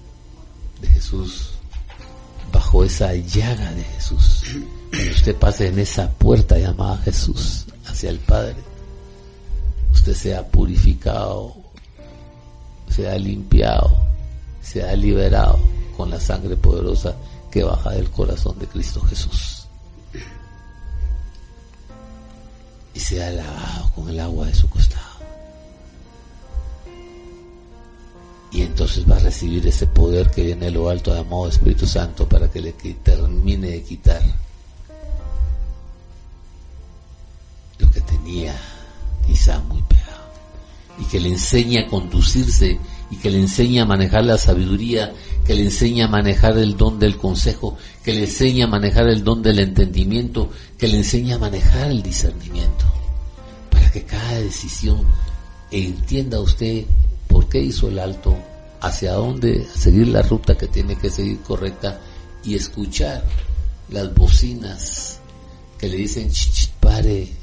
de 0.81 0.87
Jesús, 0.87 1.49
bajo 2.53 2.85
esa 2.85 3.13
llaga 3.13 3.73
de 3.73 3.83
Jesús, 3.83 4.43
cuando 4.89 5.11
usted 5.11 5.35
pase 5.35 5.67
en 5.67 5.79
esa 5.79 6.09
puerta 6.09 6.57
llamada 6.57 6.97
Jesús 6.99 7.65
hacia 7.85 8.11
el 8.11 8.19
Padre, 8.19 8.55
usted 9.91 10.13
sea 10.13 10.47
purificado, 10.47 11.55
sea 12.89 13.17
limpiado, 13.17 13.91
sea 14.61 14.95
liberado 14.95 15.59
con 15.95 16.09
la 16.09 16.19
sangre 16.19 16.55
poderosa 16.55 17.15
que 17.51 17.63
baja 17.63 17.91
del 17.91 18.09
corazón 18.09 18.57
de 18.59 18.67
Cristo 18.67 19.01
Jesús. 19.01 19.59
y 22.93 22.99
sea 22.99 23.31
lavado 23.31 23.91
con 23.95 24.09
el 24.09 24.19
agua 24.19 24.47
de 24.47 24.53
su 24.53 24.69
costado. 24.69 25.19
Y 28.51 28.61
entonces 28.63 29.09
va 29.09 29.15
a 29.15 29.19
recibir 29.19 29.65
ese 29.67 29.85
poder 29.87 30.31
que 30.31 30.43
viene 30.43 30.65
de 30.65 30.71
lo 30.71 30.89
alto 30.89 31.13
de 31.13 31.19
amor 31.19 31.49
Espíritu 31.49 31.85
Santo 31.85 32.27
para 32.27 32.49
que 32.49 32.61
le 32.61 32.73
termine 32.73 33.69
de 33.69 33.83
quitar 33.83 34.21
lo 37.77 37.91
que 37.91 38.01
tenía 38.01 38.59
quizá 39.29 39.59
muy 39.59 39.81
pegado. 39.83 40.31
Y 40.99 41.05
que 41.05 41.19
le 41.19 41.29
enseñe 41.29 41.79
a 41.79 41.87
conducirse 41.87 42.79
y 43.11 43.15
que 43.17 43.29
le 43.29 43.39
enseñe 43.39 43.79
a 43.79 43.85
manejar 43.85 44.25
la 44.25 44.37
sabiduría, 44.37 45.13
que 45.45 45.55
le 45.55 45.63
enseñe 45.63 46.01
a 46.03 46.07
manejar 46.07 46.57
el 46.57 46.75
don 46.77 46.99
del 46.99 47.17
consejo, 47.17 47.77
que 48.03 48.13
le 48.13 48.21
enseñe 48.21 48.63
a 48.63 48.67
manejar 48.67 49.07
el 49.07 49.23
don 49.23 49.41
del 49.41 49.59
entendimiento, 49.59 50.49
que 50.77 50.87
le 50.87 50.97
enseñe 50.97 51.33
a 51.33 51.39
manejar 51.39 51.89
el 51.89 52.03
discernimiento, 52.03 52.85
para 53.71 53.89
que 53.91 54.03
cada 54.03 54.39
decisión 54.39 55.01
entienda 55.71 56.39
usted 56.39 56.85
por 57.27 57.47
qué 57.47 57.61
hizo 57.61 57.87
el 57.87 57.99
alto, 57.99 58.35
hacia 58.81 59.13
dónde 59.13 59.65
seguir 59.75 60.07
la 60.07 60.21
ruta 60.21 60.55
que 60.55 60.67
tiene 60.67 60.95
que 60.95 61.09
seguir 61.09 61.39
correcta 61.41 61.99
y 62.43 62.55
escuchar 62.55 63.23
las 63.89 64.13
bocinas 64.13 65.19
que 65.77 65.89
le 65.89 65.97
dicen, 65.97 66.29
pare, 66.79 67.38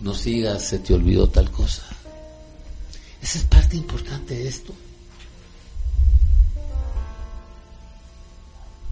no 0.00 0.14
sigas, 0.14 0.62
se 0.62 0.78
te 0.78 0.94
olvidó 0.94 1.28
tal 1.28 1.50
cosa. 1.50 1.82
Esa 3.22 3.38
es 3.38 3.44
parte 3.44 3.76
importante 3.76 4.34
de 4.34 4.48
esto. 4.48 4.72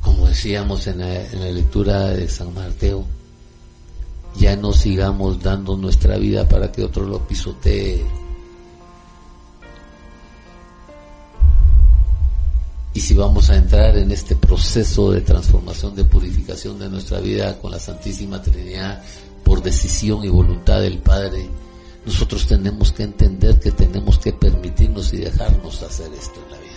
Como 0.02 0.28
decíamos 0.28 0.86
en 0.86 1.00
la, 1.00 1.50
lectura 1.50 2.08
de 2.08 2.28
San 2.28 2.52
Mateo, 2.52 3.06
ya 4.36 4.54
no 4.56 4.72
sigamos 4.72 5.42
dando 5.42 5.76
nuestra 5.76 6.18
vida 6.18 6.46
para 6.46 6.70
que 6.70 6.84
otro 6.84 7.04
lo 7.04 7.26
pisotee. 7.26 8.04
Y 12.92 13.00
si 13.00 13.14
vamos 13.14 13.48
a 13.48 13.56
entrar 13.56 13.96
en 13.96 14.10
este 14.10 14.34
proceso 14.36 15.12
de 15.12 15.20
transformación, 15.20 15.94
de 15.94 16.04
purificación 16.04 16.78
de 16.78 16.88
nuestra 16.88 17.20
vida 17.20 17.58
con 17.58 17.70
la 17.70 17.78
Santísima 17.78 18.42
Trinidad 18.42 19.02
por 19.48 19.62
decisión 19.62 20.22
y 20.24 20.28
voluntad 20.28 20.82
del 20.82 20.98
Padre, 20.98 21.48
nosotros 22.04 22.46
tenemos 22.46 22.92
que 22.92 23.04
entender 23.04 23.58
que 23.58 23.72
tenemos 23.72 24.18
que 24.18 24.34
permitirnos 24.34 25.10
y 25.14 25.16
dejarnos 25.16 25.82
hacer 25.82 26.12
esto 26.12 26.38
en 26.44 26.52
la 26.52 26.58
vida 26.58 26.68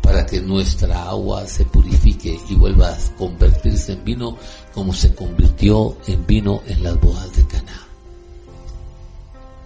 para 0.00 0.24
que 0.24 0.40
nuestra 0.40 1.10
agua 1.10 1.46
se 1.46 1.66
purifique 1.66 2.40
y 2.48 2.54
vuelva 2.54 2.88
a 2.88 2.98
convertirse 3.18 3.92
en 3.92 4.02
vino 4.02 4.38
como 4.72 4.94
se 4.94 5.14
convirtió 5.14 5.98
en 6.06 6.26
vino 6.26 6.62
en 6.66 6.82
las 6.82 6.98
bodas 6.98 7.36
de 7.36 7.46
Cana. 7.48 7.86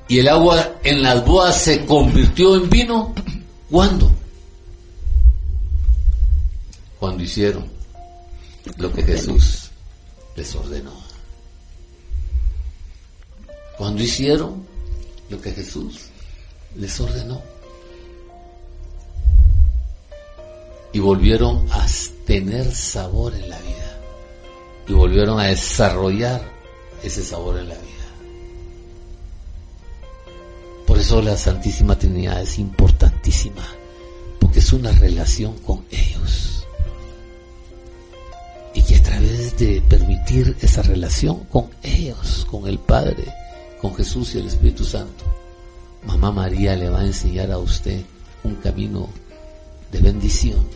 Y 0.09 0.19
el 0.19 0.29
agua 0.29 0.75
en 0.83 1.03
las 1.05 1.25
bodas 1.25 1.55
se 1.55 1.87
convirtió 1.87 2.57
en 2.57 2.69
vino 2.69 3.15
¿cuándo? 3.71 4.11
Cuando 6.99 7.23
hicieron 7.23 7.65
lo 8.77 8.93
que 8.93 9.05
Jesús 9.05 9.71
les 10.35 10.53
ordenó. 10.57 10.98
Cuando 13.79 14.03
hicieron 14.03 14.67
lo 15.31 15.41
que 15.41 15.53
Jesús 15.53 16.01
les 16.77 17.01
ordenó. 17.01 17.41
y 20.93 21.01
volvieron 21.01 21.67
a 21.71 21.87
tener 22.27 22.75
sabor 22.75 23.35
en 23.35 23.49
la 23.49 23.59
vida 23.59 24.01
y 24.89 24.93
volvieron 24.93 25.39
a 25.39 25.45
desarrollar 25.45 26.43
ese 27.03 27.23
sabor 27.23 27.59
en 27.59 27.69
la 27.69 27.75
vida. 27.75 27.85
Por 30.87 30.99
eso 30.99 31.21
la 31.21 31.37
Santísima 31.37 31.99
Trinidad 31.99 32.41
es 32.41 32.59
importantísima, 32.59 33.65
porque 34.41 34.61
es 34.61 34.73
una 34.73 34.91
relación 34.93 35.59
con 35.59 35.85
ellos. 35.91 36.67
Y 38.73 38.83
que 38.83 38.97
a 38.97 39.03
través 39.03 39.57
de 39.59 39.83
permitir 39.83 40.57
esa 40.63 40.81
relación 40.83 41.45
con 41.45 41.69
ellos, 41.83 42.47
con 42.51 42.67
el 42.67 42.79
Padre, 42.79 43.25
con 43.81 43.95
Jesús 43.95 44.35
y 44.35 44.39
el 44.39 44.47
Espíritu 44.47 44.85
Santo, 44.85 45.25
Mamá 46.05 46.31
María 46.33 46.77
le 46.77 46.89
va 46.89 47.01
a 47.01 47.07
enseñar 47.07 47.51
a 47.51 47.59
usted 47.59 48.03
un 48.45 48.55
camino 48.57 49.09
de 49.91 50.01
bendición, 50.01 50.67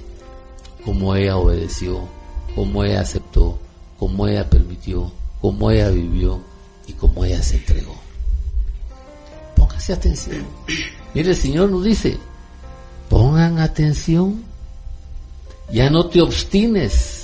como 0.84 1.14
ella 1.14 1.36
obedeció, 1.36 2.08
como 2.54 2.84
ella 2.84 3.00
aceptó, 3.00 3.58
como 3.98 4.26
ella 4.26 4.48
permitió, 4.48 5.12
como 5.40 5.70
ella 5.70 5.90
vivió 5.90 6.40
y 6.86 6.92
como 6.92 7.24
ella 7.24 7.42
se 7.42 7.56
entregó. 7.56 7.94
Póngase 9.56 9.92
atención. 9.92 10.44
Mire, 11.14 11.30
el 11.30 11.36
Señor 11.36 11.70
nos 11.70 11.84
dice, 11.84 12.18
pongan 13.08 13.58
atención, 13.58 14.42
ya 15.70 15.90
no 15.90 16.06
te 16.06 16.20
obstines, 16.20 17.21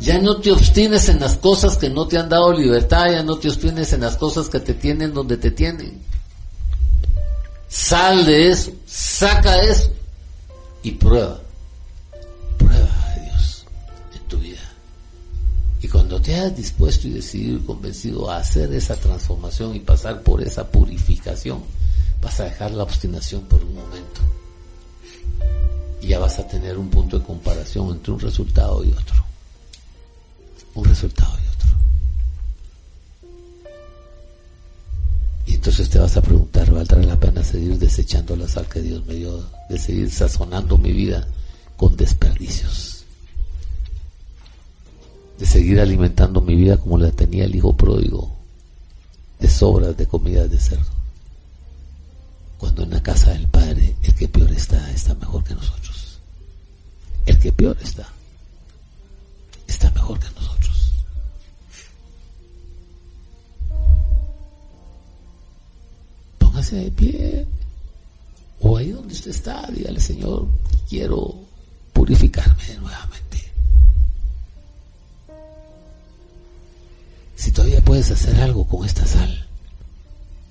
ya 0.00 0.18
no 0.18 0.40
te 0.40 0.52
obstines 0.52 1.08
en 1.08 1.20
las 1.20 1.36
cosas 1.36 1.76
que 1.76 1.88
no 1.88 2.06
te 2.06 2.18
han 2.18 2.28
dado 2.28 2.52
libertad, 2.52 3.10
ya 3.10 3.22
no 3.22 3.38
te 3.38 3.48
obstines 3.48 3.92
en 3.92 4.02
las 4.02 4.16
cosas 4.16 4.48
que 4.48 4.60
te 4.60 4.74
tienen 4.74 5.14
donde 5.14 5.36
te 5.36 5.50
tienen. 5.50 6.00
Sal 7.68 8.24
de 8.26 8.50
eso, 8.50 8.72
saca 8.86 9.60
eso 9.62 9.90
y 10.82 10.92
prueba. 10.92 11.40
Prueba 12.58 12.88
a 13.06 13.20
Dios 13.20 13.64
en 14.14 14.28
tu 14.28 14.38
vida. 14.38 14.60
Y 15.82 15.88
cuando 15.88 16.20
te 16.20 16.34
hayas 16.34 16.56
dispuesto 16.56 17.08
y 17.08 17.12
decidido 17.12 17.58
y 17.58 17.62
convencido 17.62 18.30
a 18.30 18.38
hacer 18.38 18.72
esa 18.72 18.96
transformación 18.96 19.74
y 19.74 19.80
pasar 19.80 20.22
por 20.22 20.42
esa 20.42 20.68
purificación, 20.70 21.64
vas 22.22 22.38
a 22.40 22.44
dejar 22.44 22.70
la 22.72 22.82
obstinación 22.82 23.42
por 23.42 23.62
un 23.64 23.74
momento. 23.74 24.20
Y 26.00 26.08
ya 26.08 26.18
vas 26.18 26.38
a 26.38 26.46
tener 26.46 26.78
un 26.78 26.88
punto 26.88 27.18
de 27.18 27.24
comparación 27.24 27.90
entre 27.90 28.12
un 28.12 28.20
resultado 28.20 28.84
y 28.84 28.92
otro. 28.92 29.25
Un 30.76 30.84
resultado 30.84 31.32
y 31.38 31.48
otro. 31.48 31.76
Y 35.46 35.54
entonces 35.54 35.88
te 35.88 35.98
vas 35.98 36.16
a 36.16 36.22
preguntar, 36.22 36.70
¿valdrá 36.70 37.02
la 37.02 37.18
pena 37.18 37.42
seguir 37.42 37.78
desechando 37.78 38.36
la 38.36 38.46
sal 38.46 38.68
que 38.68 38.82
Dios 38.82 39.04
me 39.06 39.14
dio? 39.14 39.42
De 39.70 39.78
seguir 39.78 40.10
sazonando 40.10 40.76
mi 40.76 40.92
vida 40.92 41.26
con 41.76 41.96
desperdicios. 41.96 43.04
De 45.38 45.46
seguir 45.46 45.80
alimentando 45.80 46.40
mi 46.40 46.54
vida 46.54 46.76
como 46.76 46.98
la 46.98 47.10
tenía 47.10 47.44
el 47.44 47.54
hijo 47.54 47.74
pródigo, 47.74 48.36
de 49.38 49.48
sobras 49.48 49.96
de 49.96 50.06
comida 50.06 50.46
de 50.46 50.58
cerdo. 50.58 50.92
Cuando 52.58 52.82
en 52.82 52.90
la 52.90 53.02
casa 53.02 53.30
del 53.32 53.46
Padre 53.48 53.96
el 54.02 54.14
que 54.14 54.28
peor 54.28 54.50
está, 54.52 54.90
está 54.90 55.14
mejor 55.14 55.42
que 55.42 55.54
nosotros. 55.54 56.18
El 57.24 57.38
que 57.38 57.52
peor 57.52 57.76
está, 57.82 58.06
está 59.66 59.90
mejor 59.90 60.18
que 60.18 60.28
nosotros. 60.34 60.65
Póngase 66.56 66.76
de 66.76 66.90
pie. 66.90 67.46
O 68.60 68.78
ahí 68.78 68.90
donde 68.90 69.12
usted 69.12 69.30
está, 69.30 69.66
dígale, 69.70 70.00
Señor, 70.00 70.48
quiero 70.88 71.34
purificarme 71.92 72.64
nuevamente. 72.80 73.44
Si 77.36 77.52
todavía 77.52 77.84
puedes 77.84 78.10
hacer 78.10 78.40
algo 78.40 78.66
con 78.66 78.86
esta 78.86 79.04
sal, 79.04 79.46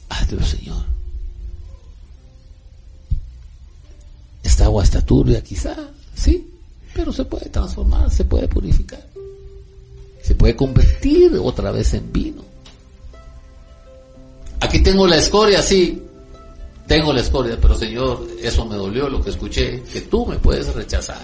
hazlo, 0.09 0.45
Señor. 0.45 0.85
Esta 4.43 4.65
agua 4.65 4.83
está 4.83 5.01
turbia, 5.01 5.41
quizá, 5.43 5.75
sí, 6.13 6.53
pero 6.93 7.11
se 7.11 7.25
puede 7.25 7.49
transformar, 7.49 8.11
se 8.11 8.25
puede 8.25 8.47
purificar. 8.47 9.03
Se 10.21 10.35
puede 10.35 10.55
convertir 10.55 11.35
otra 11.41 11.71
vez 11.71 11.95
en 11.95 12.13
vino. 12.13 12.44
Aquí 14.65 14.79
tengo 14.79 15.05
la 15.05 15.17
escoria, 15.17 15.61
sí, 15.61 16.01
tengo 16.87 17.13
la 17.13 17.21
escoria, 17.21 17.55
pero 17.61 17.75
Señor, 17.75 18.25
eso 18.41 18.65
me 18.65 18.75
dolió 18.75 19.07
lo 19.07 19.21
que 19.21 19.29
escuché, 19.29 19.83
que 19.83 20.01
tú 20.01 20.25
me 20.25 20.37
puedes 20.37 20.73
rechazar. 20.73 21.21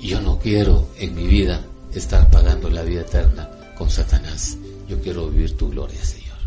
Yo 0.00 0.20
no 0.20 0.38
quiero 0.38 0.86
en 0.96 1.16
mi 1.16 1.26
vida 1.26 1.60
estar 1.92 2.30
pagando 2.30 2.70
la 2.70 2.82
vida 2.82 3.00
eterna 3.00 3.50
con 3.76 3.90
Satanás. 3.90 4.56
Yo 4.88 5.00
quiero 5.00 5.28
vivir 5.28 5.56
tu 5.56 5.70
gloria, 5.70 6.02
Señor. 6.04 6.38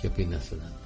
¿Qué 0.00 0.06
opinas, 0.06 0.44
Fernando? 0.44 0.78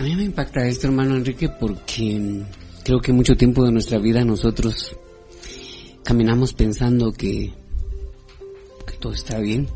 A 0.00 0.02
mí 0.02 0.16
me 0.16 0.24
impacta 0.24 0.66
esto, 0.66 0.88
hermano 0.88 1.16
Enrique, 1.16 1.48
porque 1.48 2.42
creo 2.84 3.00
que 3.00 3.14
mucho 3.14 3.38
tiempo 3.38 3.64
de 3.64 3.72
nuestra 3.72 3.98
vida 3.98 4.22
nosotros 4.22 4.94
caminamos 6.02 6.52
pensando 6.52 7.10
que 7.10 7.63
todo 9.04 9.12
está 9.12 9.38
bien. 9.38 9.68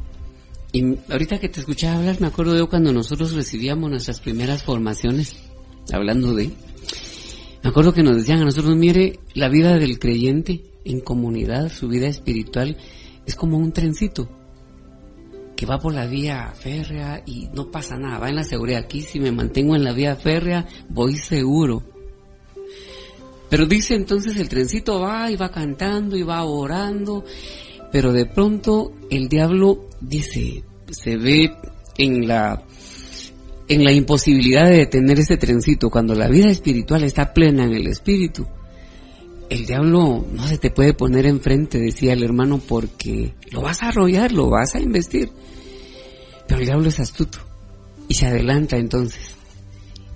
Y 0.72 0.96
ahorita 1.12 1.38
que 1.38 1.50
te 1.50 1.60
escuchaba 1.60 1.98
hablar, 1.98 2.18
me 2.18 2.28
acuerdo 2.28 2.56
yo 2.56 2.66
cuando 2.66 2.94
nosotros 2.94 3.34
recibíamos 3.34 3.90
nuestras 3.90 4.20
primeras 4.20 4.62
formaciones, 4.62 5.36
hablando 5.92 6.34
de, 6.34 6.50
me 7.62 7.68
acuerdo 7.68 7.92
que 7.92 8.02
nos 8.02 8.16
decían 8.16 8.40
a 8.40 8.46
nosotros, 8.46 8.74
mire, 8.74 9.20
la 9.34 9.50
vida 9.50 9.76
del 9.76 9.98
creyente 9.98 10.62
en 10.86 11.00
comunidad, 11.00 11.70
su 11.70 11.88
vida 11.88 12.06
espiritual, 12.06 12.78
es 13.26 13.34
como 13.34 13.58
un 13.58 13.70
trencito 13.70 14.30
que 15.54 15.66
va 15.66 15.78
por 15.78 15.92
la 15.92 16.06
vía 16.06 16.50
férrea 16.58 17.22
y 17.26 17.48
no 17.52 17.70
pasa 17.70 17.98
nada, 17.98 18.20
va 18.20 18.30
en 18.30 18.36
la 18.36 18.44
seguridad. 18.44 18.80
Aquí 18.84 19.02
si 19.02 19.20
me 19.20 19.30
mantengo 19.30 19.76
en 19.76 19.84
la 19.84 19.92
vía 19.92 20.16
férrea, 20.16 20.66
voy 20.88 21.16
seguro. 21.16 21.82
Pero 23.50 23.66
dice 23.66 23.94
entonces 23.94 24.38
el 24.38 24.48
trencito 24.48 25.00
va 25.00 25.30
y 25.30 25.36
va 25.36 25.50
cantando 25.50 26.16
y 26.16 26.22
va 26.22 26.44
orando, 26.44 27.24
pero 27.92 28.12
de 28.12 28.26
pronto 28.26 28.92
el 29.10 29.28
diablo 29.28 29.88
dice, 30.00 30.64
se 30.90 31.16
ve 31.16 31.50
en 31.96 32.26
la 32.26 32.62
en 33.68 33.84
la 33.84 33.92
imposibilidad 33.92 34.64
de 34.64 34.78
detener 34.78 35.18
ese 35.18 35.36
trencito 35.36 35.90
cuando 35.90 36.14
la 36.14 36.28
vida 36.28 36.48
espiritual 36.48 37.04
está 37.04 37.34
plena 37.34 37.64
en 37.64 37.74
el 37.74 37.86
espíritu. 37.86 38.46
El 39.50 39.66
diablo 39.66 40.26
no 40.32 40.46
se 40.46 40.56
te 40.58 40.70
puede 40.70 40.94
poner 40.94 41.26
enfrente, 41.26 41.78
decía 41.78 42.14
el 42.14 42.22
hermano, 42.22 42.60
porque 42.66 43.34
lo 43.50 43.62
vas 43.62 43.82
a 43.82 43.88
arrollar, 43.88 44.32
lo 44.32 44.48
vas 44.48 44.74
a 44.74 44.80
investir. 44.80 45.30
Pero 46.46 46.60
el 46.60 46.66
diablo 46.66 46.88
es 46.88 46.98
astuto 46.98 47.38
y 48.08 48.14
se 48.14 48.26
adelanta 48.26 48.78
entonces. 48.78 49.34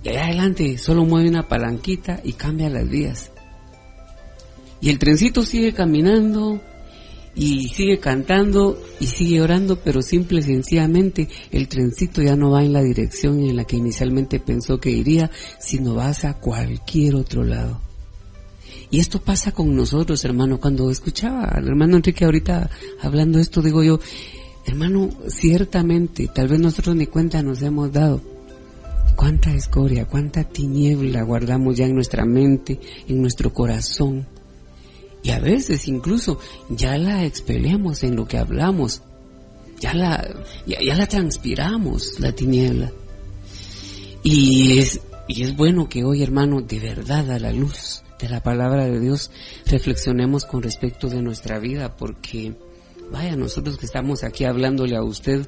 Y 0.03 0.09
allá 0.09 0.25
adelante 0.25 0.77
solo 0.77 1.05
mueve 1.05 1.29
una 1.29 1.47
palanquita 1.47 2.21
y 2.23 2.33
cambia 2.33 2.69
las 2.69 2.89
vías. 2.89 3.31
Y 4.81 4.89
el 4.89 4.99
trencito 4.99 5.43
sigue 5.43 5.73
caminando 5.73 6.59
y 7.35 7.67
sigue 7.69 7.99
cantando 7.99 8.79
y 8.99 9.07
sigue 9.07 9.41
orando, 9.41 9.77
pero 9.77 10.01
simple 10.01 10.39
y 10.39 10.43
sencillamente 10.43 11.27
el 11.51 11.67
trencito 11.67 12.21
ya 12.21 12.35
no 12.35 12.51
va 12.51 12.63
en 12.63 12.73
la 12.73 12.83
dirección 12.83 13.39
en 13.39 13.55
la 13.55 13.65
que 13.65 13.77
inicialmente 13.77 14.39
pensó 14.39 14.79
que 14.79 14.91
iría, 14.91 15.31
sino 15.59 15.95
va 15.95 16.09
hacia 16.09 16.35
cualquier 16.35 17.15
otro 17.15 17.43
lado. 17.43 17.81
Y 18.91 18.99
esto 18.99 19.19
pasa 19.19 19.51
con 19.51 19.75
nosotros, 19.75 20.23
hermano. 20.23 20.59
Cuando 20.59 20.91
escuchaba 20.91 21.45
al 21.45 21.67
hermano 21.67 21.97
Enrique 21.97 22.25
ahorita 22.25 22.69
hablando 23.01 23.39
esto, 23.39 23.61
digo 23.61 23.81
yo, 23.83 23.99
hermano, 24.67 25.09
ciertamente, 25.27 26.29
tal 26.33 26.47
vez 26.47 26.59
nosotros 26.59 26.95
ni 26.95 27.07
cuenta 27.07 27.41
nos 27.41 27.63
hemos 27.63 27.91
dado. 27.91 28.21
Cuánta 29.15 29.51
escoria, 29.53 30.05
cuánta 30.05 30.43
tiniebla 30.43 31.23
guardamos 31.23 31.75
ya 31.75 31.85
en 31.85 31.95
nuestra 31.95 32.25
mente, 32.25 32.79
en 33.07 33.21
nuestro 33.21 33.51
corazón 33.51 34.27
y 35.23 35.31
a 35.31 35.39
veces 35.39 35.87
incluso 35.87 36.37
ya 36.69 36.97
la 36.97 37.25
expelemos 37.25 38.03
en 38.03 38.17
lo 38.17 38.27
que 38.27 38.37
hablamos. 38.37 39.01
Ya 39.79 39.93
la, 39.93 40.35
ya, 40.65 40.95
la 40.95 41.07
transpiramos, 41.07 42.19
la 42.19 42.33
tiniebla. 42.33 42.91
Y 44.21 44.79
es, 44.79 44.99
y 45.27 45.43
es 45.43 45.55
bueno 45.55 45.89
que 45.89 46.03
hoy, 46.03 46.23
hermano, 46.23 46.61
de 46.61 46.79
verdad 46.79 47.31
a 47.31 47.39
la 47.39 47.51
luz 47.51 48.03
de 48.19 48.29
la 48.29 48.41
palabra 48.41 48.85
de 48.85 48.99
Dios 48.99 49.31
reflexionemos 49.65 50.45
con 50.45 50.61
respecto 50.61 51.09
de 51.09 51.21
nuestra 51.21 51.59
vida, 51.59 51.95
porque 51.95 52.53
vaya, 53.11 53.35
nosotros 53.35 53.77
que 53.77 53.85
estamos 53.85 54.23
aquí 54.23 54.45
hablándole 54.45 54.95
a 54.95 55.03
usted, 55.03 55.47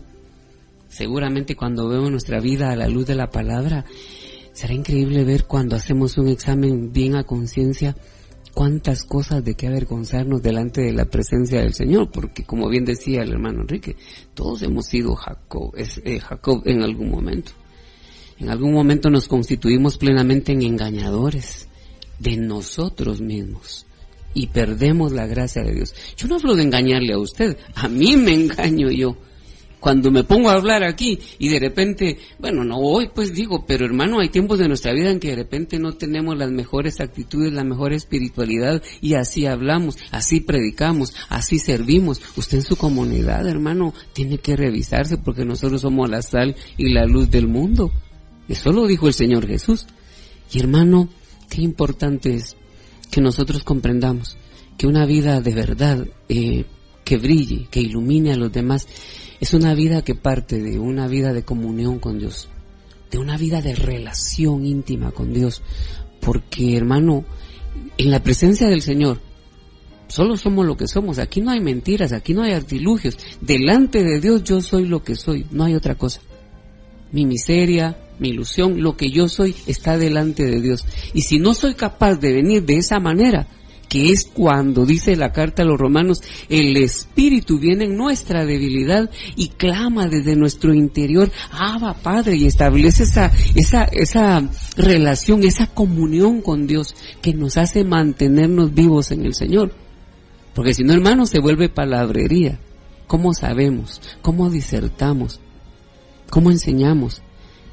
seguramente 0.90 1.56
cuando 1.56 1.88
vemos 1.88 2.12
nuestra 2.12 2.40
vida 2.40 2.72
a 2.72 2.76
la 2.76 2.88
luz 2.88 3.06
de 3.06 3.16
la 3.16 3.30
palabra, 3.30 3.86
será 4.54 4.74
increíble 4.74 5.24
ver 5.26 5.46
cuando 5.46 5.76
hacemos 5.76 6.18
un 6.18 6.30
examen 6.30 6.92
bien 6.92 7.16
a 7.16 7.24
conciencia, 7.24 7.96
cuántas 8.56 9.04
cosas 9.04 9.44
de 9.44 9.54
qué 9.54 9.68
avergonzarnos 9.68 10.42
delante 10.42 10.82
de 10.82 10.94
la 10.94 11.06
presencia 11.06 11.60
del 11.60 11.74
Señor, 11.74 12.10
porque 12.10 12.46
como 12.46 12.70
bien 12.70 12.86
decía 12.86 13.22
el 13.22 13.34
hermano 13.34 13.62
Enrique, 13.62 13.98
todos 14.34 14.64
hemos 14.64 14.88
sido 14.88 15.14
Jacob, 15.14 15.74
eh, 15.76 16.20
Jacob 16.20 16.64
en 16.66 16.82
algún 16.82 17.12
momento. 17.12 17.52
En 18.40 18.50
algún 18.50 18.74
momento 18.74 19.10
nos 19.10 19.28
constituimos 19.28 19.98
plenamente 19.98 20.54
en 20.54 20.62
engañadores 20.62 21.68
de 22.18 22.38
nosotros 22.38 23.20
mismos 23.20 23.86
y 24.34 24.48
perdemos 24.48 25.12
la 25.12 25.28
gracia 25.28 25.62
de 25.62 25.74
Dios. 25.74 25.94
Yo 26.16 26.30
no 26.30 26.36
hablo 26.36 26.56
de 26.56 26.64
engañarle 26.64 27.14
a 27.14 27.20
usted, 27.20 27.58
a 27.76 27.90
mí 27.90 28.16
me 28.16 28.34
engaño 28.34 28.90
yo 28.90 29.18
cuando 29.86 30.10
me 30.10 30.24
pongo 30.24 30.50
a 30.50 30.54
hablar 30.54 30.84
aquí 30.84 31.20
y 31.38 31.48
de 31.48 31.60
repente, 31.60 32.18
bueno, 32.40 32.64
no 32.64 32.80
hoy 32.80 33.12
pues 33.14 33.36
digo, 33.36 33.68
pero 33.68 33.86
hermano, 33.86 34.20
hay 34.20 34.30
tiempos 34.30 34.58
de 34.58 34.68
nuestra 34.68 34.94
vida 34.94 35.12
en 35.12 35.20
que 35.20 35.28
de 35.28 35.36
repente 35.36 35.78
no 35.78 35.94
tenemos 35.94 36.36
las 36.36 36.50
mejores 36.50 37.00
actitudes, 37.00 37.54
la 37.54 37.64
mejor 37.64 37.94
espiritualidad 37.94 38.82
y 39.00 39.14
así 39.14 39.46
hablamos, 39.46 40.00
así 40.10 40.40
predicamos, 40.40 41.14
así 41.30 41.60
servimos. 41.60 42.20
Usted 42.36 42.58
en 42.58 42.64
su 42.64 42.78
comunidad, 42.78 43.48
hermano, 43.48 43.94
tiene 44.14 44.40
que 44.40 44.56
revisarse 44.56 45.20
porque 45.20 45.46
nosotros 45.46 45.82
somos 45.82 46.10
la 46.10 46.24
sal 46.24 46.56
y 46.78 46.92
la 46.92 47.06
luz 47.06 47.30
del 47.30 47.48
mundo. 47.48 47.92
Eso 48.50 48.72
lo 48.72 48.88
dijo 48.88 49.06
el 49.06 49.14
Señor 49.14 49.46
Jesús. 49.46 49.86
Y 50.52 50.60
hermano, 50.62 51.10
qué 51.48 51.62
importante 51.62 52.34
es 52.34 52.58
que 53.12 53.22
nosotros 53.22 53.64
comprendamos 53.64 54.36
que 54.80 54.88
una 54.88 55.06
vida 55.06 55.42
de 55.42 55.54
verdad 55.54 56.08
eh, 56.28 56.66
que 57.04 57.18
brille, 57.18 57.68
que 57.70 57.82
ilumine 57.82 58.34
a 58.34 58.36
los 58.36 58.52
demás, 58.52 58.88
es 59.40 59.54
una 59.54 59.74
vida 59.74 60.04
que 60.04 60.16
parte 60.16 60.62
de 60.62 60.80
una 60.80 61.08
vida 61.08 61.34
de 61.34 61.44
comunión 61.44 62.00
con 62.00 62.20
Dios, 62.20 62.50
de 63.12 63.18
una 63.18 63.38
vida 63.38 63.62
de 63.62 63.76
relación 63.76 64.66
íntima 64.66 65.12
con 65.12 65.34
Dios. 65.34 65.62
Porque, 66.22 66.76
hermano, 66.76 67.26
en 67.98 68.12
la 68.12 68.24
presencia 68.24 68.68
del 68.68 68.82
Señor, 68.82 69.20
solo 70.08 70.38
somos 70.38 70.66
lo 70.66 70.78
que 70.78 70.88
somos. 70.88 71.20
Aquí 71.20 71.42
no 71.42 71.52
hay 71.52 71.60
mentiras, 71.60 72.14
aquí 72.14 72.34
no 72.34 72.44
hay 72.44 72.54
artilugios. 72.54 73.18
Delante 73.42 74.04
de 74.04 74.20
Dios 74.20 74.44
yo 74.44 74.62
soy 74.62 74.88
lo 74.88 75.04
que 75.04 75.16
soy, 75.16 75.46
no 75.52 75.66
hay 75.66 75.76
otra 75.76 75.96
cosa. 75.96 76.22
Mi 77.12 77.26
miseria, 77.26 77.98
mi 78.20 78.30
ilusión, 78.30 78.82
lo 78.82 78.98
que 78.98 79.10
yo 79.10 79.28
soy 79.28 79.56
está 79.68 79.98
delante 79.98 80.44
de 80.44 80.62
Dios. 80.62 80.86
Y 81.14 81.22
si 81.22 81.40
no 81.40 81.54
soy 81.54 81.76
capaz 81.76 82.16
de 82.16 82.34
venir 82.34 82.66
de 82.66 82.78
esa 82.78 83.00
manera, 83.00 83.48
que 83.88 84.12
es 84.12 84.26
cuando 84.26 84.86
dice 84.86 85.16
la 85.16 85.32
carta 85.32 85.64
a 85.64 85.66
los 85.66 85.80
romanos, 85.80 86.22
el 86.50 86.76
Espíritu 86.78 87.60
viene 87.60 87.86
en 87.86 87.96
nuestra 87.96 88.46
debilidad 88.46 89.10
y 89.36 89.50
clama 89.50 90.08
desde 90.08 90.36
nuestro 90.36 90.74
interior, 90.74 91.32
Abba 91.52 91.94
Padre, 91.94 92.36
y 92.36 92.46
establece 92.46 93.04
esa, 93.04 93.32
esa, 93.56 93.84
esa 93.86 94.50
relación, 94.76 95.44
esa 95.44 95.68
comunión 95.68 96.42
con 96.42 96.68
Dios 96.68 96.96
que 97.22 97.34
nos 97.34 97.58
hace 97.58 97.84
mantenernos 97.84 98.74
vivos 98.74 99.12
en 99.12 99.26
el 99.26 99.36
Señor. 99.36 99.74
Porque 100.54 100.74
si 100.74 100.84
no, 100.84 100.94
hermano, 100.94 101.26
se 101.26 101.40
vuelve 101.40 101.70
palabrería. 101.70 102.60
¿Cómo 103.08 103.34
sabemos? 103.34 104.02
¿Cómo 104.22 104.50
disertamos? 104.50 105.40
¿Cómo 106.30 106.50
enseñamos? 106.50 107.22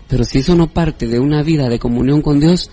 Pero 0.09 0.25
si 0.25 0.41
eso 0.41 0.55
no 0.55 0.73
parte 0.73 1.07
de 1.07 1.21
una 1.21 1.43
vida 1.43 1.69
de 1.71 1.79
comunión 1.79 2.21
con 2.21 2.39
Dios, 2.39 2.71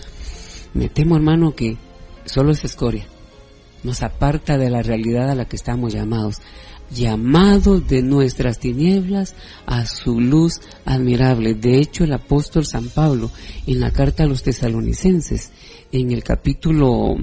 me 0.73 0.89
temo, 0.89 1.15
hermano, 1.15 1.55
que 1.55 1.77
solo 2.25 2.51
es 2.51 2.65
escoria 2.65 3.05
nos 3.83 4.03
aparta 4.03 4.57
de 4.57 4.69
la 4.69 4.81
realidad 4.81 5.29
a 5.29 5.35
la 5.35 5.45
que 5.45 5.55
estamos 5.55 5.93
llamados, 5.93 6.37
llamados 6.91 7.87
de 7.87 8.01
nuestras 8.01 8.59
tinieblas 8.59 9.35
a 9.65 9.85
su 9.85 10.19
luz 10.19 10.61
admirable. 10.85 11.53
De 11.53 11.79
hecho, 11.79 12.03
el 12.03 12.13
apóstol 12.13 12.65
San 12.65 12.89
Pablo, 12.89 13.31
en 13.67 13.79
la 13.79 13.91
carta 13.91 14.23
a 14.23 14.27
los 14.27 14.43
tesalonicenses, 14.43 15.51
en 15.91 16.11
el 16.11 16.23
capítulo, 16.23 17.15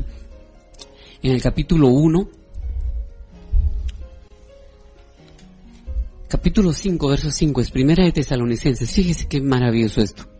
en 1.22 1.32
el 1.32 1.42
capítulo 1.42 1.88
1, 1.88 2.28
capítulo 6.28 6.72
5, 6.72 7.08
verso 7.08 7.30
5, 7.30 7.60
es 7.60 7.70
primera 7.70 8.04
de 8.04 8.12
tesalonicenses. 8.12 8.90
Fíjese 8.90 9.26
qué 9.26 9.40
maravilloso 9.40 10.00
esto. 10.00 10.35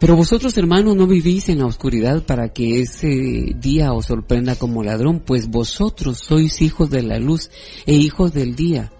Pero 0.00 0.16
vosotros, 0.16 0.56
hermanos, 0.56 0.96
no 0.96 1.06
vivís 1.06 1.50
en 1.50 1.58
la 1.58 1.66
oscuridad 1.66 2.24
para 2.24 2.54
que 2.54 2.80
ese 2.80 3.54
día 3.54 3.92
os 3.92 4.06
sorprenda 4.06 4.56
como 4.56 4.82
ladrón, 4.82 5.20
pues 5.20 5.48
vosotros 5.48 6.18
sois 6.18 6.62
hijos 6.62 6.88
de 6.88 7.02
la 7.02 7.18
luz 7.18 7.50
e 7.84 7.92
hijos 7.92 8.32
del 8.32 8.56
día. 8.56 8.90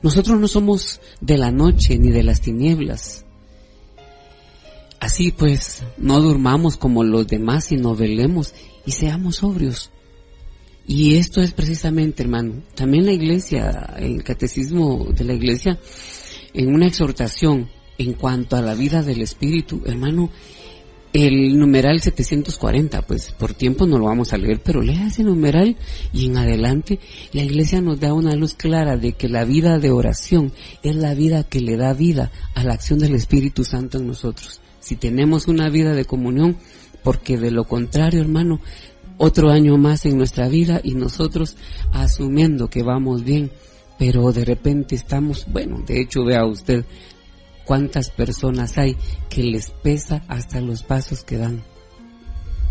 Nosotros 0.00 0.38
no 0.38 0.46
somos 0.46 1.00
de 1.20 1.38
la 1.38 1.50
noche 1.50 1.98
ni 1.98 2.12
de 2.12 2.22
las 2.22 2.40
tinieblas. 2.40 3.24
Así 5.00 5.32
pues, 5.32 5.82
no 5.98 6.20
durmamos 6.20 6.76
como 6.76 7.02
los 7.02 7.26
demás, 7.26 7.64
sino 7.64 7.96
velemos 7.96 8.54
y 8.86 8.92
seamos 8.92 9.36
sobrios. 9.36 9.90
Y 10.86 11.16
esto 11.16 11.40
es 11.40 11.52
precisamente, 11.52 12.22
hermano, 12.22 12.62
también 12.76 13.06
la 13.06 13.12
iglesia, 13.12 13.94
el 13.98 14.22
catecismo 14.22 15.08
de 15.12 15.24
la 15.24 15.34
iglesia, 15.34 15.80
en 16.54 16.72
una 16.72 16.86
exhortación, 16.86 17.68
en 17.98 18.14
cuanto 18.14 18.56
a 18.56 18.62
la 18.62 18.74
vida 18.74 19.02
del 19.02 19.20
espíritu, 19.20 19.82
hermano, 19.86 20.30
el 21.12 21.58
numeral 21.58 22.00
740, 22.00 23.02
pues 23.02 23.32
por 23.32 23.52
tiempo 23.52 23.86
no 23.86 23.98
lo 23.98 24.06
vamos 24.06 24.32
a 24.32 24.38
leer, 24.38 24.60
pero 24.64 24.80
lea 24.80 25.08
ese 25.08 25.22
numeral 25.22 25.76
y 26.12 26.26
en 26.26 26.38
adelante 26.38 27.00
la 27.32 27.42
iglesia 27.42 27.82
nos 27.82 28.00
da 28.00 28.14
una 28.14 28.34
luz 28.34 28.54
clara 28.54 28.96
de 28.96 29.12
que 29.12 29.28
la 29.28 29.44
vida 29.44 29.78
de 29.78 29.90
oración 29.90 30.52
es 30.82 30.96
la 30.96 31.14
vida 31.14 31.44
que 31.44 31.60
le 31.60 31.76
da 31.76 31.92
vida 31.92 32.32
a 32.54 32.64
la 32.64 32.72
acción 32.72 32.98
del 32.98 33.14
Espíritu 33.14 33.62
Santo 33.64 33.98
en 33.98 34.06
nosotros. 34.06 34.60
Si 34.80 34.96
tenemos 34.96 35.48
una 35.48 35.68
vida 35.68 35.94
de 35.94 36.06
comunión, 36.06 36.56
porque 37.02 37.36
de 37.36 37.50
lo 37.50 37.64
contrario, 37.64 38.22
hermano, 38.22 38.60
otro 39.18 39.50
año 39.50 39.76
más 39.76 40.06
en 40.06 40.16
nuestra 40.16 40.48
vida 40.48 40.80
y 40.82 40.94
nosotros 40.94 41.56
asumiendo 41.92 42.70
que 42.70 42.82
vamos 42.82 43.22
bien, 43.22 43.50
pero 43.98 44.32
de 44.32 44.44
repente 44.44 44.94
estamos, 44.94 45.46
bueno, 45.46 45.82
de 45.86 46.00
hecho 46.00 46.24
vea 46.24 46.44
usted, 46.46 46.84
cuántas 47.64 48.10
personas 48.10 48.78
hay 48.78 48.96
que 49.28 49.42
les 49.42 49.70
pesa 49.70 50.22
hasta 50.28 50.60
los 50.60 50.82
pasos 50.82 51.24
que 51.24 51.38
dan. 51.38 51.62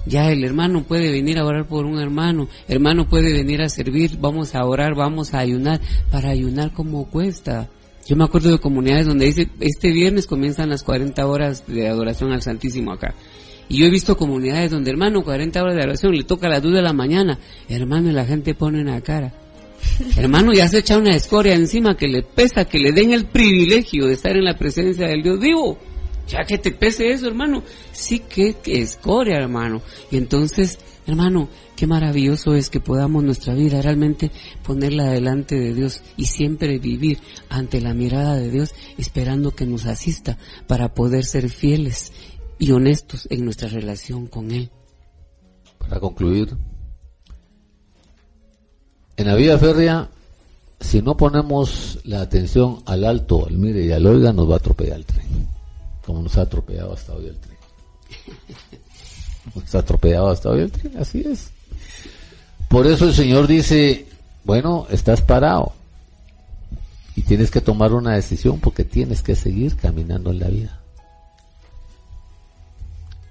Ya 0.05 0.31
el 0.31 0.43
hermano 0.43 0.83
puede 0.83 1.11
venir 1.11 1.37
a 1.37 1.45
orar 1.45 1.67
por 1.67 1.85
un 1.85 1.99
hermano, 1.99 2.47
hermano 2.67 3.07
puede 3.07 3.33
venir 3.33 3.61
a 3.61 3.69
servir, 3.69 4.17
vamos 4.19 4.55
a 4.55 4.65
orar, 4.65 4.95
vamos 4.95 5.33
a 5.33 5.39
ayunar, 5.39 5.79
para 6.09 6.29
ayunar 6.29 6.73
como 6.73 7.09
cuesta. 7.09 7.69
Yo 8.07 8.15
me 8.15 8.23
acuerdo 8.23 8.49
de 8.49 8.57
comunidades 8.57 9.05
donde 9.05 9.27
dice, 9.27 9.49
este 9.59 9.91
viernes 9.91 10.25
comienzan 10.25 10.69
las 10.69 10.83
40 10.83 11.25
horas 11.27 11.67
de 11.67 11.87
adoración 11.87 12.31
al 12.31 12.41
Santísimo 12.41 12.91
acá. 12.91 13.13
Y 13.69 13.77
yo 13.77 13.85
he 13.85 13.91
visto 13.91 14.17
comunidades 14.17 14.71
donde, 14.71 14.89
hermano, 14.89 15.23
40 15.23 15.61
horas 15.61 15.75
de 15.75 15.81
adoración, 15.81 16.13
le 16.13 16.23
toca 16.23 16.47
a 16.47 16.49
las 16.49 16.63
2 16.63 16.73
de 16.73 16.81
la 16.81 16.93
mañana, 16.93 17.39
hermano, 17.69 18.09
y 18.09 18.13
la 18.13 18.25
gente 18.25 18.55
pone 18.55 18.83
la 18.83 18.99
cara. 19.01 19.33
Hermano, 20.15 20.53
ya 20.53 20.67
se 20.67 20.79
echa 20.79 20.97
una 20.97 21.15
escoria 21.15 21.55
encima 21.55 21.95
que 21.95 22.07
le 22.07 22.23
pesa, 22.23 22.65
que 22.65 22.79
le 22.79 22.91
den 22.91 23.11
el 23.11 23.25
privilegio 23.25 24.07
de 24.07 24.13
estar 24.13 24.35
en 24.35 24.45
la 24.45 24.57
presencia 24.57 25.07
del 25.07 25.23
Dios 25.23 25.39
vivo. 25.39 25.77
Ya 26.27 26.43
que 26.45 26.57
te 26.57 26.71
pese 26.71 27.11
eso, 27.11 27.27
hermano. 27.27 27.63
Sí 27.91 28.19
que, 28.19 28.55
que 28.61 28.81
escoria, 28.81 29.37
hermano. 29.37 29.81
Y 30.11 30.17
entonces 30.17 30.79
Hermano, 31.07 31.49
qué 31.75 31.87
maravilloso 31.87 32.53
es 32.53 32.69
que 32.69 32.79
podamos 32.79 33.23
nuestra 33.23 33.55
vida 33.55 33.81
realmente 33.81 34.31
ponerla 34.63 35.09
delante 35.09 35.55
de 35.59 35.73
Dios 35.73 36.03
y 36.15 36.25
siempre 36.25 36.77
vivir 36.77 37.19
ante 37.49 37.81
la 37.81 37.93
mirada 37.93 38.35
de 38.35 38.51
Dios 38.51 38.75
esperando 38.97 39.51
que 39.51 39.65
nos 39.65 39.85
asista 39.85 40.37
para 40.67 40.93
poder 40.93 41.25
ser 41.25 41.49
fieles 41.49 42.13
y 42.59 42.71
honestos 42.71 43.27
en 43.31 43.43
nuestra 43.43 43.67
relación 43.67 44.27
con 44.27 44.51
Él. 44.51 44.71
Para 45.79 45.99
concluir, 45.99 46.55
en 49.21 49.27
la 49.27 49.35
vida 49.35 49.57
férrea, 49.57 50.09
si 50.79 51.01
no 51.01 51.15
ponemos 51.15 51.99
la 52.03 52.21
atención 52.21 52.81
al 52.85 53.05
alto, 53.05 53.45
al 53.45 53.57
mire 53.57 53.85
y 53.85 53.91
al 53.91 54.05
oiga, 54.05 54.33
nos 54.33 54.49
va 54.49 54.55
a 54.55 54.57
atropellar 54.57 54.97
el 54.97 55.05
tren, 55.05 55.47
como 56.05 56.21
nos 56.23 56.37
ha 56.37 56.41
atropellado 56.41 56.93
hasta 56.93 57.13
hoy 57.13 57.27
el 57.27 57.37
tren. 57.37 57.57
Está 59.55 59.79
atropellado 59.79 60.29
hasta 60.29 60.49
hoy 60.49 60.61
el 60.61 60.71
tren, 60.71 60.97
así 60.97 61.21
es. 61.25 61.51
Por 62.67 62.87
eso 62.87 63.05
el 63.05 63.13
Señor 63.13 63.47
dice, 63.47 64.07
bueno, 64.43 64.87
estás 64.89 65.21
parado 65.21 65.73
y 67.15 67.21
tienes 67.21 67.51
que 67.51 67.61
tomar 67.61 67.93
una 67.93 68.15
decisión 68.15 68.59
porque 68.59 68.83
tienes 68.83 69.21
que 69.21 69.35
seguir 69.35 69.75
caminando 69.75 70.31
en 70.31 70.39
la 70.39 70.47
vida. 70.47 70.79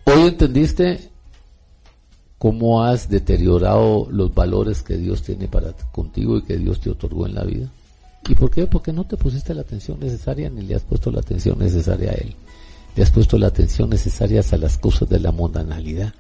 Hoy 0.05 0.28
entendiste 0.28 1.10
cómo 2.41 2.82
has 2.82 3.09
deteriorado 3.09 4.09
los 4.11 4.34
valores 4.34 4.82
que 4.82 4.97
Dios 4.97 5.22
tiene 5.22 5.47
para 5.47 5.72
contigo 5.93 6.38
y 6.38 6.43
que 6.43 6.57
Dios 6.57 6.80
te 6.80 6.91
otorgó 6.91 7.26
en 7.26 7.36
la 7.36 7.45
vida. 7.45 7.68
¿Y 8.28 8.34
por 8.34 8.51
qué? 8.51 8.66
Porque 8.66 8.93
no 8.93 9.05
te 9.05 9.16
pusiste 9.16 9.55
la 9.55 9.61
atención 9.61 10.01
necesaria 10.01 10.51
ni 10.51 10.62
le 10.62 10.74
has 10.74 10.82
puesto 10.82 11.12
la 11.12 11.20
atención 11.20 11.59
necesaria 11.59 12.11
a 12.11 12.14
Él 12.14 12.34
le 12.97 13.03
has 13.03 13.11
puesto 13.11 13.38
la 13.38 13.49
atención 13.49 13.91
necesaria 13.91 14.43
a 14.51 14.57
las 14.57 14.78
cosas 14.78 15.09
de 15.09 15.20
la 15.20 15.32
mundanalidad. 15.32 16.12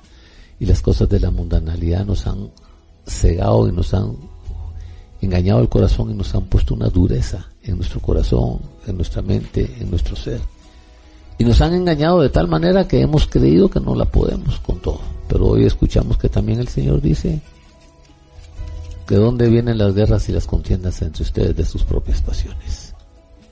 Y 0.58 0.66
las 0.66 0.82
cosas 0.82 1.08
de 1.08 1.20
la 1.20 1.30
mundanalidad 1.30 2.04
nos 2.04 2.26
han 2.26 2.50
cegado 3.06 3.68
y 3.68 3.72
nos 3.72 3.94
han 3.94 4.16
engañado 5.20 5.60
el 5.60 5.68
corazón 5.68 6.10
y 6.10 6.14
nos 6.14 6.34
han 6.34 6.44
puesto 6.44 6.74
una 6.74 6.88
dureza 6.88 7.48
en 7.62 7.76
nuestro 7.76 8.00
corazón, 8.00 8.60
en 8.86 8.96
nuestra 8.96 9.22
mente, 9.22 9.76
en 9.80 9.90
nuestro 9.90 10.16
ser. 10.16 10.40
Y 11.40 11.44
nos 11.44 11.62
han 11.62 11.72
engañado 11.72 12.20
de 12.20 12.28
tal 12.28 12.48
manera 12.48 12.86
que 12.86 13.00
hemos 13.00 13.26
creído 13.26 13.70
que 13.70 13.80
no 13.80 13.94
la 13.94 14.04
podemos 14.04 14.60
con 14.60 14.78
todo. 14.78 15.00
Pero 15.26 15.46
hoy 15.46 15.64
escuchamos 15.64 16.18
que 16.18 16.28
también 16.28 16.60
el 16.60 16.68
Señor 16.68 17.00
dice 17.00 17.40
que 19.06 19.14
dónde 19.14 19.48
vienen 19.48 19.78
las 19.78 19.94
guerras 19.94 20.28
y 20.28 20.32
las 20.32 20.46
contiendas 20.46 21.00
entre 21.00 21.22
ustedes 21.22 21.56
de 21.56 21.64
sus 21.64 21.82
propias 21.82 22.20
pasiones. 22.20 22.94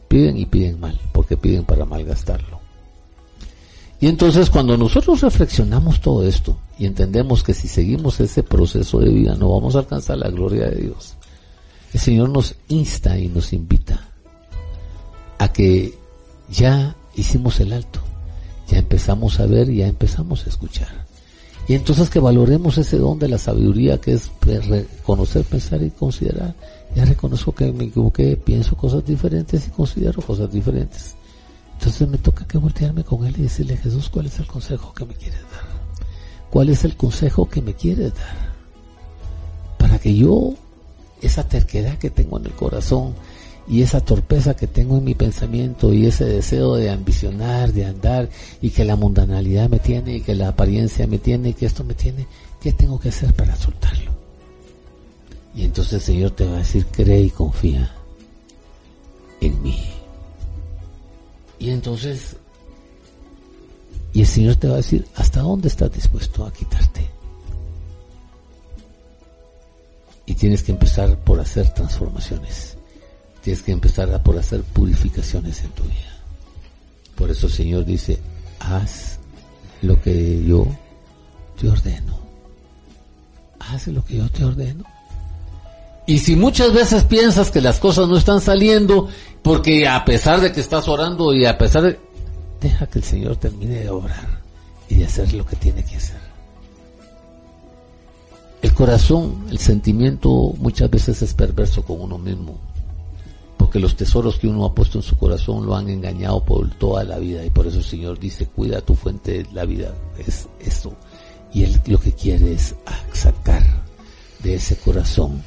Piden 0.07 0.37
y 0.37 0.45
piden 0.45 0.79
mal, 0.79 1.01
porque 1.13 1.39
piden 1.39 1.65
para 1.65 1.87
malgastarlo. 1.87 2.61
Y 4.01 4.09
entonces 4.09 4.51
cuando 4.51 4.77
nosotros 4.77 5.23
reflexionamos 5.23 6.03
todo 6.03 6.29
esto 6.29 6.59
y 6.79 6.85
entendemos 6.85 7.43
que 7.43 7.55
si 7.55 7.69
seguimos 7.69 8.21
ese 8.21 8.43
proceso 8.43 8.99
de 8.99 9.09
vida 9.09 9.35
no 9.35 9.49
vamos 9.49 9.77
a 9.77 9.79
alcanzar 9.79 10.19
la 10.19 10.29
gloria 10.29 10.69
de 10.69 10.83
Dios, 10.83 11.15
el 11.95 12.01
Señor 12.01 12.29
nos 12.29 12.55
insta 12.69 13.19
y 13.19 13.29
nos 13.29 13.55
invita 13.55 14.11
a 15.39 15.51
que 15.51 15.99
ya 16.51 16.95
hicimos 17.21 17.61
el 17.61 17.73
alto, 17.73 18.01
ya 18.69 18.79
empezamos 18.79 19.41
a 19.41 19.47
ver 19.47 19.71
ya 19.73 19.87
empezamos 19.87 20.47
a 20.47 20.49
escuchar. 20.49 21.07
Y 21.69 21.75
entonces 21.75 22.09
que 22.09 22.19
valoremos 22.19 22.79
ese 22.79 22.97
don 22.97 23.19
de 23.19 23.29
la 23.29 23.37
sabiduría 23.37 24.01
que 24.01 24.15
es 24.15 24.31
reconocer, 24.41 25.45
pensar 25.45 25.83
y 25.83 25.91
considerar. 25.91 26.55
Ya 26.97 27.05
reconozco 27.05 27.53
que 27.53 27.71
me 27.73 27.85
equivoqué, 27.85 28.37
pienso 28.39 28.75
cosas 28.75 29.05
diferentes 29.05 29.67
y 29.67 29.71
considero 29.71 30.23
cosas 30.23 30.51
diferentes. 30.51 31.15
Entonces 31.75 32.09
me 32.09 32.17
toca 32.17 32.47
que 32.47 32.57
voltearme 32.57 33.05
con 33.05 33.27
él 33.27 33.35
y 33.37 33.43
decirle, 33.43 33.77
Jesús, 33.77 34.09
¿cuál 34.09 34.27
es 34.27 34.39
el 34.39 34.47
consejo 34.47 34.95
que 34.95 35.05
me 35.05 35.15
quieres 35.15 35.43
dar? 35.43 35.69
¿Cuál 36.51 36.71
es 36.71 36.85
el 36.85 36.97
consejo 36.97 37.49
que 37.49 37.61
me 37.61 37.75
quieres 37.75 38.15
dar? 38.15 38.53
Para 39.77 39.99
que 39.99 40.15
yo, 40.15 40.55
esa 41.21 41.47
terquedad 41.47 41.99
que 41.99 42.09
tengo 42.09 42.39
en 42.39 42.47
el 42.47 42.53
corazón 42.53 43.15
y 43.69 43.83
esa 43.83 44.01
torpeza 44.01 44.57
que 44.57 44.67
tengo 44.67 44.97
en 44.97 45.05
mi 45.05 45.15
pensamiento 45.15 45.93
y 45.93 46.07
ese 46.07 46.25
deseo 46.25 46.77
de 46.77 46.89
ambicionar, 46.89 47.73
de 47.73 47.85
andar 47.85 48.31
y 48.63 48.71
que 48.71 48.85
la 48.85 48.97
mundanalidad 48.97 49.69
me 49.69 49.79
tiene 49.79 50.17
y 50.17 50.21
que 50.23 50.35
la 50.35 50.49
apariencia 50.49 51.07
me 51.07 51.19
tiene 51.19 51.51
y 51.51 51.55
que 51.55 51.67
esto 51.67 51.85
me 51.85 51.95
tiene, 51.95 52.27
¿qué 52.63 52.73
tengo 52.73 52.99
que 52.99 53.11
hacer 53.11 53.35
para 53.35 53.55
soltarlo? 53.57 54.11
Y 55.55 55.65
entonces 55.65 55.95
el 55.95 56.01
Señor 56.01 56.31
te 56.31 56.47
va 56.47 56.55
a 56.55 56.59
decir, 56.59 56.87
cree 56.87 57.21
y 57.21 57.31
confía 57.31 57.91
en 59.43 59.63
mí. 59.63 59.79
Y 61.59 61.71
entonces, 61.71 62.37
y 64.15 64.21
el 64.21 64.27
Señor 64.27 64.57
te 64.57 64.69
va 64.69 64.75
a 64.75 64.79
decir, 64.79 65.07
¿hasta 65.15 65.41
dónde 65.41 65.69
estás 65.69 65.93
dispuesto 65.93 66.47
a 66.47 66.53
quitarte? 66.53 67.07
Y 70.25 70.35
tienes 70.35 70.63
que 70.63 70.73
empezar 70.73 71.19
por 71.19 71.39
hacer 71.41 71.69
transformaciones. 71.75 72.78
Tienes 73.49 73.65
que 73.65 73.73
empezar 73.73 74.23
por 74.23 74.37
hacer 74.37 74.61
purificaciones 74.61 75.65
en 75.65 75.71
tu 75.71 75.83
vida. 75.85 76.19
Por 77.15 77.31
eso 77.31 77.47
el 77.47 77.53
Señor 77.55 77.87
dice, 77.87 78.19
haz 78.61 79.21
lo 79.81 79.99
que 80.03 80.45
yo 80.45 80.67
te 81.59 81.71
ordeno. 81.71 82.19
Haz 83.59 83.87
lo 83.87 84.05
que 84.05 84.19
yo 84.19 84.29
te 84.29 84.45
ordeno. 84.45 84.85
Y 86.07 86.19
si 86.19 86.37
muchas 86.37 86.75
veces 86.75 87.05
piensas 87.05 87.51
que 87.51 87.63
las 87.63 87.81
cosas 87.81 88.07
no 88.07 88.19
están 88.19 88.43
saliendo, 88.43 89.09
porque 89.41 89.89
a 89.89 90.05
pesar 90.05 90.43
de 90.43 90.53
que 90.53 90.61
estás 90.61 90.87
orando 90.87 91.33
y 91.33 91.47
a 91.47 91.57
pesar 91.57 91.85
de... 91.85 91.99
Deja 92.61 92.87
que 92.87 92.99
el 92.99 93.05
Señor 93.07 93.37
termine 93.37 93.77
de 93.77 93.89
orar 93.89 94.43
y 94.91 94.97
de 94.97 95.07
hacer 95.07 95.33
lo 95.33 95.47
que 95.47 95.57
tiene 95.57 95.83
que 95.87 95.97
hacer. 95.97 96.21
El 98.61 98.75
corazón, 98.75 99.47
el 99.51 99.59
sentimiento 99.59 100.53
muchas 100.59 100.91
veces 100.91 101.23
es 101.23 101.33
perverso 101.33 101.83
con 101.83 102.03
uno 102.03 102.19
mismo, 102.19 102.68
porque 103.69 103.81
los 103.81 103.97
tesoros 103.97 104.39
que 104.39 104.49
uno 104.49 104.65
ha 104.65 104.75
puesto 104.75 104.97
en 104.97 105.03
su 105.03 105.15
corazón 105.19 105.67
lo 105.67 105.77
han 105.77 105.91
engañado 105.91 106.43
por 106.43 106.71
toda 106.77 107.05
la 107.05 107.19
vida 107.19 107.45
y 107.45 107.51
por 107.51 107.67
eso 107.67 107.77
el 107.77 107.85
Señor 107.85 108.19
dice, 108.19 108.47
cuida 108.47 108.81
tu 108.81 108.95
fuente 108.95 109.43
de 109.43 109.53
la 109.53 109.67
vida, 109.67 109.93
es 110.17 110.49
eso. 110.59 110.95
Y 111.53 111.65
Él 111.65 111.79
lo 111.85 112.01
que 112.01 112.15
quiere 112.15 112.55
es 112.55 112.75
sacar 113.13 113.63
de 114.39 114.55
ese 114.55 114.79
corazón 114.79 115.43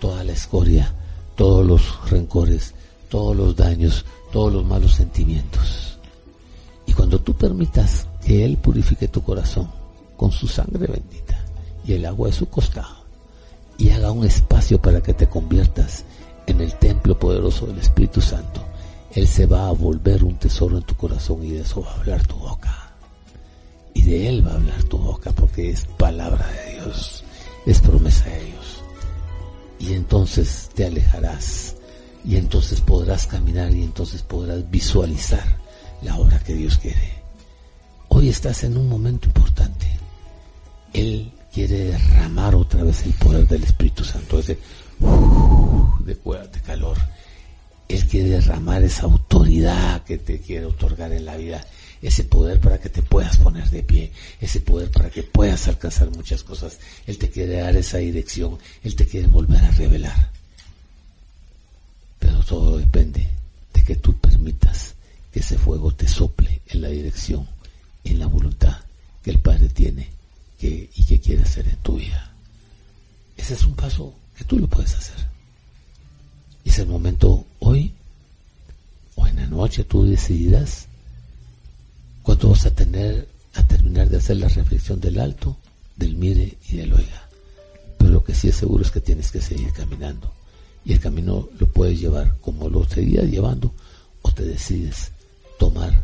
toda 0.00 0.22
la 0.22 0.34
escoria, 0.34 0.94
todos 1.34 1.66
los 1.66 2.08
rencores, 2.08 2.74
todos 3.08 3.36
los 3.36 3.56
daños, 3.56 4.04
todos 4.30 4.52
los 4.52 4.64
malos 4.64 4.92
sentimientos. 4.94 5.98
Y 6.86 6.92
cuando 6.92 7.20
tú 7.20 7.34
permitas 7.34 8.06
que 8.24 8.44
Él 8.44 8.56
purifique 8.58 9.08
tu 9.08 9.20
corazón 9.24 9.68
con 10.16 10.30
su 10.30 10.46
sangre 10.46 10.86
bendita 10.86 11.44
y 11.84 11.94
el 11.94 12.06
agua 12.06 12.28
de 12.28 12.34
su 12.34 12.46
costado, 12.48 12.98
y 13.78 13.90
haga 13.90 14.12
un 14.12 14.24
espacio 14.24 14.80
para 14.80 15.02
que 15.02 15.12
te 15.12 15.26
conviertas 15.26 16.04
en 16.48 16.60
el 16.60 16.74
templo 16.74 17.18
poderoso 17.18 17.66
del 17.66 17.78
Espíritu 17.78 18.20
Santo, 18.20 18.64
Él 19.14 19.28
se 19.28 19.46
va 19.46 19.68
a 19.68 19.72
volver 19.72 20.24
un 20.24 20.36
tesoro 20.36 20.78
en 20.78 20.82
tu 20.82 20.94
corazón 20.94 21.44
y 21.44 21.50
de 21.50 21.60
eso 21.60 21.82
va 21.82 21.92
a 21.92 21.96
hablar 21.96 22.26
tu 22.26 22.36
boca. 22.36 22.90
Y 23.94 24.02
de 24.02 24.28
Él 24.28 24.46
va 24.46 24.52
a 24.52 24.56
hablar 24.56 24.82
tu 24.84 24.98
boca 24.98 25.30
porque 25.32 25.70
es 25.70 25.84
palabra 25.96 26.46
de 26.48 26.74
Dios, 26.74 27.22
es 27.66 27.80
promesa 27.80 28.24
de 28.26 28.44
Dios 28.44 28.58
y 29.78 29.92
entonces 29.92 30.70
te 30.74 30.86
alejarás 30.86 31.76
y 32.24 32.36
entonces 32.36 32.80
podrás 32.80 33.26
caminar 33.26 33.72
y 33.72 33.82
entonces 33.82 34.22
podrás 34.22 34.68
visualizar 34.70 35.44
la 36.02 36.16
obra 36.16 36.38
que 36.40 36.54
Dios 36.54 36.78
quiere. 36.78 37.22
Hoy 38.08 38.28
estás 38.28 38.64
en 38.64 38.76
un 38.76 38.88
momento 38.88 39.28
importante. 39.28 39.86
Él 40.92 41.32
quiere 41.52 41.84
derramar 41.84 42.54
otra 42.54 42.82
vez 42.82 43.04
el 43.04 43.12
poder 43.14 43.46
del 43.46 43.64
Espíritu 43.64 44.04
Santo, 44.04 44.38
ese 44.38 44.58
de, 46.08 46.48
de 46.48 46.60
calor. 46.60 46.98
Él 47.88 48.06
quiere 48.06 48.30
derramar 48.30 48.82
esa 48.82 49.04
autoridad 49.04 50.04
que 50.04 50.18
te 50.18 50.40
quiere 50.40 50.66
otorgar 50.66 51.12
en 51.12 51.24
la 51.24 51.36
vida 51.36 51.64
ese 52.02 52.24
poder 52.24 52.60
para 52.60 52.78
que 52.78 52.88
te 52.88 53.02
puedas 53.02 53.36
poner 53.38 53.68
de 53.70 53.82
pie, 53.82 54.12
ese 54.40 54.60
poder 54.60 54.90
para 54.90 55.10
que 55.10 55.22
puedas 55.22 55.66
alcanzar 55.68 56.10
muchas 56.10 56.42
cosas. 56.42 56.78
Él 57.06 57.18
te 57.18 57.30
quiere 57.30 57.56
dar 57.60 57.76
esa 57.76 57.98
dirección, 57.98 58.58
Él 58.82 58.94
te 58.94 59.06
quiere 59.06 59.26
volver 59.26 59.62
a 59.62 59.70
revelar. 59.72 60.30
Pero 62.18 62.40
todo 62.40 62.78
depende 62.78 63.28
de 63.72 63.82
que 63.82 63.96
tú 63.96 64.16
permitas 64.18 64.94
que 65.32 65.40
ese 65.40 65.58
fuego 65.58 65.92
te 65.92 66.08
sople 66.08 66.60
en 66.68 66.82
la 66.82 66.88
dirección, 66.88 67.46
en 68.04 68.18
la 68.18 68.26
voluntad 68.26 68.76
que 69.22 69.30
el 69.30 69.40
Padre 69.40 69.68
tiene 69.68 70.08
que, 70.58 70.90
y 70.94 71.04
que 71.04 71.20
quiere 71.20 71.42
hacer 71.42 71.66
en 71.68 71.76
tu 71.76 71.96
vida. 71.96 72.32
Ese 73.36 73.54
es 73.54 73.64
un 73.64 73.74
paso 73.74 74.14
que 74.36 74.44
tú 74.44 74.58
lo 74.58 74.66
puedes 74.66 74.94
hacer. 74.94 75.27
Y 76.68 76.70
es 76.70 76.80
el 76.80 76.86
momento 76.88 77.46
hoy 77.60 77.94
o 79.14 79.26
en 79.26 79.36
la 79.36 79.46
noche 79.46 79.84
tú 79.84 80.04
decidirás 80.04 80.86
cuando 82.22 82.50
vas 82.50 82.66
a 82.66 82.74
tener 82.74 83.26
a 83.54 83.62
terminar 83.62 84.10
de 84.10 84.18
hacer 84.18 84.36
la 84.36 84.48
reflexión 84.48 85.00
del 85.00 85.18
alto, 85.18 85.56
del 85.96 86.14
mire 86.16 86.58
y 86.68 86.76
del 86.76 86.92
oiga. 86.92 87.26
Pero 87.96 88.10
lo 88.10 88.22
que 88.22 88.34
sí 88.34 88.48
es 88.48 88.56
seguro 88.56 88.84
es 88.84 88.90
que 88.90 89.00
tienes 89.00 89.32
que 89.32 89.40
seguir 89.40 89.72
caminando. 89.72 90.30
Y 90.84 90.92
el 90.92 91.00
camino 91.00 91.48
lo 91.58 91.66
puedes 91.68 91.98
llevar 91.98 92.36
como 92.42 92.68
lo 92.68 92.84
seguías 92.84 93.24
llevando 93.24 93.72
o 94.20 94.30
te 94.30 94.44
decides 94.44 95.10
tomar 95.58 95.98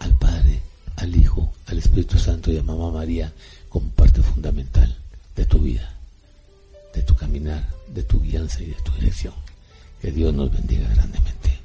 al 0.00 0.18
Padre, 0.18 0.60
al 0.96 1.14
Hijo, 1.14 1.52
al 1.66 1.78
Espíritu 1.78 2.18
Santo 2.18 2.50
y 2.50 2.58
a 2.58 2.64
Mamá 2.64 2.90
María 2.90 3.32
como 3.68 3.88
parte 3.90 4.22
fundamental 4.22 4.92
de 5.36 5.46
tu 5.46 5.60
vida, 5.60 5.94
de 6.96 7.02
tu 7.04 7.14
caminar, 7.14 7.64
de 7.94 8.02
tu 8.02 8.20
guianza 8.20 8.60
y 8.60 8.66
de 8.66 8.82
tu 8.82 8.90
dirección. 8.94 9.34
Que 10.00 10.10
Dios 10.10 10.32
nos 10.32 10.50
bendiga 10.50 10.88
grandemente. 10.94 11.60